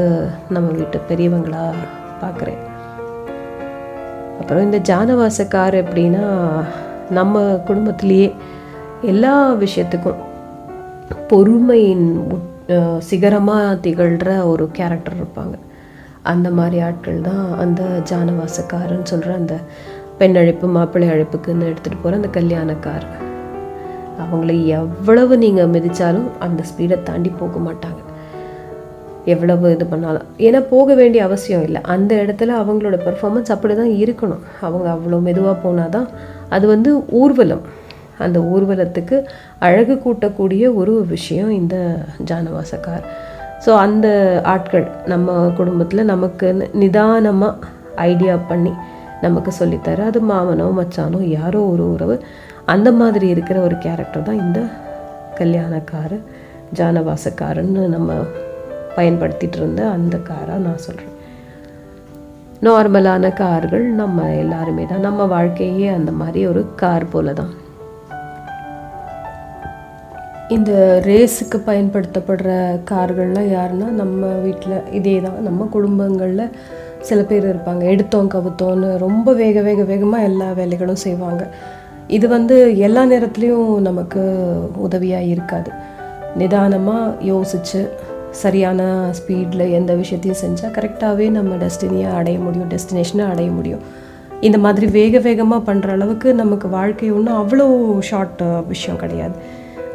நம்ம 0.57 0.69
வீட்டு 0.79 1.01
பெரியவங்களா 1.11 1.65
பார்க்குறேன். 2.23 2.61
அப்புறம் 4.41 4.65
இந்த 4.69 4.79
ஜானவாச 4.91 5.49
கார் 5.57 5.77
எப்படின்னா 5.83 6.25
நம்ம 7.19 7.43
குடும்பத்திலேயே 7.69 8.29
எல்லா 9.13 9.35
விஷயத்துக்கும் 9.65 10.23
பொறுமையின் 11.31 12.09
சிகரமாக 13.09 13.79
திகழ்கிற 13.85 14.31
ஒரு 14.53 14.65
கேரக்டர் 14.79 15.21
இருப்பாங்க. 15.21 15.55
அந்த 16.33 16.49
மாதிரி 16.59 16.77
ஆட்கள் 16.87 17.19
தான் 17.29 17.47
அந்த 17.63 17.83
ஜானவாசக்காரன்னு 18.11 19.11
சொல்கிற 19.13 19.31
அந்த 19.41 19.55
பெண் 20.21 20.39
அழைப்பு 20.41 20.67
மாப்பிள்ளை 20.77 21.09
அழைப்புக்குன்னு 21.15 21.69
எடுத்துகிட்டு 21.71 22.03
போகிற 22.03 22.19
அந்த 22.21 22.31
கல்யாணக்கார் 22.39 23.07
அவங்கள 24.23 24.53
எவ்வளவு 24.79 25.35
நீங்கள் 25.45 25.71
மிதித்தாலும் 25.75 26.29
அந்த 26.47 26.63
ஸ்பீடை 26.71 26.97
தாண்டி 27.09 27.31
போக 27.41 27.59
மாட்டாங்க. 27.67 28.01
எவ்வளவு 29.33 29.73
இது 29.75 29.85
பண்ணாலும். 29.93 30.27
ஏன்னா 30.47 30.61
போக 30.73 30.95
வேண்டிய 31.01 31.21
அவசியம் 31.29 31.65
இல்லை. 31.67 31.81
அந்த 31.95 32.13
இடத்துல 32.23 32.55
அவங்களோட 32.63 32.97
பெர்ஃபார்மன்ஸ் 33.07 33.53
அப்படி 33.55 33.75
தான் 33.81 33.93
இருக்கணும். 34.03 34.43
அவங்க 34.67 34.87
அவ்வளோ 34.95 35.21
மெதுவாக 35.29 35.57
போனால் 35.65 35.93
தான் 35.97 36.09
அது 36.55 36.65
வந்து 36.75 36.93
ஊர்வலம். 37.21 37.65
அந்த 38.25 38.39
ஊர்வலத்துக்கு 38.55 39.17
அழகு 39.67 39.95
கூட்டக்கூடிய 40.05 40.65
ஒரு 40.81 40.95
விஷயம் 41.15 41.53
இந்த 41.61 41.77
ஜானவாசக்கார். 42.31 43.05
ஸோ 43.65 43.71
அந்த 43.85 44.07
ஆட்கள் 44.55 44.87
நம்ம 45.13 45.37
குடும்பத்தில் 45.61 46.11
நமக்கு 46.13 46.49
நிதானமாக 46.83 47.69
ஐடியா 48.11 48.35
பண்ணி 48.51 48.73
நமக்கு 49.25 49.53
சொல்லித்தர. 49.61 50.07
அது 50.11 50.21
மாமனோ 50.33 50.69
மச்சானோ 50.79 51.21
யாரோ 51.39 51.61
ஒரு 51.73 51.85
உறவு. 51.95 52.17
அந்த 52.75 52.89
மாதிரி 53.01 53.27
இருக்கிற 53.35 53.59
ஒரு 53.69 53.77
கேரக்டர் 53.87 54.29
தான் 54.29 54.43
இந்த 54.45 54.61
கல்யாணக்காரு 55.41 56.19
ஜானவாசக்காரன்னு 56.79 57.83
நம்ம 57.97 58.13
பயன்படுத்திட்டு 58.97 59.59
இருந்த 59.61 59.83
அந்த 59.97 60.17
காராக 60.29 60.61
நான் 60.67 60.85
சொல்கிறேன் 60.87 61.11
நார்மலான 62.67 63.33
கார்கள் 63.41 63.85
நம்ம 64.01 64.27
எல்லாருமே 64.43 64.85
தான். 64.91 65.07
நம்ம 65.07 65.25
வாழ்க்கையே 65.33 65.87
அந்த 65.99 66.11
மாதிரி 66.21 66.41
ஒரு 66.51 66.63
கார் 66.83 67.07
போல 67.13 67.33
தான். 67.41 67.53
இந்த 70.57 70.73
ரேஸுக்கு 71.09 71.59
பயன்படுத்தப்படுற 71.69 72.51
கார்கள்லாம் 72.91 73.51
யாருன்னா 73.57 73.89
நம்ம 74.03 74.31
வீட்டில் 74.45 74.77
இதே 74.99 75.17
தான். 75.27 75.39
நம்ம 75.49 75.67
குடும்பங்களில் 75.77 76.55
சில 77.09 77.21
பேர் 77.31 77.47
இருப்பாங்க 77.53 77.83
எடுத்தோம் 77.93 78.33
கவுத்தோன்னு 78.35 78.89
ரொம்ப 79.05 79.33
வேக 79.43 79.61
வேக 79.69 79.83
வேகமாக 79.91 80.29
எல்லா 80.31 80.49
வேலைகளும் 80.61 81.03
செய்வாங்க. 81.07 81.43
இது 82.17 82.27
வந்து 82.37 82.57
எல்லா 82.87 83.03
நேரத்துலையும் 83.13 83.71
நமக்கு 83.89 84.23
உதவியாக 84.87 85.31
இருக்காது. 85.35 85.71
நிதானமாக 86.41 87.15
யோசித்து 87.33 87.81
சரியான 88.43 88.83
ஸ்பீடில் 89.19 89.65
எந்த 89.79 89.93
விஷயத்தையும் 90.03 90.43
செஞ்சால் 90.43 90.75
கரெக்டாகவே 90.77 91.27
நம்ம 91.39 91.57
டெஸ்டினியை 91.65 92.11
அடைய 92.19 92.37
முடியும் 92.47 92.71
டெஸ்டினேஷனை 92.75 93.25
அடைய 93.33 93.49
முடியும். 93.59 93.83
இந்த 94.47 94.59
மாதிரி 94.67 94.87
வேக 94.99 95.19
வேகமாக 95.27 95.67
பண்ணுற 95.69 95.89
அளவுக்கு 95.97 96.29
நமக்கு 96.43 96.69
வாழ்க்கை 96.79 97.11
ஒன்றும் 97.17 97.41
அவ்வளோ 97.43 97.67
ஷார்ட் 98.11 98.41
விஷயம் 98.73 99.03
கிடையாது. 99.03 99.37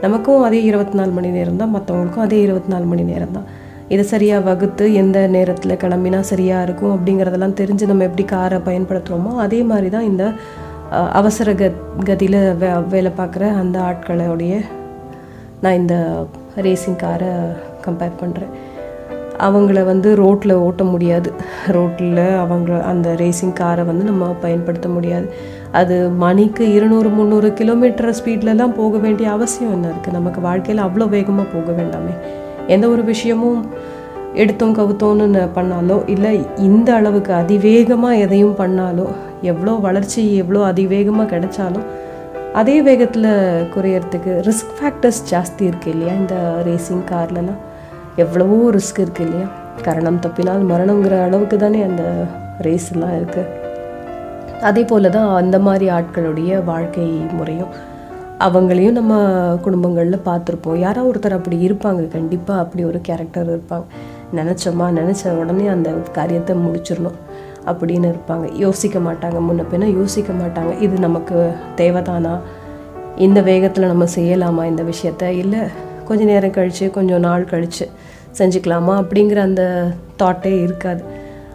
நமக்கும் 0.06 0.44
அதே 0.48 0.60
இருபத்தி 0.70 0.96
நாலு 1.00 1.12
மணி 1.18 1.30
நேரம் 1.38 1.62
தான் 1.62 1.74
மற்றவங்களுக்கும் 1.76 2.26
அதே 2.26 2.40
இருபத்தி 2.48 2.70
நாலு 2.74 2.86
மணி 2.92 3.04
நேரம் 3.12 3.36
தான் 3.38 3.48
இதை 3.94 4.04
சரியாக 4.14 4.46
வகுத்து 4.50 4.86
எந்த 5.02 5.18
நேரத்தில் 5.36 5.80
கிளம்பினா 5.84 6.20
சரியாக 6.32 6.66
இருக்கும் 6.68 6.94
அப்படிங்கிறதெல்லாம் 6.96 7.58
தெரிஞ்சு 7.62 7.90
நம்ம 7.92 8.06
எப்படி 8.10 8.26
காரை 8.34 8.60
பயன்படுத்துகிறோமோ 8.70 9.34
அதே 9.46 9.60
மாதிரி 9.72 9.90
தான் 9.96 10.10
இந்த 10.12 10.24
அவசர 11.20 11.54
க 11.62 11.66
கதியில் 12.10 12.40
வே 12.62 12.70
வேலை 12.94 13.12
பார்க்குற 13.20 13.44
அந்த 13.62 13.78
ஆட்களுடைய 13.90 14.56
நான் 15.64 15.80
இந்த 15.82 15.96
ரேசிங் 16.66 17.00
காரை 17.04 17.32
கம்பேர் 17.86 18.20
பண்ணுறேன் 18.22 18.54
அவங்கள 19.46 19.80
வந்து 19.90 20.10
ரோட்டில் 20.22 20.54
ஓட்ட 20.66 20.84
முடியாது. 20.94 21.30
ரோட்டில் 21.76 22.22
அவங்க 22.44 22.80
அந்த 22.92 23.08
ரேசிங் 23.22 23.58
காரை 23.60 23.84
வந்து 23.90 24.04
நம்ம 24.10 24.30
பயன்படுத்த 24.46 24.88
முடியாது. 24.96 25.28
அது 25.80 25.96
மணிக்கு 26.24 26.66
இருநூறு 26.78 27.10
முந்நூறு 27.18 27.50
கிலோமீட்டர் 27.60 28.18
ஸ்பீட்லலாம் 28.20 28.78
போக 28.82 28.98
வேண்டிய 29.06 29.30
அவசியம் 29.38 29.74
என்ன 29.76 29.92
இருக்குது 29.94 30.18
நமக்கு 30.20 30.42
வாழ்க்கையில் 30.48 30.86
அவ்வளோ 30.88 31.08
வேகமாக 31.16 31.48
போக 31.56 31.72
வேண்டாமே. 31.80 32.16
எந்த 32.68 32.88
ஒரு 32.88 33.04
விஷயமும் 33.04 33.62
எடுத்தோம் 34.34 34.76
கவுத்தோன்னு 34.76 35.48
பண்ணாலோ 35.56 36.10
இல்லை 36.10 36.46
இந்த 36.58 36.94
அளவுக்கு 36.94 37.34
அதிவேகமாக 37.34 38.16
எதையும் 38.16 38.58
பண்ணாலோ 38.58 39.06
எவ்வளோ 39.42 39.72
வளர்ச்சி 39.72 40.36
எவ்வளோ 40.36 40.64
அதிவேகமாக 40.64 41.38
கிடைச்சாலும் 41.38 41.88
அதே 42.54 42.82
வேகத்தில் 42.82 43.30
குறையறதுக்கு 43.76 44.32
ரிஸ்க் 44.48 44.74
ஃபேக்டர்ஸ் 44.80 45.22
ஜாஸ்தி 45.30 45.62
இருக்கு 45.62 45.92
இல்லையா? 45.92 46.14
இந்த 46.14 46.36
ரேசிங் 46.66 47.04
கார்லலாம் 47.12 47.60
எவ்வளவோ 48.16 48.72
ரிஸ்க் 48.72 49.00
இருக்குது 49.00 49.26
இல்லையா? 49.28 49.48
கரணம் 49.84 50.20
தப்பினால் 50.20 50.64
மரணங்கிற 50.64 51.24
அளவுக்கு 51.24 51.58
தானே 51.58 51.82
அந்த 51.82 52.04
ரேஸ்லாம் 52.62 53.16
இருக்குது 53.16 53.66
அதே 54.62 54.84
போல் 54.84 55.10
தான் 55.10 55.30
அந்த 55.36 55.60
மாதிரி 55.60 55.90
ஆட்களுடைய 55.90 56.64
வாழ்க்கை 56.64 57.08
முறையும் 57.32 57.74
அவங்களையும் 58.40 58.92
நம்ம 58.92 59.14
குடும்பங்களில் 59.62 60.22
பார்த்துருப்போம். 60.26 60.76
யாரோ 60.76 61.02
ஒருத்தர் 61.02 61.30
அப்படி 61.30 61.68
இருப்பாங்க. 61.68 62.08
கண்டிப்பாக 62.08 62.60
அப்படி 62.60 62.84
ஒரு 62.84 63.02
கேரக்டர் 63.02 63.60
இருப்பாங்க. 63.60 63.84
நினச்சோமா? 64.36 64.90
நினச்ச 64.90 65.30
உடனே 65.30 65.68
அந்த 65.68 65.90
காரியத்தை 65.90 66.56
முடிச்சிடணும் 66.56 67.18
அப்படின்னு 67.66 68.14
இருப்பாங்க. 68.14 68.56
யோசிக்க 68.56 69.00
மாட்டாங்க. 69.00 69.42
முன்ன 69.50 69.64
பின்ன 69.72 69.84
யோசிக்க 69.84 70.34
மாட்டாங்க. 70.34 70.82
இது 70.82 71.00
நமக்கு 71.00 71.54
தேவைதானா? 71.78 72.40
இந்த 73.16 73.42
வேகத்தில் 73.42 73.86
நம்ம 73.86 74.06
செய்யலாமா 74.16 74.66
இந்த 74.66 74.84
விஷயத்த? 74.84 75.24
இல்லை 75.24 75.60
கொஞ்ச 76.06 76.24
நேரம் 76.24 76.52
கழித்து 76.52 76.92
கொஞ்சம் 76.92 77.20
நாள் 77.20 77.44
கழித்து 77.44 77.90
செஞ்சுக்கலாமா? 78.38 79.04
அப்படிங்கிற 79.04 79.36
அந்த 79.36 79.88
தாட்டே 80.20 80.62
இருக்காது. 80.62 81.04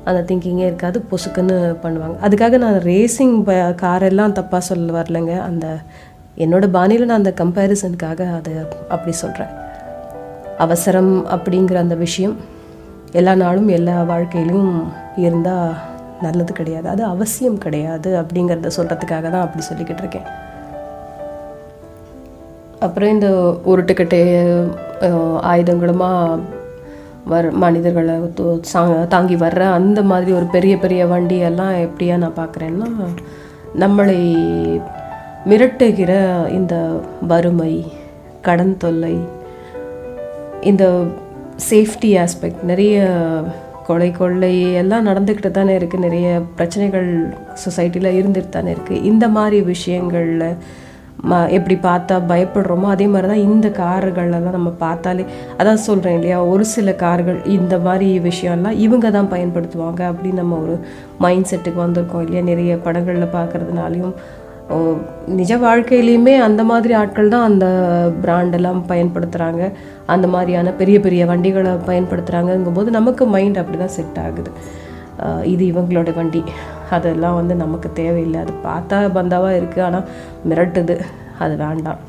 அந்த 0.05 0.35
திங்கிங்கே 0.35 0.67
இருக்காது. 0.67 1.05
பொசுக்குன்னு 1.11 1.77
பண்ணுவாங்க. 1.83 2.17
அதுக்காக 2.23 2.59
நான் 2.59 2.75
ரேசிங் 2.75 3.37
காரெல்லாம் 3.83 4.35
தப்பாக 4.39 4.59
சொல்ல 4.59 5.03
வரலைங்க. 5.03 5.41
அந்த 5.41 5.77
என்னோட 6.43 6.67
பாணியில் 6.69 7.05
நான் 7.05 7.25
அந்த 7.25 7.35
கம்பேரிசனுக்காக 7.37 8.35
அதை 8.35 8.53
அப்படி 8.89 9.13
சொல்கிறேன் 9.13 9.53
அவசரம் 10.59 11.27
அப்படிங்கிற 11.27 11.75
அந்த 11.75 11.95
விஷயம் 11.95 12.37
எல்லா 13.13 13.35
நாளும் 13.35 13.69
எல்லா 13.69 14.03
வாழ்க்கையிலும் 14.03 14.69
இருந்தால் 15.17 15.73
நல்லது 16.21 16.53
கிடையாது. 16.53 16.89
அது 16.89 17.05
அவசியம் 17.05 17.59
கிடையாது 17.59 18.21
அப்படிங்கிறத 18.21 18.71
சொல்கிறதுக்காக 18.77 19.31
தான் 19.31 19.41
அப்படி 19.41 19.65
சொல்லிக்கிட்டு 19.65 19.99
இருக்கேன். 19.99 20.29
அப்புறம் 22.79 23.09
இந்த 23.09 23.29
உருட்டுக்கட்டை 23.67 24.21
ஆயுதங்களுமாக 25.01 25.11
ஆயுதங்களுமா 25.45 26.11
வர் 27.25 27.51
மனிதர்களை 27.51 28.15
சா- 28.73 29.07
தாங்கி 29.07 29.37
வர்ற 29.37 29.61
அந்த 29.73 30.03
மாதிரி 30.03 30.33
ஒரு 30.33 30.45
பெரிய 30.45 30.79
பெரிய 30.79 31.07
வண்டியெல்லாம் 31.07 31.75
எப்படியா 31.85 32.17
நான் 32.17 32.37
பார்க்குறேன்னா 32.37 32.89
நம்மளை 33.79 34.17
மிரட்டுகிற 35.49 36.13
இந்த 36.51 36.75
வறுமை 37.23 37.73
கடன் 38.41 38.77
தொல்லை 38.77 39.15
இந்த 40.63 40.85
சேஃப்டி 41.71 42.11
ஆஸ்பெக்ட் 42.19 42.63
நிறைய 42.63 42.97
கொலை 43.87 44.11
கொள்ளை 44.11 44.51
எல்லாம் 44.75 45.07
நடந்துக்கிட்டு 45.07 45.51
தானே 45.51 45.73
இருக்குது 45.79 46.03
நிறைய 46.03 46.27
பிரச்சனைகள் 46.57 47.09
சொசைட்டியில் 47.65 48.17
இருந்துட்டு 48.19 48.49
தானே 48.49 48.71
இருக்குது 48.73 49.03
இந்த 49.03 49.29
மாதிரி 49.29 49.61
விஷயங்களில் 49.65 50.47
ம 51.25 51.49
எப்படி 51.49 51.77
பார்த்தா 51.83 52.15
பயப்படுறோமோ 52.29 52.87
அதே 52.89 53.07
மாதிரி 53.07 53.29
தான் 53.29 53.45
இந்த 53.47 53.69
கார்களெல்லாம் 53.73 54.57
நம்ம 54.57 54.71
பார்த்தாலே 54.79 55.25
அதான் 55.59 55.83
சொல்கிறேன் 55.83 56.15
இல்லையா 56.15 56.39
ஒரு 56.45 56.65
சில 56.67 56.93
கார்கள் 56.95 57.39
இந்த 57.49 57.79
மாதிரி 57.79 58.21
விஷயம்லாம் 58.21 58.79
இவங்க 58.79 59.11
தான் 59.11 59.33
பயன்படுத்துவாங்க 59.33 60.01
அப்படின்னு 60.11 60.41
நம்ம 60.41 60.59
ஒரு 60.59 60.75
மைண்ட் 61.19 61.51
செட்டுக்கு 61.51 61.81
வந்திருக்கோம் 61.85 62.25
இல்லையா. 62.25 62.43
நிறைய 62.43 62.77
படங்களில் 62.79 63.35
பார்க்குறதுனாலையும் 63.35 64.15
நிஜ 65.39 65.53
வாழ்க்கையிலையுமே 65.65 66.35
அந்த 66.47 66.63
மாதிரி 66.71 66.93
ஆட்கள் 67.01 67.33
தான் 67.35 67.49
அந்த 67.51 67.67
பிராண்டெல்லாம் 68.23 68.81
பயன்படுத்துகிறாங்க 68.91 69.63
அந்த 70.15 70.27
மாதிரியான 70.35 70.73
பெரிய 70.81 70.97
பெரிய 71.07 71.23
வண்டிகளை 71.31 71.73
பயன்படுத்துகிறாங்கங்கும்போது 71.89 72.91
நமக்கு 72.99 73.27
மைண்ட் 73.35 73.61
அப்படி 73.63 73.79
தான் 73.79 73.97
செட் 73.99 74.21
ஆகுது 74.27 74.53
இது 75.53 75.63
இவங்களோட 75.73 76.11
வண்டி. 76.19 76.41
அதெல்லாம் 76.97 77.37
வந்து 77.41 77.55
நமக்கு 77.65 77.89
தேவையில்லை. 77.99 78.39
அது 78.45 78.53
பார்த்தா 78.69 78.97
பந்தாவாக 79.19 79.59
இருக்குது 79.59 79.85
ஆனால் 79.89 80.07
மிரட்டுது. 80.51 80.97
அது 81.45 81.55
வேண்டாம். 81.65 82.01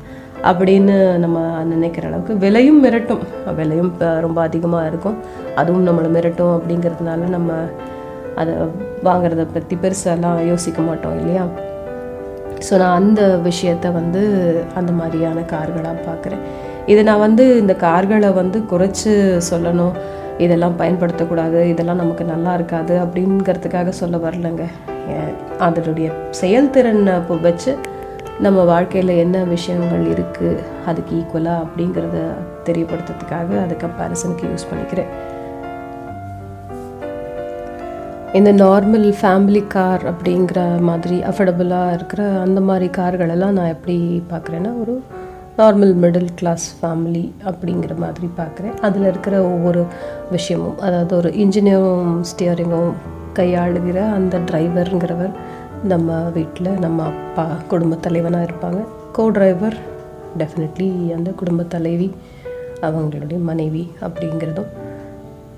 அப்படின்னு 0.50 0.94
நம்ம 1.24 1.38
நினைக்கிற 1.72 2.06
அளவுக்கு 2.08 2.34
விலையும் 2.44 2.80
மிரட்டும். 2.84 3.22
விலையும் 3.60 3.90
இப்போ 3.92 4.08
ரொம்ப 4.26 4.38
அதிகமாக 4.48 4.88
இருக்கும். 4.90 5.18
அதுவும் 5.60 5.86
நம்மளை 5.88 6.10
மிரட்டும் 6.16 6.54
அப்படிங்கிறதுனால 6.56 7.28
நம்ம 7.36 7.52
அதை 8.42 8.54
வாங்குறத 9.08 9.46
பற்றி 9.56 9.76
பெருசாலாம் 9.84 10.40
யோசிக்க 10.52 10.82
மாட்டோம் 10.88 11.18
இல்லையா? 11.20 11.44
ஸோ 12.66 12.72
நான் 12.82 12.98
அந்த 13.00 13.22
விஷயத்த 13.48 13.92
வந்து 13.92 14.22
அந்த 14.80 14.92
மாதிரியான 15.00 15.44
கார்களாக 15.54 16.04
பார்க்குறேன். 16.08 16.44
இதை 16.92 17.02
நான் 17.08 17.24
வந்து 17.26 17.44
இந்த 17.62 17.74
கார்களை 17.86 18.30
வந்து 18.40 18.58
குறைச்சி 18.72 19.12
சொல்லணும். 19.50 19.94
இதெல்லாம் 20.44 20.78
பயன்படுத்தக்கூடாது. 20.80 21.60
இதெல்லாம் 21.72 22.02
நமக்கு 22.02 22.24
நல்லா 22.34 22.52
இருக்காது 22.54 22.94
அப்படிங்கிறதுக்காக 23.04 23.88
சொல்ல 24.02 24.16
வரலங்க. 24.26 24.64
அதனுடைய 25.66 26.08
செயல்திறனை 26.42 27.14
வச்சு 27.48 27.72
நம்ம 28.44 28.60
வாழ்க்கையில் 28.70 29.12
என்ன 29.24 29.44
விஷயங்கள் 29.56 30.04
இருக்குது 30.14 30.62
அதுக்கு 30.90 31.12
ஈக்குவலாக 31.18 31.64
அப்படிங்கிறத 31.64 32.18
தெரியப்படுத்துறதுக்காக 32.68 33.50
அதை 33.64 33.76
கம்பேரிசனுக்கு 33.84 34.50
யூஸ் 34.52 34.68
பண்ணிக்கிறேன். 34.70 35.10
இந்த 38.38 38.52
நார்மல் 38.52 39.04
ஃபேமிலி 39.18 39.60
கார் 39.66 40.04
அப்படிங்கிற 40.10 40.60
மாதிரி 40.80 41.16
அஃபோர்டபுளாக 41.30 41.92
இருக்கிற 41.92 42.22
அந்த 42.44 42.60
மாதிரி 42.60 42.86
கார்களெல்லாம் 42.96 43.52
நான் 43.52 43.70
எப்படி 43.74 43.96
பார்க்குறேன்னா 44.30 44.70
ஒரு 44.80 44.94
நார்மல் 45.58 45.92
மிடில் 46.02 46.32
கிளாஸ் 46.34 46.64
ஃபேமிலி 46.78 47.22
அப்படிங்கிற 47.50 47.94
மாதிரி 47.96 48.28
பார்க்குறேன். 48.40 48.74
அதில் 48.80 49.06
இருக்கிற 49.10 49.34
ஒவ்வொரு 49.42 49.82
விஷயமும் 50.30 50.80
அதாவது 50.80 51.16
ஒரு 51.16 51.30
இன்ஜினியரும் 51.44 52.10
ஸ்டியரிங்கும் 52.30 52.92
கையாளுகிற 53.38 53.98
அந்த 54.16 54.40
டிரைவருங்கிறவர் 54.48 55.32
நம்ம 55.92 56.18
வீட்டில் 56.38 56.72
நம்ம 56.78 57.04
அப்பா 57.04 57.46
குடும்ப 57.68 57.96
தலைவனாக 58.06 58.48
இருப்பாங்க. 58.50 58.80
கோ 59.12 59.26
டிரைவர் 59.30 59.76
டெஃபினெட்லி 60.38 60.90
அந்த 61.18 61.30
குடும்ப 61.30 61.62
தலைவி 61.76 62.10
அவங்களுடைய 62.82 63.38
மனைவி 63.50 63.84
அப்படிங்கிறதும் 64.00 64.72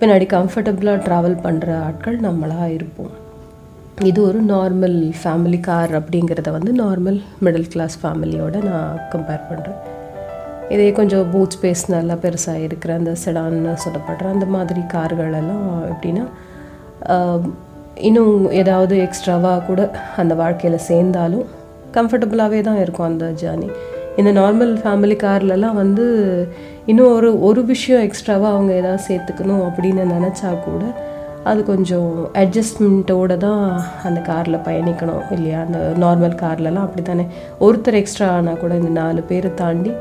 பின்னாடி 0.00 0.26
கம்ஃபர்டபுளாக 0.32 0.98
ட்ராவல் 1.06 1.36
பண்ணுற 1.44 1.68
ஆட்கள் 1.84 2.16
நம்மளாக 2.20 2.66
இருப்போம். 2.74 3.12
இது 4.04 4.20
ஒரு 4.26 4.40
நார்மல் 4.44 4.96
ஃபேமிலி 5.20 5.60
கார் 5.60 5.92
அப்படிங்கிறத 5.98 6.48
வந்து 6.50 6.72
நார்மல் 6.72 7.18
மிடில் 7.44 7.70
கிளாஸ் 7.72 7.96
ஃபேமிலியோட 8.02 8.56
நான் 8.62 8.98
கம்பேர் 9.12 9.46
பண்ணுறேன் 9.50 9.78
இதே 10.70 10.92
கொஞ்சம் 10.92 11.30
பூத் 11.32 11.54
ஸ்பேஸ் 11.56 11.84
நல்லா 11.88 12.14
பெருசாக 12.14 12.64
இருக்கிற 12.66 12.94
அந்த 12.94 13.12
செடான்னு 13.24 13.74
சொல்லப்படுற 13.84 14.26
அந்த 14.32 14.46
மாதிரி 14.46 14.82
கார்களெல்லாம் 14.94 15.66
எப்படின்னா 15.92 16.24
இன்னும் 18.00 18.52
ஏதாவது 18.52 18.94
எக்ஸ்ட்ராவாக 19.06 19.64
கூட 19.64 19.82
அந்த 20.16 20.34
வாழ்க்கையில் 20.34 20.86
சேர்ந்தாலும் 20.90 21.46
கம்ஃபர்டபுளாகவே 21.94 22.60
தான் 22.60 22.80
இருக்கும் 22.80 23.08
அந்த 23.08 23.26
ஜேர்னி 23.42 23.68
இந்த 24.16 24.30
நார்மல் 24.40 24.74
ஃபேமிலி 24.82 25.16
கார்லலாம் 25.24 25.74
வந்து 25.74 26.04
இன்னும் 26.86 27.12
ஒரு 27.12 27.40
ஒரு 27.40 27.64
விஷயம் 27.64 28.02
எக்ஸ்ட்ராவாக 28.02 28.52
அவங்க 28.52 28.72
ஏதாவது 28.72 29.02
சேர்த்துக்கணும் 29.08 29.64
அப்படின்னு 29.66 30.02
நினச்சா 30.12 30.62
கூட 30.64 30.82
அது 31.44 31.64
கொஞ்சம் 31.64 32.10
அட்ஜஸ்ட்மெண்ட்டோட 32.34 33.36
தான் 33.36 33.62
அந்த 34.04 34.20
காரில் 34.20 34.64
பயணிக்கணும் 34.64 35.32
இல்லையா? 35.32 35.60
அந்த 35.60 35.78
நார்மல் 35.96 36.38
கார்லலாம் 36.40 36.86
அப்படி 36.86 37.02
தானே 37.02 37.26
ஒருத்தர் 37.60 37.94
எக்ஸ்ட்ரா 37.94 38.28
ஆனால் 38.28 38.58
கூட 38.58 38.74
இந்த 38.74 38.88
நாலு 38.88 39.22
பேரை 39.22 39.54
தாண்டி 39.54 39.92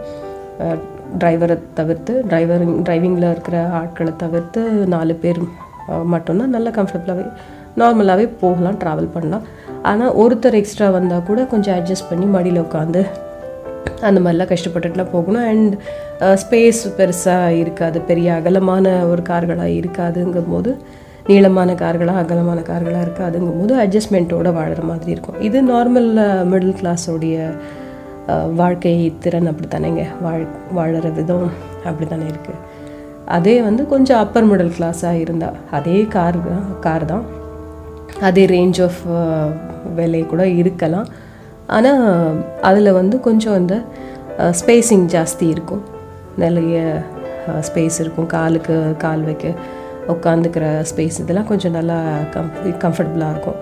டிரைவரை 1.18 1.58
தவிர்த்து 1.74 2.26
டிரைவரிங் 2.30 2.82
டிரைவிங்கில் 2.82 3.32
இருக்கிற 3.32 3.68
ஆட்களை 3.72 4.12
தவிர்த்து 4.18 4.62
நாலு 4.88 5.16
பேர் 5.16 5.42
மட்டும்தான் 6.06 6.50
நல்லா 6.50 6.70
கம்ஃபர்டபுளாகவே 6.70 7.28
நார்மலாகவே 7.78 8.30
போகலாம் 8.42 8.80
ட்ராவல் 8.80 9.14
பண்ணலாம். 9.14 9.46
ஆனால் 9.82 10.16
ஒருத்தர் 10.16 10.54
எக்ஸ்ட்ரா 10.54 10.90
வந்தால் 10.90 11.24
கூட 11.24 11.46
கொஞ்சம் 11.46 11.76
அட்ஜஸ்ட் 11.78 12.10
பண்ணி 12.10 12.26
மடியில் 12.26 12.62
உட்காந்து 12.62 13.02
அந்த 14.08 14.20
மாதிரிலாம் 14.24 14.52
கஷ்டப்பட்டுட்டுலாம் 14.52 15.14
போகணும். 15.16 15.46
அண்ட் 15.52 15.74
ஸ்பேஸ் 16.44 16.84
பெருசாக 17.00 17.58
இருக்காது. 17.64 17.98
பெரிய 18.12 18.28
அகலமான 18.40 18.94
ஒரு 19.12 19.24
கார்களாக 19.32 19.78
இருக்காதுங்கும் 19.80 20.52
போது 20.54 20.72
நீளமான 21.30 21.70
கார்களாக 21.84 22.22
அகலமான 22.24 22.60
கார்களாக 22.70 23.06
இருக்காதுங்கும் 23.08 23.60
போது 23.62 23.74
அட்ஜஸ்ட்மெண்ட்டோட 23.84 24.50
வாழுற 24.58 24.82
மாதிரி 24.92 25.12
இருக்கும். 25.16 25.40
இது 25.48 25.58
நார்மல் 25.74 26.10
மிடில் 26.52 26.78
கிளாஸோடைய 26.82 27.38
வாழ்க்கை 28.60 28.94
திறன் 29.24 29.50
அப்படி 29.50 29.68
தானேங்க 29.72 30.04
வாழ் 30.26 30.46
வாழற 30.78 31.08
விதம் 31.18 31.50
அப்படி 31.90 32.06
தானே 32.14 32.28
இருக்குது 32.34 32.62
அதே 33.36 33.56
வந்து 33.68 33.84
கொஞ்சம் 33.92 34.22
அப்பர் 34.24 34.48
மிடில் 34.50 34.74
கிளாஸாக 34.78 35.22
இருந்தால் 35.26 35.58
அதே 35.78 35.98
கார் 36.16 36.38
தான் 36.48 36.66
கார் 36.86 37.06
தான். 37.12 37.26
அதே 38.28 38.44
ரேஞ்ச் 38.56 38.80
ஆஃப் 38.88 39.00
uh, 39.20 39.48
விலை 39.98 40.22
கூட 40.32 40.44
இருக்கலாம். 40.62 41.08
ஆனால் 41.76 42.02
அதில் 42.70 42.98
வந்து 43.00 43.16
கொஞ்சம் 43.28 43.58
அந்த 43.60 43.76
ஸ்பேஸிங் 44.60 45.06
ஜாஸ்தி 45.16 45.46
இருக்கும். 45.56 45.84
நிறைய 46.44 46.78
ஸ்பேஸ் 47.68 47.98
இருக்கும். 48.04 48.28
காலுக்கு 48.36 48.76
கால் 49.04 49.24
வைக்க 49.30 49.54
உட்காந்துக்கிற 50.14 50.66
ஸ்பேஸ் 50.90 51.20
இதெல்லாம் 51.24 51.50
கொஞ்சம் 51.52 51.76
நல்லா 51.78 51.98
கம் 52.34 52.52
கம்ஃபர்டபுளாக 52.84 53.34
இருக்கும். 53.36 53.60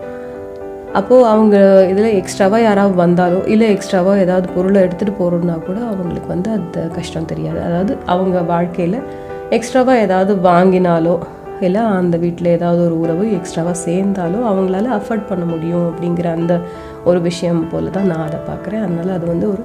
அப்போது 0.99 1.28
அவங்க 1.34 1.56
இதில் 1.91 2.18
எக்ஸ்ட்ராவாக 2.22 2.64
யாராவது 2.68 2.95
வந்தாலோ 3.04 3.39
இல்லை 3.54 3.68
எக்ஸ்ட்ராவாக 3.76 4.24
ஏதாவது 4.26 4.47
பொருளை 4.56 4.80
எடுத்துகிட்டு 4.86 5.20
போகிறோம்னா 5.20 5.56
கூட 5.68 5.78
அவங்களுக்கு 5.91 6.30
வந்து 6.34 6.49
அந்த 6.58 6.80
கஷ்டம் 6.97 7.30
தெரியாது. 7.32 7.60
அதாவது 7.68 7.93
அவங்க 8.14 8.41
வாழ்க்கையில் 8.54 8.99
எக்ஸ்ட்ராவாக 9.58 10.04
ஏதாவது 10.08 10.34
வாங்கினாலோ 10.49 11.16
இல்லை 11.68 11.82
அந்த 12.01 12.16
வீட்டில் 12.24 12.54
ஏதாவது 12.58 12.82
ஒரு 12.86 12.95
உறவு 13.04 13.26
எக்ஸ்ட்ராவாக 13.38 13.78
சேர்ந்தாலோ 13.88 14.39
அவங்களால 14.51 14.91
அஃபோர்ட் 14.99 15.30
பண்ண 15.30 15.43
முடியும் 15.45 15.86
அப்படிங்கிற 15.89 16.28
அந்த 16.39 16.54
ஒரு 17.10 17.20
விஷயம் 17.30 17.62
போல் 17.72 17.95
தான் 17.97 18.10
நான் 18.12 18.26
அதை 18.28 18.39
பார்க்குறேன். 18.49 18.84
அதனால் 18.86 19.12
அது 19.18 19.26
வந்து 19.34 19.47
ஒரு 19.54 19.64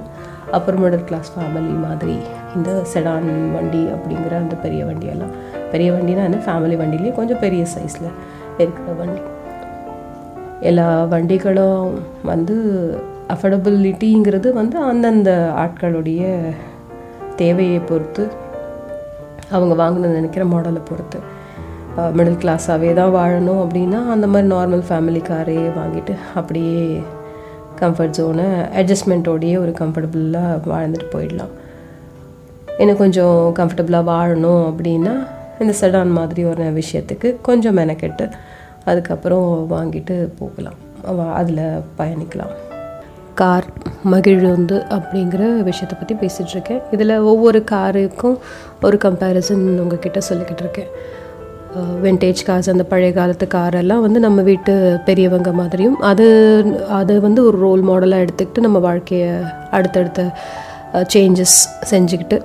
அப்பர் 0.57 0.79
மிடில் 0.81 1.05
கிளாஸ் 1.09 1.29
ஃபேமிலி 1.33 1.73
மாதிரி 1.87 2.15
இந்த 2.55 2.69
செடான் 2.93 3.29
வண்டி 3.55 3.81
அப்படிங்கிற 3.95 4.33
அந்த 4.43 4.55
பெரிய 4.63 4.81
வண்டியெல்லாம். 4.89 5.33
பெரிய 5.73 5.89
வண்டினா 5.95 6.23
என்ன? 6.29 6.39
ஃபேமிலி 6.47 6.77
வண்டிலேயே 6.81 7.11
கொஞ்சம் 7.19 7.41
பெரிய 7.45 7.63
சைஸில் 7.75 8.09
இருக்கிற 8.61 8.93
வண்டி. 9.01 9.21
எல்லா 10.69 10.87
வண்டிகளும் 11.13 11.91
வந்து 12.31 12.55
அஃபோர்டபிலிட்டிங்கிறது 13.33 14.49
வந்து 14.59 14.77
அந்தந்த 14.89 15.31
ஆட்களுடைய 15.63 16.23
தேவையை 17.41 17.79
பொறுத்து 17.91 18.23
அவங்க 19.55 19.73
வாங்கணும்னு 19.83 20.17
நினைக்கிற 20.19 20.45
மாடலை 20.53 20.81
பொறுத்து. 20.89 21.19
மிடில் 22.17 22.41
கிளாஸாகவே 22.41 22.89
தான் 22.99 23.15
வாழணும் 23.19 23.61
அப்படின்னா 23.63 23.99
அந்த 24.13 24.25
மாதிரி 24.33 24.47
நார்மல் 24.55 24.83
ஃபேமிலி 24.89 25.21
காரே 25.29 25.55
வாங்கிட்டு 25.79 26.13
அப்படியே 26.39 26.83
கம்ஃபர்ட் 27.81 28.17
ஜோனை 28.19 28.47
அட்ஜஸ்ட்மெண்ட்டோடையே 28.79 29.55
ஒரு 29.63 29.73
கம்ஃபர்டபுளாக 29.79 30.69
வாழ்ந்துட்டு 30.73 31.07
போயிடலாம். 31.15 31.53
இன்னும் 32.81 33.01
கொஞ்சம் 33.03 33.37
கம்ஃபர்டபுளாக 33.59 34.09
வாழணும் 34.13 34.63
அப்படின்னா 34.69 35.13
இந்த 35.63 35.73
செடான் 35.81 36.15
மாதிரி 36.17 36.41
ஒரு 36.51 36.65
விஷயத்துக்கு 36.79 37.29
கொஞ்சம் 37.41 37.77
மெனக்கெட்டு 37.77 38.25
அதுக்கப்புறம் 38.89 39.47
வாங்கிட்டு 39.71 40.15
போகலாம். 40.39 40.79
அதில் 41.39 41.63
பயணிக்கலாம். 41.99 42.53
கார் 43.39 43.67
மகிழுந்து 44.13 44.77
அப்படிங்கிற 44.95 45.43
விஷயத்தை 45.67 45.95
பற்றி 45.99 46.15
பேசிகிட்ருக்கேன் 46.21 46.81
இதில் 46.91 47.13
ஒவ்வொரு 47.31 47.59
காருக்கும் 47.71 48.35
ஒரு 48.87 48.97
கம்பேரிசன் 49.05 49.63
உங்ககிட்ட 49.83 50.19
சொல்லிக்கிட்டு 50.29 50.63
இருக்கேன். 50.65 50.91
வெண்டேஜ் 51.75 52.39
கார்ஸ் 52.47 52.69
அந்த 52.69 52.83
பழைய 52.83 53.13
காலத்து 53.13 53.47
காரெல்லாம் 53.53 54.01
வந்து 54.01 54.19
நம்ம 54.19 54.41
வீட்டு 54.41 54.99
பெரியவங்க 55.05 55.51
மாதிரியும் 55.51 55.95
அது 55.95 56.27
அதை 56.87 57.19
வந்து 57.19 57.43
ஒரு 57.43 57.57
ரோல் 57.57 57.83
மாடலாக 57.83 58.25
எடுத்துக்கிட்டு 58.25 58.59
நம்ம 58.59 58.79
வாழ்க்கையை 58.79 59.33
அடுத்தடுத்த 59.71 60.31
சேஞ்சஸ் 61.13 61.57
செஞ்சுக்கிட்டு 61.91 62.39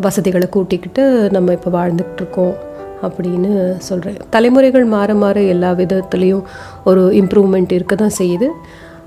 வசதிகளை 0.00 0.48
கூட்டிக்கிட்டு 0.48 1.30
நம்ம 1.30 1.52
இப்போ 1.52 1.70
வாழ்ந்துக்கிட்டு 1.70 2.16
இருக்கோம் 2.16 2.54
அப்படின்னு 3.02 3.78
சொல்கிறேன் 3.78 4.16
தலைமுறைகள் 4.30 4.84
மாற 4.84 5.14
மாற 5.14 5.40
எல்லா 5.42 5.72
விதத்துலேயும் 5.72 6.44
ஒரு 6.84 7.02
இம்ப்ரூவ்மெண்ட் 7.12 7.72
இருக்க 7.72 7.94
தான் 7.94 8.18
செய்யுது. 8.18 8.48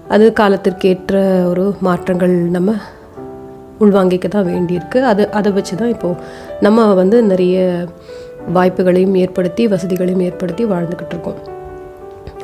அது 0.08 0.34
காலத்திற்கேற்ற 0.40 1.46
ஒரு 1.48 1.76
மாற்றங்கள் 1.80 2.32
நம்ம 2.32 2.74
உள்வாங்கிக்க 3.80 4.28
தான் 4.28 4.48
வேண்டியிருக்கு. 4.48 5.00
அது 5.02 5.32
அதை 5.32 5.52
வச்சு 5.52 5.76
தான் 5.76 5.90
இப்போது 5.90 6.20
நம்ம 6.62 6.94
வந்து 6.94 7.24
நிறைய 7.24 7.88
வாய்ப்புகளையும் 8.56 9.16
ஏற்படுத்தி 9.16 9.68
வசதிகளையும் 9.68 10.24
ஏற்படுத்தி 10.28 10.66
வாழ்ந்துக்கிட்டு 10.66 11.14
இருக்கோம். 11.16 11.40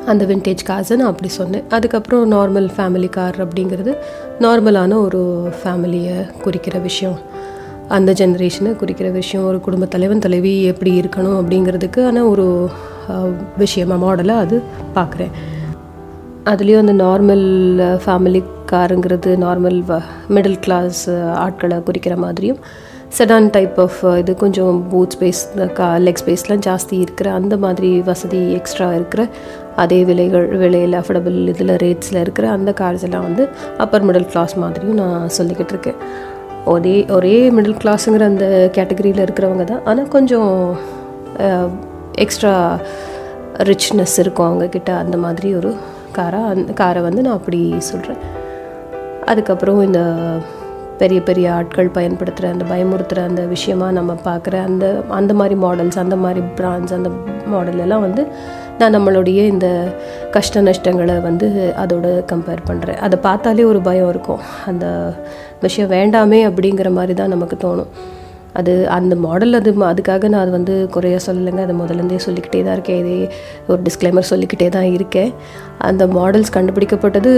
அந்த 0.06 0.24
வின்டேஜ் 0.24 0.62
கார்ஸை 0.68 0.96
நான் 0.96 1.12
அப்படி 1.12 1.28
சொன்னேன். 1.28 1.64
அதுக்கப்புறம் 1.68 2.32
நார்மல் 2.32 2.68
ஃபேமிலி 2.76 3.08
கார் 3.08 3.38
அப்படிங்கிறது 3.44 3.92
நார்மலான 4.44 4.92
ஒரு 5.06 5.20
ஃபேமிலியை 5.60 6.16
குறிக்கிற 6.42 6.78
விஷயம். 6.78 7.18
அந்த 7.88 8.12
ஜென்ரேஷனை 8.12 8.72
குறிக்கிற 8.76 9.08
விஷயம். 9.10 9.46
ஒரு 9.46 9.60
குடும்ப 9.60 9.86
தலைவன் 9.86 10.24
தலைவி 10.26 10.54
எப்படி 10.72 11.00
இருக்கணும் 11.00 11.38
அப்படிங்கிறதுக்கான 11.40 12.28
ஒரு 12.28 12.70
விஷயமாக 13.56 14.00
மாடலாக 14.04 14.44
அது 14.44 14.62
பார்க்குறேன் 14.94 15.34
அதுலேயும் 16.50 16.82
அந்த 16.84 16.94
நார்மல் 17.04 17.46
ஃபேமிலி 18.04 18.42
காருங்கிறது 18.72 19.30
நார்மல் 19.44 19.78
மிடில் 20.34 20.60
கிளாஸ் 20.60 21.10
ஆட்களை 21.44 21.78
குறிக்கிற 21.82 22.16
மாதிரியும் 22.16 22.60
செடான் 23.16 23.48
டைப் 23.54 23.78
ஆஃப் 23.84 23.96
இது 24.18 24.32
கொஞ்சம் 24.42 24.74
பூத் 24.90 25.14
ஸ்பேஸ் 25.16 25.40
கா 25.78 25.86
லெக் 26.04 26.20
ஸ்பேஸ்லாம் 26.22 26.62
ஜாஸ்தி 26.66 26.96
இருக்கிற 27.04 27.28
அந்த 27.38 27.54
மாதிரி 27.56 27.90
வசதி 28.08 28.42
எக்ஸ்ட்ரா 28.58 28.88
இருக்கிற 28.98 29.22
அதே 29.76 29.98
விலைகள் 30.10 30.46
விலையில் 30.62 30.94
அஃபோர்டபுள் 31.00 31.38
இதில் 31.52 31.74
ரேட்ஸில் 31.84 32.20
இருக்கிற 32.20 32.46
அந்த 32.50 32.70
கார்ஸ் 32.80 33.06
எல்லாம் 33.08 33.26
வந்து 33.28 33.44
அப்பர் 33.84 34.06
மிடில் 34.08 34.28
கிளாஸ் 34.32 34.54
மாதிரியும் 34.56 35.00
நான் 35.02 35.34
சொல்லிக்கிட்டு 35.38 35.74
இருக்கேன். 35.74 35.98
ஒரே 36.74 36.96
ஒரே 37.16 37.36
மிடில் 37.56 37.80
கிளாஸுங்கிற 37.82 38.24
அந்த 38.32 38.46
கேட்டகரியில் 38.78 39.24
இருக்கிறவங்க 39.26 39.66
தான். 39.72 39.84
ஆனால் 39.84 40.10
கொஞ்சம் 40.16 40.50
uh, 41.46 41.68
எக்ஸ்ட்ரா 42.24 42.54
ரிச்னஸ் 43.70 44.16
இருக்கும் 44.22 44.48
அவங்கக்கிட்ட 44.48 44.90
அந்த 45.02 45.16
மாதிரி 45.24 45.50
ஒரு 45.60 45.70
காராக 46.18 46.54
அந்த 46.54 46.72
காரை 46.82 47.02
வந்து 47.08 47.24
நான் 47.26 47.38
அப்படி 47.40 47.60
சொல்கிறேன் 47.90 48.22
அதுக்கப்புறம் 49.30 49.80
இந்த 49.88 50.00
பெரிய 51.02 51.20
பெரிய 51.28 51.46
ஆட்கள் 51.58 51.88
பயன்படுத்துகிற 51.96 52.50
அந்த 52.54 52.64
பயமுறுத்துகிற 52.72 53.20
அந்த 53.30 53.42
விஷயமாக 53.54 53.96
நம்ம 53.98 54.12
பார்க்குற 54.28 54.56
அந்த 54.68 54.86
அந்த 55.18 55.32
மாதிரி 55.40 55.56
மாடல்ஸ் 55.64 56.00
அந்த 56.04 56.16
மாதிரி 56.24 56.42
பிராண்ட்ஸ் 56.58 56.96
அந்த 56.98 57.10
மாடல் 57.52 57.82
எல்லாம் 57.86 58.04
வந்து 58.06 58.24
நான் 58.80 58.94
நம்மளுடைய 58.96 59.40
இந்த 59.54 59.68
கஷ்ட 60.34 60.60
நஷ்டங்களை 60.68 61.16
வந்து 61.28 61.46
அதோட 61.82 62.06
கம்பேர் 62.32 62.62
பண்ணுறேன் 62.68 63.00
அதை 63.06 63.16
பார்த்தாலே 63.26 63.64
ஒரு 63.72 63.80
பயம் 63.88 64.10
இருக்கும். 64.12 64.42
அந்த 64.70 64.86
விஷயம் 65.64 65.90
வேண்டாமே 65.96 66.40
அப்படிங்கிற 66.50 66.90
மாதிரி 66.98 67.14
தான் 67.20 67.34
நமக்கு 67.34 67.56
தோணும். 67.64 67.90
அது 68.58 68.72
அந்த 68.96 69.14
மாடல் 69.24 69.58
அது 69.58 69.70
அதுக்காக 69.90 70.28
நான் 70.32 70.44
அது 70.44 70.52
வந்து 70.56 70.74
குறைய 70.94 71.18
சொல்லலைங்க. 71.26 71.62
அதை 71.66 71.74
முதலேருந்தே 71.80 72.18
சொல்லிக்கிட்டே 72.26 72.62
தான் 72.66 72.76
இருக்கேன். 72.78 73.00
இதே 73.02 73.18
ஒரு 73.70 73.80
டிஸ்க்ளைமர் 73.86 74.30
சொல்லிக்கிட்டே 74.30 74.68
தான் 74.76 74.88
இருக்கேன். 74.96 75.30
அந்த 75.88 76.06
மாடல்ஸ் 76.16 76.54
கண்டுபிடிக்கப்பட்டது 76.56 77.32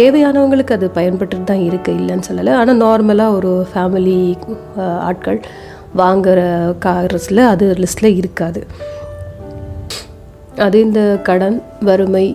தேவையானவங்களுக்கு 0.00 0.76
அது 0.78 0.88
பயன்பட்டு 0.98 1.42
தான் 1.50 1.64
இருக்குது 1.70 1.98
இல்லைன்னு 2.02 2.28
சொல்லலை. 2.30 2.54
ஆனால் 2.60 2.80
நார்மலாக 2.84 3.36
ஒரு 3.40 3.52
ஃபேமிலி 3.72 4.20
ஆட்கள் 5.08 5.40
வாங்குகிற 6.02 6.40
கார்ஸில் 6.86 7.42
அது 7.52 7.66
லிஸ்ட்டில் 7.82 8.18
இருக்காது. 8.20 8.62
அது 10.66 10.76
இந்த 10.86 11.02
கடன் 11.28 11.58
வறுமை 11.88 12.26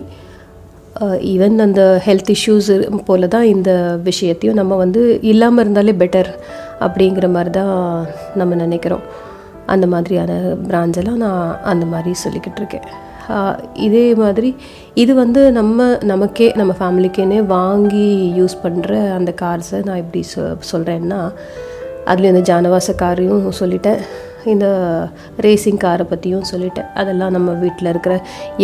ஈவன் 1.32 1.56
அந்த 1.64 1.82
ஹெல்த் 2.04 2.30
இஷ்யூஸ் 2.34 2.68
போல 3.08 3.26
தான் 3.34 3.46
இந்த 3.54 3.70
விஷயத்தையும் 4.06 4.58
நம்ம 4.60 4.76
வந்து 4.82 5.00
இல்லாமல் 5.30 5.62
இருந்தாலே 5.64 5.94
பெட்டர் 6.02 6.30
அப்படிங்கிற 6.84 7.26
மாதிரி 7.36 7.50
தான் 7.60 8.06
நம்ம 8.40 8.54
நினைக்கிறோம். 8.64 9.04
அந்த 9.74 9.86
மாதிரியான 9.92 10.32
பிராஞ்செல்லாம் 10.68 11.22
நான் 11.24 11.46
அந்த 11.72 11.84
மாதிரி 11.92 12.12
சொல்லிக்கிட்டு 12.24 12.60
இருக்கேன். 12.62 12.88
இதே 13.86 14.04
மாதிரி 14.22 14.50
இது 15.02 15.12
வந்து 15.14 15.40
நம்ம 15.56 15.86
நமக்கே 16.10 16.48
நம்ம 16.60 16.74
ஃபேமிலிக்கேனே 16.80 17.38
வாங்கி 17.46 18.08
யூஸ் 18.40 18.54
பண்ணுற 18.64 18.92
அந்த 19.16 19.30
கார்ஸை 19.42 19.80
நான் 19.86 20.02
எப்படி 20.02 20.22
சொ 20.34 20.42
சொல்கிறேன்னா 20.72 21.20
அதில் 22.12 22.30
இந்த 22.32 22.42
ஜானவாச 22.50 22.94
காரையும் 23.02 23.50
சொல்லிட்டேன். 23.60 24.00
இந்த 24.52 24.66
ரேசிங் 25.44 25.82
காரை 25.84 26.04
பற்றியும் 26.10 26.48
சொல்லிட்டேன். 26.52 26.90
அதெல்லாம் 27.00 27.34
நம்ம 27.36 27.50
வீட்டில் 27.62 27.92
இருக்கிற 27.92 28.16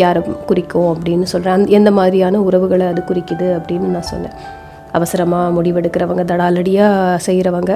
யாரை 0.03 0.23
குறிக்கும் 0.51 0.91
அப்படின்னு 0.93 1.27
சொல்கிறேன் 1.33 1.57
அந் 1.57 1.73
எந்த 1.79 1.91
மாதிரியான 1.99 2.41
உறவுகளை 2.49 2.87
அது 2.93 3.03
குறிக்குது 3.09 3.49
அப்படின்னு 3.57 3.95
நான் 3.97 4.11
சொன்னேன். 4.15 4.37
அவசரமாக 4.93 5.63
முடிவெடுக்கிறவங்க 5.63 6.25
தடாலடியாக 6.25 7.19
செய்கிறவங்க 7.27 7.73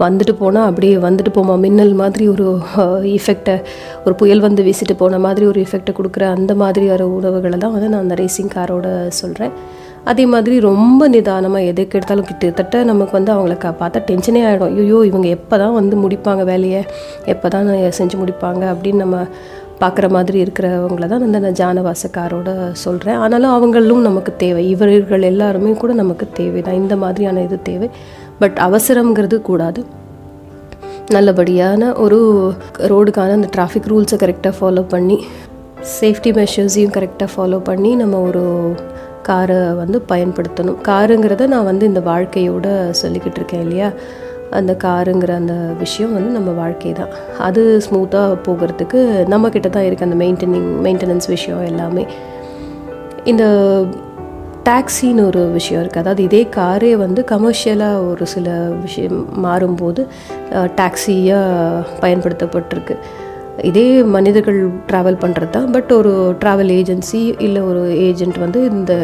வந்துட்டு 0.00 0.34
போனால் 0.38 0.68
அப்படியே 0.68 0.96
வந்துட்டு 0.96 1.30
போமா. 1.34 1.58
மின்னல் 1.58 1.94
மாதிரி 1.94 2.28
ஒரு 2.28 2.46
இஃபெக்டை 3.16 3.56
ஒரு 4.04 4.14
புயல் 4.14 4.40
வந்து 4.40 4.62
வீசிட்டு 4.62 4.94
போன 4.96 5.18
மாதிரி 5.18 5.46
ஒரு 5.46 5.60
இஃபெக்டை 5.60 5.94
கொடுக்குற 5.98 6.22
அந்த 6.36 6.54
மாதிரி 6.54 6.86
வர 6.86 7.08
உறவுகளை 7.08 7.58
தான் 7.58 7.72
வந்து 7.72 7.88
நான் 7.88 8.00
அந்த 8.00 8.14
ரேசிங் 8.14 8.50
காரோட 8.54 9.06
சொல்கிறேன் 9.06 9.52
அதே 10.04 10.26
மாதிரி 10.26 10.60
ரொம்ப 10.60 11.08
நிதானமாக 11.08 11.64
எதுக்கு 11.64 11.96
எடுத்தாலும் 11.98 12.24
கிட்டத்தட்ட 12.24 12.84
நமக்கு 12.84 13.12
வந்து 13.12 13.32
அவங்கள 13.32 13.54
பார்த்தா 13.60 14.00
டென்ஷனே 14.06 14.42
ஆகிடும் 14.48 14.78
ஐயோ 14.78 14.98
இவங்க 15.06 15.28
எப்போ 15.28 15.58
தான் 15.58 15.74
வந்து 15.74 15.96
முடிப்பாங்க 15.96 16.44
வேலையை? 16.44 16.84
எப்போ 17.24 17.48
தான் 17.48 17.66
செஞ்சு 17.98 18.16
முடிப்பாங்க 18.22 18.62
அப்படின்னு 18.72 18.94
நம்ம 18.94 19.26
பார்க்குற 19.80 20.08
மாதிரி 20.08 20.42
இருக்கிறவங்கள 20.42 21.06
தான் 21.06 21.32
இந்த 21.32 21.50
ஜானவாசக்காரோட 21.50 22.72
சொல்கிறேன் 22.72 23.14
ஆனாலும் 23.14 23.50
அவங்களும் 23.50 24.00
நமக்கு 24.00 24.32
தேவை. 24.36 24.68
இவர்கள் 24.68 25.22
எல்லாருமே 25.22 25.72
கூட 25.72 25.92
நமக்கு 25.92 26.28
தேவை. 26.32 26.62
தான் 26.62 26.74
இந்த 26.74 26.96
மாதிரியான 26.96 27.42
இது 27.42 27.58
தேவை. 27.62 27.90
பட் 28.38 28.58
அவசரங்கிறது 28.60 29.40
கூடாது. 29.40 29.84
நல்லபடியான 31.12 31.98
ஒரு 31.98 32.18
ரோடுக்கான 32.78 33.30
அந்த 33.30 33.48
டிராஃபிக் 33.56 33.90
ரூல்ஸை 33.90 34.16
கரெக்டாக 34.18 34.52
ஃபாலோ 34.60 34.84
பண்ணி 34.88 35.24
சேஃப்டி 36.00 36.30
மெஷர்ஸையும் 36.38 36.94
கரெக்டாக 36.98 37.28
ஃபாலோ 37.36 37.58
பண்ணி 37.58 37.94
நம்ம 37.94 38.20
ஒரு 38.20 38.74
காரை 39.22 39.56
வந்து 39.56 40.02
பயன்படுத்தணும். 40.08 40.78
காருங்கிறத 40.84 41.46
நான் 41.46 41.64
வந்து 41.64 41.86
இந்த 41.86 42.00
வாழ்க்கையோட 42.00 42.66
சொல்லிக்கிட்டு 43.02 43.40
இருக்கேன் 43.40 43.60
இல்லையா? 43.60 43.92
அந்த 44.50 44.76
காருங்கிற 44.84 45.30
அந்த 45.40 45.54
விஷயம் 45.54 46.14
வந்து 46.14 46.30
நம்ம 46.30 46.50
வாழ்க்கை 46.50 46.92
தான். 46.92 47.12
அது 47.38 47.82
ஸ்மூத்தாக 47.86 48.38
போகிறதுக்கு 48.46 49.00
நம்மக்கிட்ட 49.34 49.70
தான் 49.70 49.86
இருக்குது 49.88 50.08
அந்த 50.10 50.18
மெயின்டெனிங் 50.24 50.68
மெயின்டெனன்ஸ் 50.86 51.28
விஷயம் 51.28 51.64
எல்லாமே. 51.64 52.06
இந்த 53.24 53.44
டாக்ஸின்னு 54.68 55.26
ஒரு 55.26 55.42
விஷயம் 55.56 55.82
இருக்குது 55.82 56.02
அதாவது 56.04 56.22
இதே 56.22 56.48
காரே 56.56 56.96
வந்து 56.96 57.24
கமர்ஷியலாக 57.30 58.08
ஒரு 58.10 58.26
சில 58.26 58.48
விஷயம் 58.86 59.20
மாறும்போது 59.44 60.06
டாக்ஸியாக 60.80 61.84
பயன்படுத்தப்பட்டிருக்கு. 62.02 62.96
இதே 63.62 64.02
மனிதர்கள் 64.02 64.58
ட்ராவல் 64.88 65.20
பண்ணுறது 65.22 65.50
தான். 65.50 65.70
பட் 65.70 65.92
ஒரு 65.92 66.36
ட்ராவல் 66.40 66.72
ஏஜென்சி 66.78 67.20
இல்லை 67.38 67.62
ஒரு 67.62 67.82
ஏஜென்ட் 68.08 68.38
வந்து 68.38 68.64
இந்த 68.64 68.94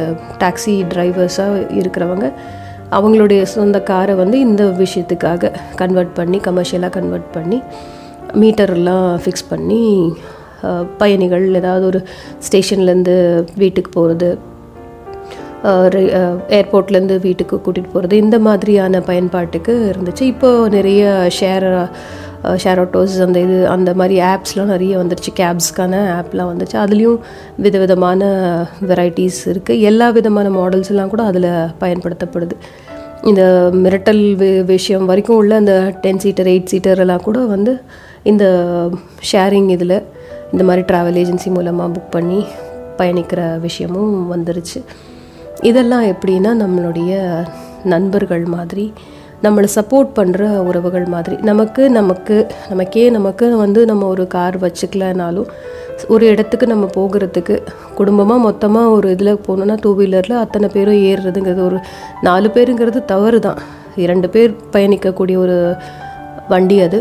டாக்ஸி 0.42 0.74
டிரைவர்ஸாக 0.94 1.62
இருக்கிறவங்க 1.80 2.28
அவங்களுடைய 2.96 3.42
சொந்த 3.56 3.80
காரை 3.90 4.14
வந்து 4.14 4.38
இந்த 4.40 4.64
விஷயத்துக்காக 4.82 5.52
கன்வெர்ட் 5.76 6.14
பண்ணி 6.14 6.40
கமர்ஷியலாக 6.48 6.92
கன்வெர்ட் 6.98 7.28
பண்ணி 7.32 7.58
மீட்டர்லாம் 8.42 9.08
ஃபிக்ஸ் 9.22 9.48
பண்ணி 9.48 9.82
பயணிகள் 10.98 11.46
ஏதாவது 11.60 11.84
ஒரு 11.86 12.00
ஸ்டேஷன்லேருந்து 12.46 13.14
வீட்டுக்கு 13.62 13.90
போகிறது 13.90 14.30
ஏர்போர்ட்லேருந்து 16.58 17.16
வீட்டுக்கு 17.20 17.56
கூட்டிகிட்டு 17.56 17.92
போகிறது 17.92 18.16
இந்த 18.16 18.36
மாதிரியான 18.46 19.00
பயன்பாட்டுக்கு 19.08 19.74
இருந்துச்சு. 19.90 20.24
இப்போது 20.32 20.70
நிறைய 20.76 21.02
ஷேர் 21.40 21.66
ஷேரோட்டோஸ் 22.44 23.22
அந்த 23.22 23.40
இது 23.40 23.68
அந்த 23.68 23.94
மாதிரி 23.94 24.20
ஆப்ஸ்லாம் 24.20 24.64
நிறைய 24.64 24.98
வந்துருச்சு. 24.98 25.36
கேப்ஸ்க்கான 25.36 26.14
ஆப்லாம் 26.20 26.50
வந்துச்சு. 26.52 26.72
அதுலேயும் 26.72 27.18
விதவிதமான 27.56 28.26
வெரைட்டிஸ் 28.86 29.30
இருக்குது 29.44 29.80
எல்லா 29.80 30.10
விதமான 30.10 30.50
மாடல்ஸ்லாம் 30.50 31.08
கூட 31.08 31.22
அதில் 31.22 31.66
பயன்படுத்தப்படுது. 31.80 32.50
இந்த 33.22 33.70
மிரட்டல் 33.72 34.36
வி- 34.36 34.64
விஷயம் 34.64 35.06
வரைக்கும் 35.06 35.36
உள்ள 35.36 35.56
அந்த 35.56 35.94
டென் 36.00 36.18
சீட்டர் 36.18 36.46
எயிட் 36.46 36.64
சீட்டர் 36.64 36.98
எல்லாம் 36.98 37.22
கூட 37.22 37.38
வந்து 37.38 37.80
இந்த 38.22 38.68
ஷேரிங் 39.32 39.68
இதில் 39.68 40.02
இந்த 40.52 40.64
மாதிரி 40.64 40.82
ட்ராவல் 40.82 41.26
ஏஜென்சி 41.26 41.46
மூலமாக 41.46 41.92
புக் 41.92 42.10
பண்ணி 42.10 42.44
பயணிக்கிற 42.98 43.60
விஷயமும் 43.60 44.36
வந்துருச்சு. 44.36 44.84
இதெல்லாம் 45.60 46.04
எப்படின்னா 46.04 46.56
நம்மளுடைய 46.58 47.42
நண்பர்கள் 47.84 48.44
மாதிரி 48.44 48.92
நம்மளை 49.44 49.68
சப்போர்ட் 49.76 50.10
பண்ணுற 50.18 50.42
உறவுகள் 50.68 51.06
மாதிரி. 51.14 51.36
நமக்கு 51.50 51.82
நமக்கு 51.98 52.36
நமக்கே 52.72 53.04
நமக்கு 53.16 53.46
வந்து 53.64 53.80
நம்ம 53.90 54.08
ஒரு 54.14 54.26
கார் 54.34 54.56
வச்சுக்கலனாலும் 54.64 55.48
ஒரு 56.14 56.24
இடத்துக்கு 56.32 56.66
நம்ம 56.72 56.84
போகிறதுக்கு 56.94 57.56
குடும்பமாக 57.98 58.44
மொத்தமாக 58.46 58.94
ஒரு 58.96 59.08
இதில் 59.14 59.40
போகணுன்னா 59.46 59.74
டூ 59.80 59.90
வீலரில் 59.98 60.42
அத்தனை 60.42 60.68
பேரும் 60.74 61.00
ஏறுறதுங்கிறது 61.08 61.62
ஒரு 61.68 61.78
நாலு 62.28 62.48
பேருங்கிறது 62.54 63.00
தவறு 63.12 63.40
தான் 63.46 63.58
இரண்டு 64.04 64.28
பேர் 64.34 64.52
பயணிக்கக்கூடிய 64.76 65.38
ஒரு 65.44 65.58
வண்டி 66.52 66.78
அது. 66.86 67.00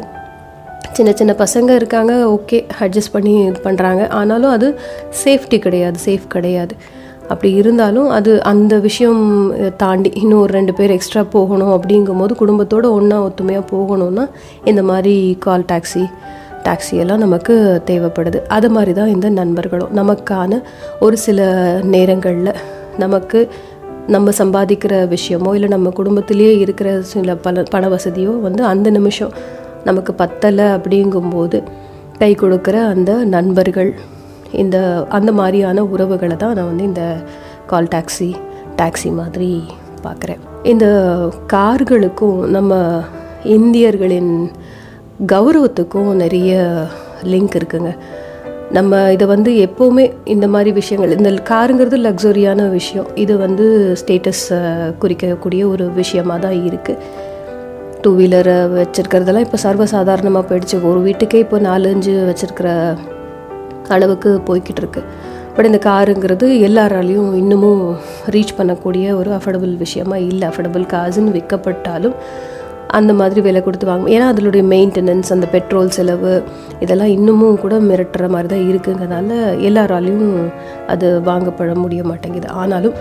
சின்ன 0.97 1.11
சின்ன 1.19 1.33
பசங்க 1.43 1.69
இருக்காங்க 1.79 2.13
ஓகே 2.35 2.57
அட்ஜஸ்ட் 2.85 3.13
பண்ணி 3.13 3.33
இது 3.49 3.59
பண்ணுறாங்க 3.63 4.01
ஆனாலும் 4.19 4.53
அது 4.55 4.67
சேஃப்டி 5.23 5.59
கிடையாது 5.59 5.97
சேஃப் 6.05 6.25
கிடையாது. 6.27 6.75
அப்படி 7.32 7.49
இருந்தாலும் 7.53 8.09
அது 8.09 8.32
அந்த 8.43 8.73
விஷயம் 8.88 9.23
தாண்டி 9.77 10.09
இன்னும் 10.21 10.41
ஒரு 10.41 10.53
ரெண்டு 10.53 10.73
பேர் 10.73 10.95
எக்ஸ்ட்ரா 10.95 11.21
போகணும் 11.36 11.73
அப்படிங்கும்போது 11.75 12.36
குடும்பத்தோடு 12.41 12.88
ஒன்றா 12.93 13.17
ஒத்துமையாக 13.25 13.65
போகணும்னா 13.73 14.25
இந்த 14.65 14.84
மாதிரி 14.84 15.15
கால் 15.39 15.67
டாக்ஸி 15.71 16.03
டாக்ஸி 16.63 16.95
எல்லாம் 17.03 17.21
நமக்கு 17.25 17.55
தேவைப்படுது. 17.86 18.39
அது 18.47 18.67
மாதிரி 18.69 18.91
தான் 18.93 19.13
இந்த 19.13 19.27
நண்பர்களும். 19.39 19.93
நமக்கான 19.95 20.61
ஒரு 20.99 21.15
சில 21.17 21.39
நேரங்களில் 21.93 22.59
நமக்கு 22.97 23.39
நம்ம 24.07 24.32
சம்பாதிக்கிற 24.38 24.93
விஷயமோ 25.15 25.49
இல்லை 25.53 25.69
நம்ம 25.69 25.89
குடும்பத்திலேயே 25.99 26.53
இருக்கிற 26.57 26.89
சில 27.11 27.36
பல 27.45 27.63
பண 27.69 27.88
வசதியோ 27.88 28.34
வந்து 28.41 28.61
அந்த 28.63 28.88
நிமிஷம் 28.89 29.34
நமக்கு 29.84 30.11
பத்தலை 30.17 30.65
அப்படிங்கும்போது 30.77 31.59
கை 32.19 32.32
கொடுக்குற 32.41 32.77
அந்த 32.93 33.11
நண்பர்கள் 33.25 33.91
இந்த 34.63 34.77
அந்த 35.17 35.31
மாதிரியான 35.39 35.83
உறவுகளை 35.93 36.35
தான் 36.37 36.55
நான் 36.57 36.69
வந்து 36.71 36.89
இந்த 36.91 37.03
கால் 37.71 37.91
டாக்ஸி 37.95 38.29
டாக்ஸி 38.81 39.09
மாதிரி 39.19 39.51
பார்க்குறேன். 40.05 40.41
இந்த 40.63 40.85
கார்களுக்கும் 41.53 42.39
நம்ம 42.55 42.81
இந்தியர்களின் 43.57 44.33
கௌரவத்துக்கும் 45.33 46.11
நிறைய 46.23 46.51
லிங்க் 47.31 47.55
இருக்குங்க. 47.59 47.91
நம்ம 48.77 48.99
இதை 49.15 49.25
வந்து 49.33 49.51
எப்போவுமே 49.67 50.03
இந்த 50.33 50.45
மாதிரி 50.47 50.71
விஷயங்கள் 50.79 51.15
இந்த 51.17 51.31
காருங்கிறது 51.49 51.97
லக்ஸரியான 52.07 52.69
விஷயம். 52.77 53.07
இது 53.23 53.33
வந்து 53.45 53.65
ஸ்டேட்டஸ் 54.01 54.45
குறிக்கக்கூடிய 55.01 55.61
ஒரு 55.73 55.87
விஷயமாக 56.01 56.43
தான் 56.45 56.57
இருக்குது 56.69 57.29
டூ 58.03 58.11
வீலரை 58.19 58.55
வச்சுருக்கிறதெல்லாம் 58.77 59.45
இப்போ 59.47 59.57
சர்வசாதாரணமாக 59.63 60.45
போயிடுச்சு. 60.49 60.77
ஒரு 60.91 61.01
வீட்டுக்கே 61.07 61.41
இப்போ 61.45 61.59
நாலஞ்சு 61.69 62.13
வச்சுருக்கிற 62.29 62.69
அளவுக்கு 63.93 64.31
போய்கிட்டு 64.47 64.81
இருக்கு 64.83 65.03
பட் 65.55 65.67
இந்த 65.69 65.79
காருங்கிறது 65.85 66.47
எல்லாராலையும் 66.67 67.31
இன்னமும் 67.33 67.83
ரீச் 68.35 68.57
பண்ணக்கூடிய 68.57 69.05
ஒரு 69.15 69.29
அஃபோர்டபுள் 69.37 69.73
விஷயமா 69.77 70.17
இல்லை 70.29 70.45
அஃபோர்டபுள் 70.49 70.85
காசுன்னு 70.93 71.35
விற்கப்பட்டாலும் 71.37 72.15
அந்த 72.97 73.11
மாதிரி 73.13 73.41
விலை 73.41 73.59
கொடுத்து 73.63 73.85
வாங்க 73.89 74.09
ஏன்னா 74.09 74.25
அதனுடைய 74.31 74.63
மெயின்டெனன்ஸ் 74.71 75.29
அந்த 75.35 75.47
பெட்ரோல் 75.51 75.93
செலவு 75.97 76.33
இதெல்லாம் 76.79 77.11
இன்னமும் 77.17 77.59
கூட 77.59 77.75
மிரட்டுற 77.89 78.27
மாதிரி 78.29 78.49
தான் 78.53 78.65
இருக்குங்கிறனால 78.69 79.37
எல்லாராலையும் 79.67 80.33
அது 80.93 81.07
வாங்கப்பட 81.29 81.75
முடிய 81.75 82.03
மாட்டேங்குது. 82.03 82.49
ஆனாலும் 82.61 82.97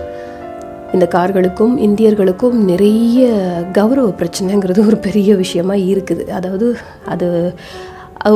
இந்த 0.93 1.05
கார்களுக்கும் 1.15 1.75
இந்தியர்களுக்கும் 1.87 2.57
நிறைய 2.71 3.27
கௌரவ 3.71 4.07
பிரச்சனைங்கிறது 4.21 4.87
ஒரு 4.87 4.97
பெரிய 5.07 5.35
விஷயமா 5.35 5.75
இருக்குது. 5.91 6.25
அதாவது 6.37 6.67
அது 7.13 7.27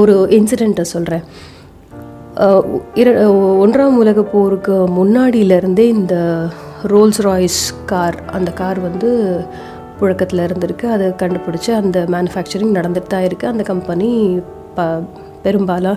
ஒரு 0.01 0.15
இன்சிடெண்ட்டை 0.37 0.85
சொல்கிறேன் 0.93 1.25
இரு 3.01 3.11
ஒன்றாம் 3.63 3.97
உலக 4.01 4.21
போருக்கு 4.31 4.75
முன்னாடியிலேருந்தே 4.97 5.85
இந்த 5.97 6.15
ரோல்ஸ் 6.91 7.19
ராய்ஸ் 7.25 7.61
கார் 7.91 8.17
அந்த 8.37 8.49
கார் 8.51 8.79
வந்து 8.79 9.09
புழக்கத்தில் 9.99 10.41
இருந்திருக்கு. 10.45 10.85
அதை 10.95 11.05
கண்டுபிடிச்சி 11.21 11.71
அந்த 11.81 11.99
மேனுஃபேக்சரிங் 12.15 12.73
நடந்துட்டு 12.79 13.13
தான் 13.13 13.27
இருக்குது 13.27 13.51
அந்த 13.53 13.63
கம்பெனி 13.71 14.09
ப 14.77 14.87
பெரும்பாலா 15.45 15.93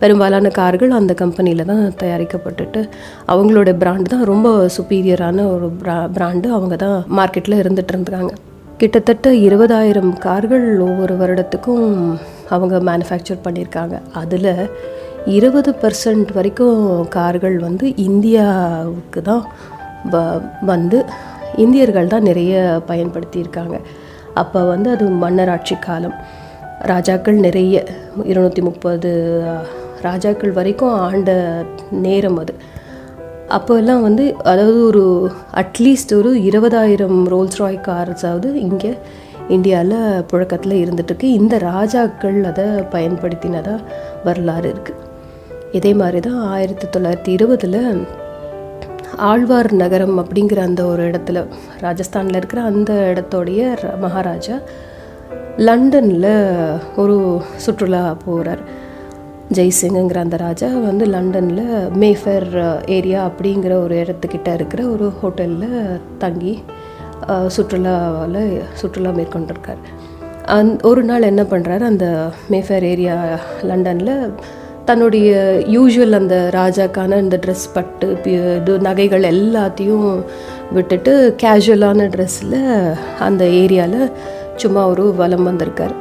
பெரும்பாலான 0.00 0.50
கார்கள் 0.60 0.92
அந்த 1.00 1.12
கம்பெனியில் 1.22 1.68
தான் 1.70 1.84
தயாரிக்கப்பட்டுட்டு 2.02 2.80
அவங்களோட 3.34 3.70
பிராண்ட் 3.82 4.12
தான் 4.14 4.24
ரொம்ப 4.32 4.48
சுப்பீரியரான 4.76 5.46
ஒரு 5.54 5.68
பிரா 5.82 5.96
பிராண்டு 6.16 6.48
அவங்க 6.58 6.76
தான் 6.84 6.98
மார்க்கெட்டில் 7.18 7.60
இருந்துகிட்டு 7.62 7.94
இருந்துருக்காங்க. 7.94 8.34
கிட்டத்தட்ட 8.80 9.30
இருபதாயிரம் 9.46 10.12
கார்கள் 10.26 10.66
ஒவ்வொரு 10.88 11.16
வருடத்துக்கும் 11.22 11.86
அவங்க 12.54 12.76
மேனுஃபேக்சர் 12.90 13.44
பண்ணியிருக்காங்க. 13.44 13.96
அதில் 14.22 14.50
இருபது 15.26 15.74
பர்சன்ட் 15.82 16.32
வரைக்கும் 16.32 17.08
கார்கள் 17.08 17.58
வந்து 17.58 17.96
இந்தியாவுக்கு 17.96 19.22
தான் 19.22 19.44
வ 20.12 20.40
வந்து 20.64 21.04
இந்தியர்கள் 21.56 22.06
தான் 22.06 22.22
நிறைய 22.22 22.80
பயன்படுத்தியிருக்காங்க. 22.86 23.80
அப்போ 24.34 24.64
வந்து 24.64 24.90
அது 24.90 25.04
மன்னராட்சி 25.04 25.78
காலம். 25.78 26.14
ராஜாக்கள் 26.80 27.34
நிறைய 27.34 27.84
இருநூற்றி 28.24 28.62
முப்பது 28.62 29.10
ராஜாக்கள் 30.00 30.52
வரைக்கும் 30.52 30.94
ஆண்ட 30.94 31.30
நேரம் 31.90 32.36
அது. 32.36 32.54
அப்போல்லாம் 33.48 34.00
வந்து 34.00 34.34
அதாவது 34.36 34.86
ஒரு 34.86 35.32
அட்லீஸ்ட் 35.54 36.14
ஒரு 36.14 36.34
இருபதாயிரம் 36.34 37.20
ரோல்ஸ் 37.28 37.60
ராய் 37.62 37.84
கார்ஸாவது 37.88 38.54
இங்கே 38.54 38.98
இந்தியாவில் 39.48 40.24
புழக்கத்தில் 40.26 40.80
இருந்துட்டுருக்கு. 40.82 41.22
இந்த 41.22 41.58
ராஜாக்கள் 41.58 42.44
அதை 42.44 42.64
பயன்படுத்தினதாக 42.64 43.80
வரலாறு 44.24 44.74
இருக்குது 44.74 45.11
இதே 45.72 45.94
மாதிரி 45.94 46.20
தான் 46.20 46.40
ஆயிரத்தி 46.46 46.86
தொள்ளாயிரத்தி 46.86 47.28
இருபதில் 47.28 48.06
ஆழ்வார் 49.16 49.72
நகரம் 49.72 50.18
அப்படிங்கிற 50.18 50.58
அந்த 50.58 50.84
ஒரு 50.84 51.10
இடத்துல 51.10 51.46
ராஜஸ்தானில் 51.80 52.36
இருக்கிற 52.36 52.62
அந்த 52.62 52.92
இடத்தோடைய 52.92 53.60
மகாராஜா 54.00 54.56
லண்டனில் 55.56 56.30
ஒரு 56.96 57.42
சுற்றுலா 57.56 58.16
போகிறார் 58.24 58.62
ஜெய்சிங்குங்கிற 59.52 60.18
அந்த 60.18 60.36
ராஜா 60.36 60.66
வந்து 60.66 61.06
லண்டனில் 61.06 61.66
மேஃபேர் 62.00 62.48
ஏரியா 62.86 63.30
அப்படிங்கிற 63.30 63.72
ஒரு 63.82 63.96
இடத்துக்கிட்ட 63.96 64.54
இருக்கிற 64.54 64.86
ஒரு 64.86 65.12
ஹோட்டலில் 65.22 66.00
தங்கி 66.18 66.62
சுற்றுலாவில் 67.56 68.60
சுற்றுலா 68.74 69.10
மேற்கொண்டிருக்கார். 69.10 69.82
அந் 70.46 70.78
ஒரு 70.82 71.02
நாள் 71.02 71.22
என்ன 71.22 71.42
பண்ணுறாரு 71.42 71.80
அந்த 71.80 72.28
மேஃபேர் 72.50 72.82
ஏரியா 72.82 73.38
லண்டனில் 73.62 74.32
தன்னுடைய 74.84 75.62
யூஷுவல் 75.66 76.12
அந்த 76.12 76.48
ராஜாக்கான 76.54 77.18
இந்த 77.18 77.38
ட்ரெஸ் 77.46 77.66
பட்டு 77.74 78.16
இது 78.24 78.78
நகைகள் 78.78 79.22
எல்லாத்தையும் 79.22 80.24
விட்டுட்டு 80.72 81.34
கேஷுவலான 81.42 82.08
ட்ரெஸ்ஸில் 82.14 82.92
அந்த 83.18 83.44
ஏரியாவில் 83.44 84.12
சும்மா 84.56 84.88
ஒரு 84.88 85.14
வலம் 85.14 85.42
வந்திருக்கார். 85.42 85.94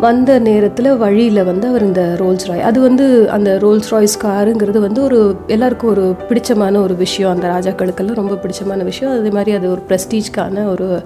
வந்த 0.00 0.38
நேரத்தில் 0.38 0.96
வழியில் 0.96 1.44
வந்து 1.44 1.68
அவர் 1.68 1.82
இந்த 1.82 2.16
ரோல்ஸ் 2.18 2.46
ராய் 2.46 2.60
அது 2.60 2.80
வந்து 2.80 3.30
அந்த 3.30 3.58
ரோல்ஸ் 3.60 3.88
ராய்ஸ் 3.90 4.18
காருங்கிறது 4.26 4.78
வந்து 4.78 5.02
ஒரு 5.02 5.36
எல்லாருக்கும் 5.46 5.90
ஒரு 5.90 6.14
பிடிச்சமான 6.28 6.82
ஒரு 6.82 6.96
விஷயம். 6.96 7.32
அந்த 7.34 7.46
ராஜாக்களுக்கெல்லாம் 7.48 8.14
ரொம்ப 8.14 8.34
பிடிச்சமான 8.34 8.84
விஷயம். 8.84 9.18
அதே 9.18 9.28
மாதிரி 9.28 9.56
அது 9.56 9.70
ஒரு 9.70 9.82
ப்ரெஸ்டீஜ்க்கான 9.88 10.70
ஒரு 10.70 11.00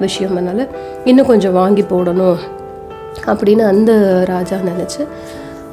விஷயம். 0.00 0.36
அதனால் 0.36 0.68
இன்னும் 1.04 1.26
கொஞ்சம் 1.26 1.52
வாங்கி 1.52 1.82
போடணும் 1.82 2.36
அப்படின்னு 3.26 3.64
அந்த 3.72 3.92
ராஜா 4.24 4.56
நினச்சி 4.56 5.02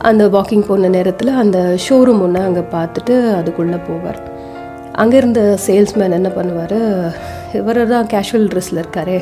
அந்த 0.10 0.24
வாக்கிங் 0.36 0.66
போன 0.68 0.90
நேரத்தில் 0.96 1.32
அந்த 1.42 1.60
ஷோரூம் 1.84 2.22
ஒன்று 2.26 2.42
அங்கே 2.48 2.64
பார்த்துட்டு 2.74 3.14
அதுக்குள்ளே 3.40 3.80
போவார். 3.88 4.20
அங்கே 5.02 5.16
இருந்த 5.22 5.42
சேல்ஸ்மேன் 5.66 6.16
என்ன 6.18 6.30
பண்ணுவார்? 6.38 6.80
இவர் 7.60 7.80
தான் 7.94 8.10
கேஷுவல் 8.14 8.50
ட்ரெஸ்ஸில் 8.52 8.82
இருக்காரே. 8.82 9.18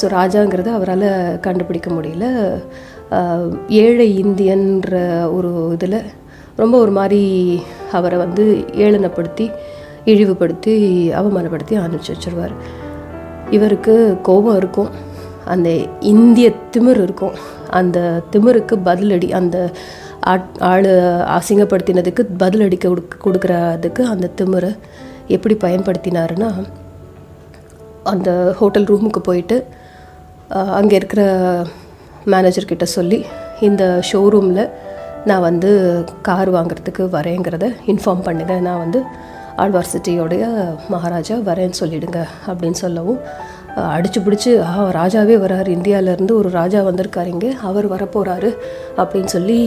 ஸோ 0.00 0.04
ராஜாங்கிறது 0.18 0.70
அவரால் 0.76 1.08
கண்டுபிடிக்க 1.46 1.88
முடியல. 1.96 2.26
ஏழை 3.84 4.08
இந்தியன்ற 4.24 4.94
ஒரு 5.36 5.50
இதில் 5.76 5.98
ரொம்ப 6.62 6.74
ஒரு 6.84 6.92
மாதிரி 6.98 7.22
அவரை 7.98 8.18
வந்து 8.24 8.44
ஏளனப்படுத்தி 8.86 9.46
இழிவுபடுத்தி 10.12 10.74
அவமானப்படுத்தி 11.18 11.76
அனுப்பிச்சி 11.82 12.12
வச்சிருவார். 12.14 12.54
இவருக்கு 13.56 13.94
கோபம் 14.28 14.58
இருக்கும். 14.62 14.90
அந்த 15.52 15.70
இந்திய 16.12 16.48
திமிர் 16.74 17.02
இருக்கும். 17.06 17.34
அந்த 17.78 17.98
திமிருக்கு 18.32 18.74
பதிலடி 18.88 19.28
அந்த 19.40 19.56
ஆள் 20.58 20.88
அசிங்கப்படுத்தினதுக்கு 21.36 22.22
பதிலடிக்க 22.38 22.84
கொடுக்க 22.84 23.16
கொடுக்குறதுக்கு 23.24 24.02
அந்த 24.02 24.30
திமுறை 24.36 24.76
எப்படி 25.28 25.54
பயன்படுத்தினாருன்னா 25.54 26.48
அந்த 28.04 28.54
ஹோட்டல் 28.58 28.84
ரூமுக்கு 28.84 29.20
போயிட்டு 29.22 29.64
அங்கே 30.48 30.96
இருக்கிற 30.96 31.22
மேனேஜர்கிட்ட 32.26 32.82
சொல்லி 32.82 33.24
இந்த 33.60 34.02
ஷோரூமில் 34.12 34.70
நான் 35.24 35.40
வந்து 35.40 35.70
கார் 36.22 36.52
வாங்குறதுக்கு 36.52 37.04
வரேங்கிறத 37.16 37.66
இன்ஃபார்ம் 37.86 38.24
பண்ணுங்கள் 38.24 38.60
நான் 38.60 38.78
வந்து 38.78 39.02
ஆழ்வார் 39.56 39.92
சிட்டியோடைய 39.92 40.44
மகாராஜா 40.88 41.36
வரேன்னு 41.36 41.80
சொல்லிடுங்க. 41.80 42.20
அப்படின்னு 42.46 42.78
சொல்லவும் 42.82 43.20
அடிச்சு 43.94 44.20
பிடிச்சி 44.24 44.50
ஆ 44.70 44.72
ராஜாவே 44.96 45.36
வராரு. 45.44 45.68
இந்தியாவிலேருந்து 45.76 46.34
ஒரு 46.40 46.48
ராஜா 46.58 46.80
வந்திருக்காரு 46.88 47.30
இங்கே. 47.34 47.50
அவர் 47.68 47.86
வரப்போகிறாரு 47.94 48.50
அப்படின்னு 49.00 49.30
சொல்லி 49.36 49.58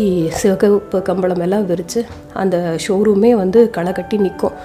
சிவகப்பு 0.41 0.99
கம்பளம் 1.10 1.43
எல்லாம் 1.45 1.66
விரித்து 1.72 2.01
அந்த 2.43 2.58
ஷோரூமே 2.86 3.32
வந்து 3.43 3.62
களை 3.78 3.93
கட்டி 3.99 4.18
நிற்கும் 4.26 4.55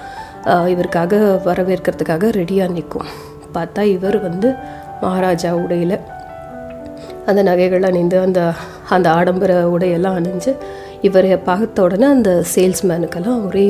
இவருக்காக 0.72 1.18
வரவேற்கிறதுக்காக 1.48 2.30
ரெடியாக 2.38 2.74
நிற்கும் 2.76 3.08
பார்த்தா 3.56 3.82
இவர் 3.96 4.18
வந்து 4.28 4.48
மகாராஜா 5.02 5.50
உடையில். 5.64 5.96
அந்த 7.30 7.40
நகைகள் 7.48 7.86
அணிந்து 7.88 8.16
அந்த 8.26 8.40
அந்த 8.94 9.08
ஆடம்பர 9.18 9.52
உடையெல்லாம் 9.74 10.16
அணிஞ்சு 10.20 10.52
இவரை 11.08 11.36
பார்த்த 11.48 11.84
உடனே 11.86 12.06
அந்த 12.16 12.30
சேல்ஸ்மேனுக்கெல்லாம் 12.54 13.40
ஒரே 13.48 13.68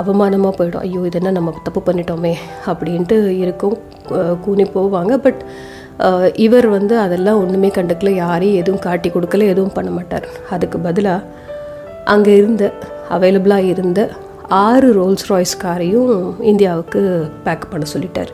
அவமானமாக 0.00 0.52
போயிடும். 0.58 0.82
ஐயோ 0.86 1.00
இது 1.08 1.18
என்ன 1.20 1.32
நம்ம 1.38 1.54
தப்பு 1.66 1.80
பண்ணிட்டோமே 1.86 2.34
அப்படின்ட்டு 2.70 3.16
இருக்கும். 3.44 3.76
கூனி 4.44 4.64
போவாங்க. 4.76 5.14
பட் 5.26 5.40
இவர் 6.46 6.68
வந்து 6.76 6.94
அதெல்லாம் 7.04 7.40
ஒன்றுமே 7.42 7.68
கண்டுக்கல. 7.78 8.10
யாரையும் 8.24 8.60
எதுவும் 8.62 8.84
காட்டி 8.86 9.08
கொடுக்கல 9.14 9.46
எதுவும் 9.52 9.76
பண்ண 9.78 9.90
மாட்டார். 9.98 10.26
அதுக்கு 10.56 10.78
பதிலாக 10.86 11.22
அங்கே 12.14 12.34
இருந்த 12.40 12.64
அவைலபிளாக 13.16 13.70
இருந்த 13.74 14.00
ஆறு 14.64 14.88
ரோல்ஸ் 14.98 15.26
ராய்ஸ் 15.30 15.54
காரையும் 15.64 16.12
இந்தியாவுக்கு 16.50 17.00
பேக் 17.46 17.70
பண்ண 17.72 17.86
சொல்லிட்டார். 17.94 18.32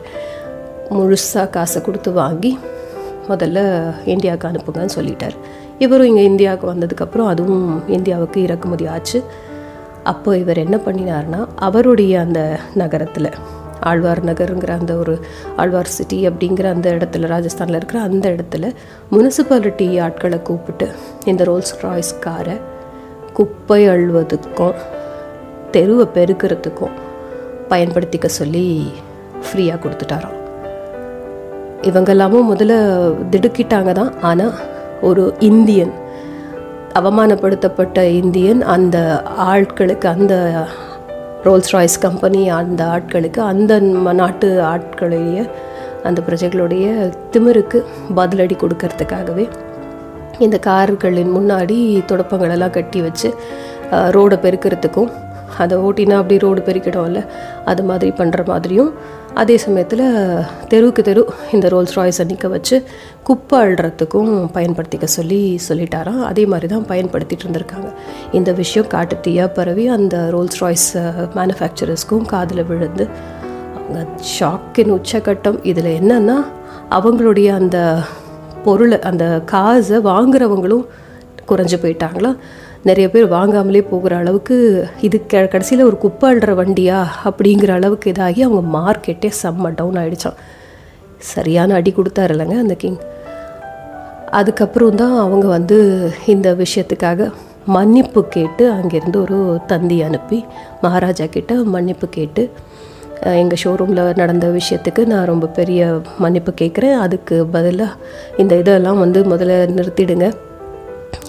முழுசாக 0.97 1.47
காசை 1.55 1.79
கொடுத்து 1.85 2.09
வாங்கி 2.21 2.51
முதல்ல 3.29 3.59
இந்தியாவுக்கு 4.13 4.49
அனுப்புங்கன்னு 4.49 4.95
சொல்லிட்டார். 4.97 5.35
இவரும் 5.83 6.09
இங்கே 6.11 6.23
இந்தியாவுக்கு 6.31 6.67
வந்ததுக்கப்புறம் 6.73 7.29
அதுவும் 7.33 7.67
இந்தியாவுக்கு 7.97 8.39
இறக்குமதி 8.47 8.85
ஆச்சு. 8.95 9.19
அப்போ 10.03 10.37
இவர் 10.37 10.57
என்ன 10.57 10.77
பண்ணினார்னா 10.77 11.47
அவருடைய 11.55 12.19
அந்த 12.19 12.59
நகரத்தில் 12.73 13.29
ஆழ்வார் 13.79 14.25
நகருங்கிற 14.25 14.69
அந்த 14.69 14.93
ஒரு 14.95 15.19
ஆழ்வார் 15.55 15.85
சிட்டி 15.85 16.27
அப்படிங்கிற 16.27 16.65
அந்த 16.65 16.91
இடத்துல 16.91 17.27
ராஜஸ்தானில் 17.27 17.75
இருக்கிற 17.75 18.01
அந்த 18.01 18.29
இடத்துல 18.29 18.75
முனிசிபாலிட்டி 19.11 20.01
ஆட்களை 20.01 20.41
கூப்பிட்டு 20.41 20.89
இந்த 21.25 21.43
ரோல்ஸ் 21.43 21.73
ராய்ஸ் 21.81 22.19
காரை 22.19 22.57
குப்பை 23.33 23.89
அள்ளுவதுக்கும் 23.89 24.73
தெருவை 25.71 26.07
பெருக்கிறதுக்கும் 26.13 26.95
பயன்படுத்திக்க 27.69 28.25
சொல்லி 28.25 28.91
ஃப்ரீயாக 29.41 29.79
கொடுத்துட்டாராம். 29.83 30.39
இவங்கெல்லாமும் 31.81 32.49
முதல்ல 32.51 32.73
திடுக்கிட்டாங்க 33.31 33.91
தான். 33.91 34.13
ஆனால் 34.21 34.53
ஒரு 35.01 35.33
இந்தியன் 35.39 35.93
அவமானப்படுத்தப்பட்ட 36.95 37.99
இந்தியன் 38.11 38.61
அந்த 38.61 38.97
ஆட்களுக்கு 39.37 40.07
அந்த 40.07 40.35
ரோல்ஸ் 41.43 41.71
ராய்ஸ் 41.75 41.99
கம்பெனி 41.99 42.49
அந்த 42.49 42.83
ஆட்களுக்கு 42.85 43.41
அந்த 43.41 43.79
நாட்டு 44.13 44.61
ஆட்களுடைய 44.61 45.49
அந்த 46.03 46.21
பிரஜைகளுடைய 46.27 46.85
திமிருக்கு 47.31 47.79
பதிலடி 48.15 48.55
கொடுக்கறதுக்காகவே 48.55 49.45
இந்த 50.39 50.57
கார்களின் 50.59 51.35
முன்னாடி 51.35 51.77
துடப்பங்களெல்லாம் 52.05 52.69
கட்டி 52.69 53.01
வச்சு 53.01 53.29
ரோடை 54.09 54.37
பெருக்கிறதுக்கும் 54.37 55.11
அதை 55.57 55.77
ஓட்டினா 55.77 56.15
அப்படி 56.15 56.37
ரோடு 56.37 56.61
பெருக்கிடும்ல 56.61 57.19
அது 57.65 57.83
மாதிரி 57.83 58.11
பண்ணுற 58.17 58.45
மாதிரியும் 58.45 58.91
அதே 59.41 59.55
சமயத்தில் 59.57 60.03
தெருவுக்கு 60.67 61.03
தெரு 61.03 61.21
இந்த 61.51 61.67
ரோல்ஸ் 61.73 61.95
ராய்ஸை 61.95 62.25
நிற்க 62.25 62.47
வச்சு 62.47 62.83
குப்பை 63.23 63.59
அழுறத்துக்கும் 63.59 64.31
பயன்படுத்திக்க 64.53 65.03
சொல்லி 65.03 65.59
சொல்லிட்டாராம். 65.67 66.21
அதே 66.31 66.45
மாதிரி 66.45 66.67
தான் 66.73 66.85
பயன்படுத்திகிட்டு 66.87 67.45
இருந்திருக்காங்க. 67.45 67.89
இந்த 68.31 68.51
விஷயம் 68.51 68.89
காட்டுத்தீயாக 68.89 69.53
பரவி 69.53 69.87
அந்த 69.87 70.17
ரோல்ஸ் 70.33 70.59
ராய்ஸ் 70.59 70.97
மேனுஃபேக்சரர்ஸ்க்கும் 71.37 72.25
காதில் 72.25 72.65
விழுந்து 72.65 73.07
அவங்க 73.77 74.05
ஷாக்கின் 74.39 74.93
உச்சக்கட்டம் 74.97 75.59
இதில் 75.71 75.91
என்னன்னா 75.99 76.37
அவங்களுடைய 76.89 77.49
அந்த 77.59 77.77
பொருளை 78.63 78.99
அந்த 79.11 79.25
காசை 79.45 79.97
வாங்குறவங்களும் 79.97 80.85
குறைஞ்சு 81.49 81.77
போயிட்டாங்களா? 81.81 82.31
நிறைய 82.83 83.09
பேர் 83.09 83.25
வாங்காமலே 83.25 83.81
போகிற 83.89 84.15
அளவுக்கு 84.17 84.55
இது 85.01 85.25
க 85.25 85.41
கடைசியில் 85.45 85.85
ஒரு 85.85 85.97
குப்பை 85.97 86.31
அள்ளுற 86.31 86.51
வண்டியா 86.59 87.05
அப்படிங்கிற 87.23 87.71
அளவுக்கு 87.73 88.11
இதாகி 88.11 88.41
அவங்க 88.41 88.63
மார்க்கெட்டே 88.77 89.29
செம்ம 89.43 89.71
டவுன் 89.75 89.99
ஆகிடுச்சான் 90.01 90.39
சரியான 91.17 91.73
அடி 91.73 91.93
கொடுத்தாரு 91.97 92.33
இல்லைங்க 92.35 92.57
அந்த 92.57 92.75
கிங் 92.75 92.99
அதுக்கப்புறம் 94.31 94.95
தான் 94.95 95.15
அவங்க 95.17 95.47
வந்து 95.47 95.77
இந்த 96.25 96.53
விஷயத்துக்காக 96.53 97.31
மன்னிப்பு 97.65 98.21
கேட்டு 98.27 98.71
அங்கேருந்து 98.71 99.19
ஒரு 99.21 99.59
தந்தி 99.67 100.01
அனுப்பி 100.01 100.45
மகாராஜா 100.81 101.25
கிட்ட 101.25 101.53
மன்னிப்பு 101.75 102.09
கேட்டு 102.09 102.43
எங்கள் 103.41 103.61
ஷோரூமில் 103.63 104.17
நடந்த 104.21 104.47
விஷயத்துக்கு 104.47 105.05
நான் 105.05 105.25
ரொம்ப 105.25 105.47
பெரிய 105.47 106.01
மன்னிப்பு 106.19 106.51
கேட்குறேன். 106.61 106.97
அதுக்கு 106.97 107.45
பதிலாக 107.45 107.99
இந்த 108.37 108.55
இதெல்லாம் 108.55 108.99
வந்து 108.99 109.19
முதல்ல 109.23 109.59
நிறுத்திடுங்க. 109.77 110.27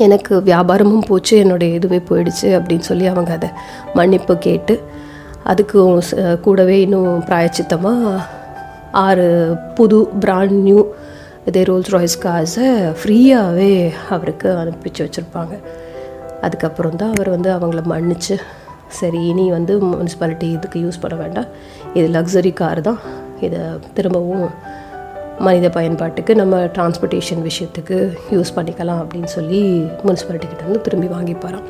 எனக்கு 0.06 0.34
வியாபாரமும் 0.50 1.06
போச்சு 1.08 1.34
என்னுடைய 1.36 1.74
இதுவே 1.78 2.00
போயிடுச்சு 2.08 2.48
அப்படின்னு 2.58 2.86
சொல்லி 2.90 3.06
அவங்க 3.06 3.32
அதை 3.32 3.50
மன்னிப்பு 3.94 4.34
கேட்டு 4.46 4.74
அதுக்கும் 5.50 5.98
கூடவே 6.40 6.76
இன்னும் 6.80 7.22
பிராயச்சித்தமாக 7.28 8.20
ஆறு 9.04 9.26
புது 9.74 9.98
பிராண்ட் 10.22 10.58
நியூ 10.68 10.82
இதே 11.48 11.62
ரோல்ஸ் 11.68 11.92
ராய்ஸ் 11.94 12.18
கார்ஸை 12.24 12.68
ஃப்ரீயாகவே 13.00 13.72
அவருக்கு 14.16 14.48
அனுப்பிச்சு 14.60 15.00
வச்சுருப்பாங்க. 15.04 15.54
அதுக்கப்புறம் 16.46 16.96
தான் 17.00 17.12
அவர் 17.14 17.28
வந்து 17.34 17.50
அவங்கள 17.56 17.82
மன்னிச்சு 17.92 18.36
சரி 18.98 19.20
இனி 19.28 19.44
வந்து 19.50 19.74
முனிசிபாலிட்டி 19.90 20.48
இதுக்கு 20.56 20.78
யூஸ் 20.84 21.02
பண்ண 21.02 21.14
வேண்டாம். 21.22 21.48
இது 21.98 22.06
லக்ஸரி 22.16 22.52
கார் 22.52 22.80
தான். 22.88 23.00
இதை 23.46 23.60
திரும்பவும் 23.94 24.48
மனித 25.38 25.68
பயன்பாட்டுக்கு 25.68 26.34
நம்ம 26.34 26.64
டிரான்ஸ்போர்ட்டேஷன் 26.64 27.50
விஷயத்துக்கு 27.50 28.16
யூஸ் 28.30 28.54
பண்ணிக்கலாம் 28.56 29.00
அப்படின்னு 29.02 29.24
சொல்லி 29.24 29.84
முனிசிபாலிட்டி 30.04 30.64
வந்து 30.64 30.80
திரும்பி 30.80 31.06
வாங்கிப்பாராம். 31.06 31.68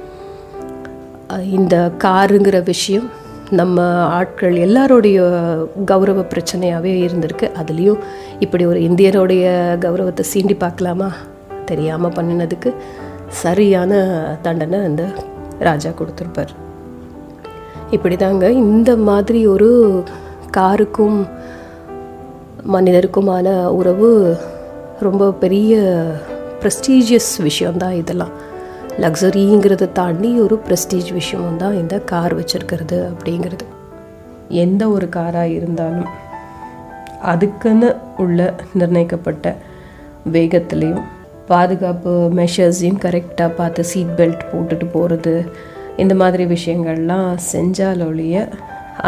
இந்த 1.42 1.90
காருங்கிற 1.98 2.62
விஷயம் 2.62 3.10
நம்ம 3.50 3.92
ஆட்கள் 3.92 4.56
எல்லாருடைய 4.56 5.20
கௌரவ 5.84 6.20
பிரச்சனையாகவே 6.20 6.92
இருந்திருக்கு. 7.06 7.50
அதுலேயும் 7.62 7.98
இப்படி 8.38 8.66
ஒரு 8.66 8.80
இந்தியருடைய 8.80 9.78
கௌரவத்தை 9.78 10.24
சீண்டி 10.34 10.58
பார்க்கலாமா? 10.58 11.12
தெரியாமல் 11.64 12.10
பண்ணினதுக்கு 12.10 12.74
சரியான 13.28 13.92
தண்டனை 14.42 14.78
அந்த 14.78 15.04
ராஜா 15.58 15.90
கொடுத்துருப்பார். 15.90 16.52
இப்படி 17.90 18.16
தாங்க 18.16 18.50
இந்த 18.50 18.96
மாதிரி 18.96 19.46
ஒரு 19.46 20.02
காருக்கும் 20.50 21.26
மனிதருக்குமான 22.72 23.66
உறவு 23.66 24.36
ரொம்ப 25.00 25.32
பெரிய 25.32 25.74
ப்ரெஸ்டீஜியஸ் 26.60 27.42
விஷயம்தான் 27.42 27.92
இதெல்லாம். 27.92 28.30
லக்ஸரிங்கிறத 29.00 29.92
தாண்டி 29.92 30.40
ஒரு 30.40 30.60
ப்ரெஸ்டீஜ் 30.68 31.12
விஷயமும் 31.12 31.56
தான் 31.56 31.74
இந்த 31.74 31.98
கார் 31.98 32.38
வச்சுருக்கிறது 32.38 33.10
அப்படிங்கிறது. 33.10 33.64
எந்த 34.48 34.88
ஒரு 34.88 35.08
காராக 35.08 35.46
இருந்தாலும் 35.46 36.08
அதுக்குன்னு 37.22 37.94
உள்ள 38.16 38.54
நிர்ணயிக்கப்பட்ட 38.74 39.56
வேகத்துலேயும் 40.32 41.02
பாதுகாப்பு 41.46 42.10
மெஷர்ஸையும் 42.10 43.02
கரெக்டாக 43.02 43.54
பார்த்து 43.54 43.84
சீட் 43.84 44.14
பெல்ட் 44.16 44.44
போட்டுட்டு 44.52 44.86
போகிறது 44.92 45.44
இந்த 45.96 46.14
மாதிரி 46.14 46.44
விஷயங்கள்லாம் 46.44 47.36
செஞ்சாலொழிய 47.52 48.48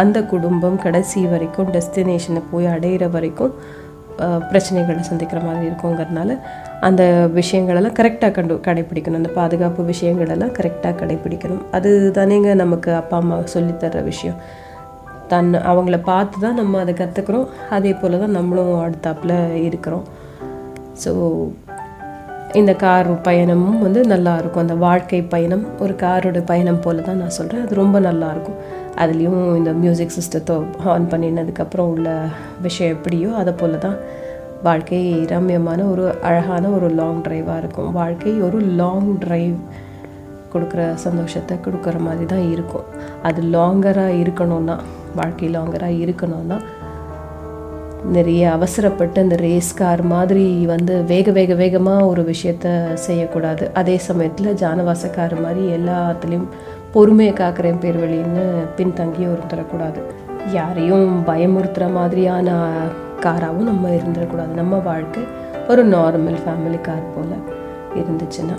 அந்த 0.02 0.18
குடும்பம் 0.22 0.78
கடைசி 0.84 1.20
வரைக்கும் 1.26 1.68
டெஸ்டினேஷனை 1.74 2.42
போய் 2.52 2.66
அடையிற 2.66 3.10
வரைக்கும் 3.10 3.52
பிரச்சனைகளை 4.50 5.02
சந்திக்கிற 5.08 5.40
மாதிரி 5.46 5.64
இருக்குங்கிறதுனால 5.68 6.36
அந்த 6.80 7.02
விஷயங்களெல்லாம் 7.34 7.96
கரெக்டாக 7.98 8.32
கண்டு 8.36 8.54
கடைப்பிடிக்கணும். 8.66 9.20
அந்த 9.22 9.32
பாதுகாப்பு 9.40 9.82
விஷயங்களெல்லாம் 9.92 10.54
கரெக்டாக 10.58 10.94
கடைப்பிடிக்கணும். 11.00 11.62
அது 11.76 11.90
தானேங்க 12.18 12.54
நமக்கு 12.54 12.90
அப்பா 13.00 13.16
அம்மா 13.16 13.36
சொல்லித்தர்ற 13.54 14.02
விஷயம். 14.04 14.38
தன் 15.32 15.52
அவங்கள 15.70 15.96
பார்த்து 16.02 16.38
தான் 16.40 16.58
நம்ம 16.60 16.80
அதை 16.80 16.94
கற்றுக்குறோம் 16.94 17.46
அதே 17.76 17.92
போல் 17.92 18.18
தான் 18.18 18.36
நம்மளும் 18.38 18.74
அடுத்தாப்பில் 18.86 19.36
இருக்கிறோம். 19.68 20.04
ஸோ 21.04 21.12
இந்த 22.54 22.74
கார் 22.74 23.08
பயணமும் 23.26 23.78
வந்து 23.78 24.00
நல்லாயிருக்கும் 24.06 24.62
அந்த 24.62 24.74
வாழ்க்கை 24.74 25.22
பயணம் 25.22 25.64
ஒரு 25.78 25.94
காரோட 25.94 26.44
பயணம் 26.44 26.80
போல 26.80 27.00
தான் 27.00 27.16
நான் 27.16 27.30
சொல்கிறேன் 27.30 27.64
அது 27.64 27.74
ரொம்ப 27.74 27.98
நல்லா 27.98 28.30
இருக்கும். 28.30 28.60
அதுலேயும் 28.96 29.56
இந்த 29.56 29.72
மியூசிக் 29.72 30.14
சிஸ்டத்தை 30.16 30.54
ஆன் 30.84 31.08
பண்ணினதுக்கப்புறம் 31.12 31.90
உள்ள 31.94 32.28
விஷயம் 32.62 32.94
எப்படியோ 32.96 33.34
அதை 33.34 33.52
போல 33.52 33.76
தான் 33.76 33.98
வாழ்க்கை 34.62 35.00
ரம்யமான 35.32 35.90
ஒரு 35.90 36.14
அழகான 36.22 36.68
ஒரு 36.68 36.88
லாங் 36.90 37.20
ட்ரைவாக 37.22 37.58
இருக்கும். 37.58 37.92
வாழ்க்கை 37.92 38.40
ஒரு 38.40 38.60
லாங் 38.60 39.18
ட்ரைவ் 39.24 39.56
கொடுக்குற 40.52 40.94
சந்தோஷத்தை 40.94 41.58
கொடுக்குற 41.66 41.98
மாதிரி 41.98 42.26
தான் 42.26 42.50
இருக்கும். 42.50 42.84
அது 43.22 43.42
லாங்கராக 43.42 44.18
இருக்கணும்னா 44.22 44.76
வாழ்க்கை 45.14 45.48
லாங்கராக 45.56 46.00
இருக்கணும்னா 46.04 46.58
நிறைய 48.04 48.52
அவசரப்பட்டு 48.52 49.20
அந்த 49.20 49.36
ரேஸ் 49.36 49.74
கார் 49.74 50.02
மாதிரி 50.02 50.66
வந்து 50.66 51.02
வேக 51.02 51.30
வேக 51.30 51.54
வேகமாக 51.54 52.06
ஒரு 52.06 52.22
விஷயத்த 52.22 52.94
செய்யக்கூடாது. 52.94 53.70
அதே 53.74 53.96
சமயத்தில் 53.96 54.54
ஜானவாசக்கார் 54.54 55.42
மாதிரி 55.42 55.66
எல்லாத்துலேயும் 55.66 56.48
பொறுமையை 56.92 57.34
காக்கிறேன் 57.34 57.80
பேர் 57.80 57.96
வழின்னு 57.96 58.44
பின்தங்கியும் 58.76 59.34
இருந்துடக்கூடாது 59.36 60.02
யாரையும் 60.52 61.26
பயமுறுத்துகிற 61.26 61.92
மாதிரியான 61.92 62.50
காராகவும் 63.20 63.70
நம்ம 63.70 63.88
இருந்துடக்கூடாது. 63.88 64.52
நம்ம 64.54 64.78
வாழ்க்கை 64.78 65.22
ஒரு 65.68 65.88
நார்மல் 65.88 66.40
ஃபேமிலி 66.44 66.80
கார் 66.80 67.12
போல் 67.14 67.36
இருந்துச்சுன்னா 67.94 68.56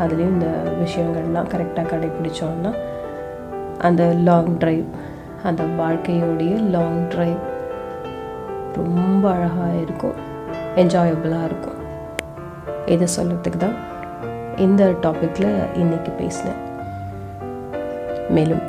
அதுலேயும் 0.00 0.34
இந்த 0.36 0.46
விஷயங்கள்லாம் 0.84 1.50
கரெக்டாக 1.54 1.86
கடைப்பிடிச்சோன்னா 1.92 2.74
அந்த 3.78 4.14
லாங் 4.24 4.58
ட்ரைவ் 4.58 4.84
அந்த 5.42 5.62
வாழ்க்கையோடைய 5.62 6.70
லாங் 6.70 7.08
ட்ரைவ் 7.08 7.36
ரொம்ப 8.76 9.30
அழகாக 9.30 9.74
இருக்கும். 9.74 10.16
என்ஜாயபுளாக 10.76 11.44
இருக்கும். 11.44 11.78
இதை 12.86 13.08
சொல்கிறதுக்கு 13.18 13.56
தான் 13.56 13.76
இந்த 14.56 14.94
டாப்பிக்கில் 15.02 15.66
இன்றைக்கி 15.74 16.10
பேசினேன். 16.18 16.64
மேலும் 18.30 18.60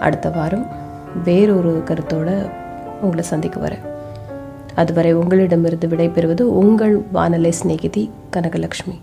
அடுத்த 0.00 0.28
வாரம் 0.28 0.66
வேறொரு 1.24 1.82
கருத்தோடு 1.84 2.46
உங்களை 3.00 3.24
சந்திக்க 3.24 3.60
வரேன். 3.60 3.84
அதுவரை 4.74 5.12
உங்களிடமிருந்து 5.12 5.88
விடைபெறுவது 5.88 6.40
உங்கள் 6.40 7.02
வானொலி 7.12 7.50
சிநேகிதி 7.50 8.10
கனகலக்ஷ்மி 8.36 8.96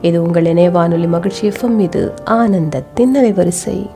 இது 0.00 0.22
உங்கள் 0.22 0.44
இணைய 0.44 0.70
வானொலி 0.70 1.06
மகிழ்ச்சி 1.06 1.48
எஃப்எம் 1.48 1.78
இது 1.78 2.14
ஆனந்தத்தின் 2.24 3.14
அலைவரிசை. 3.14 3.90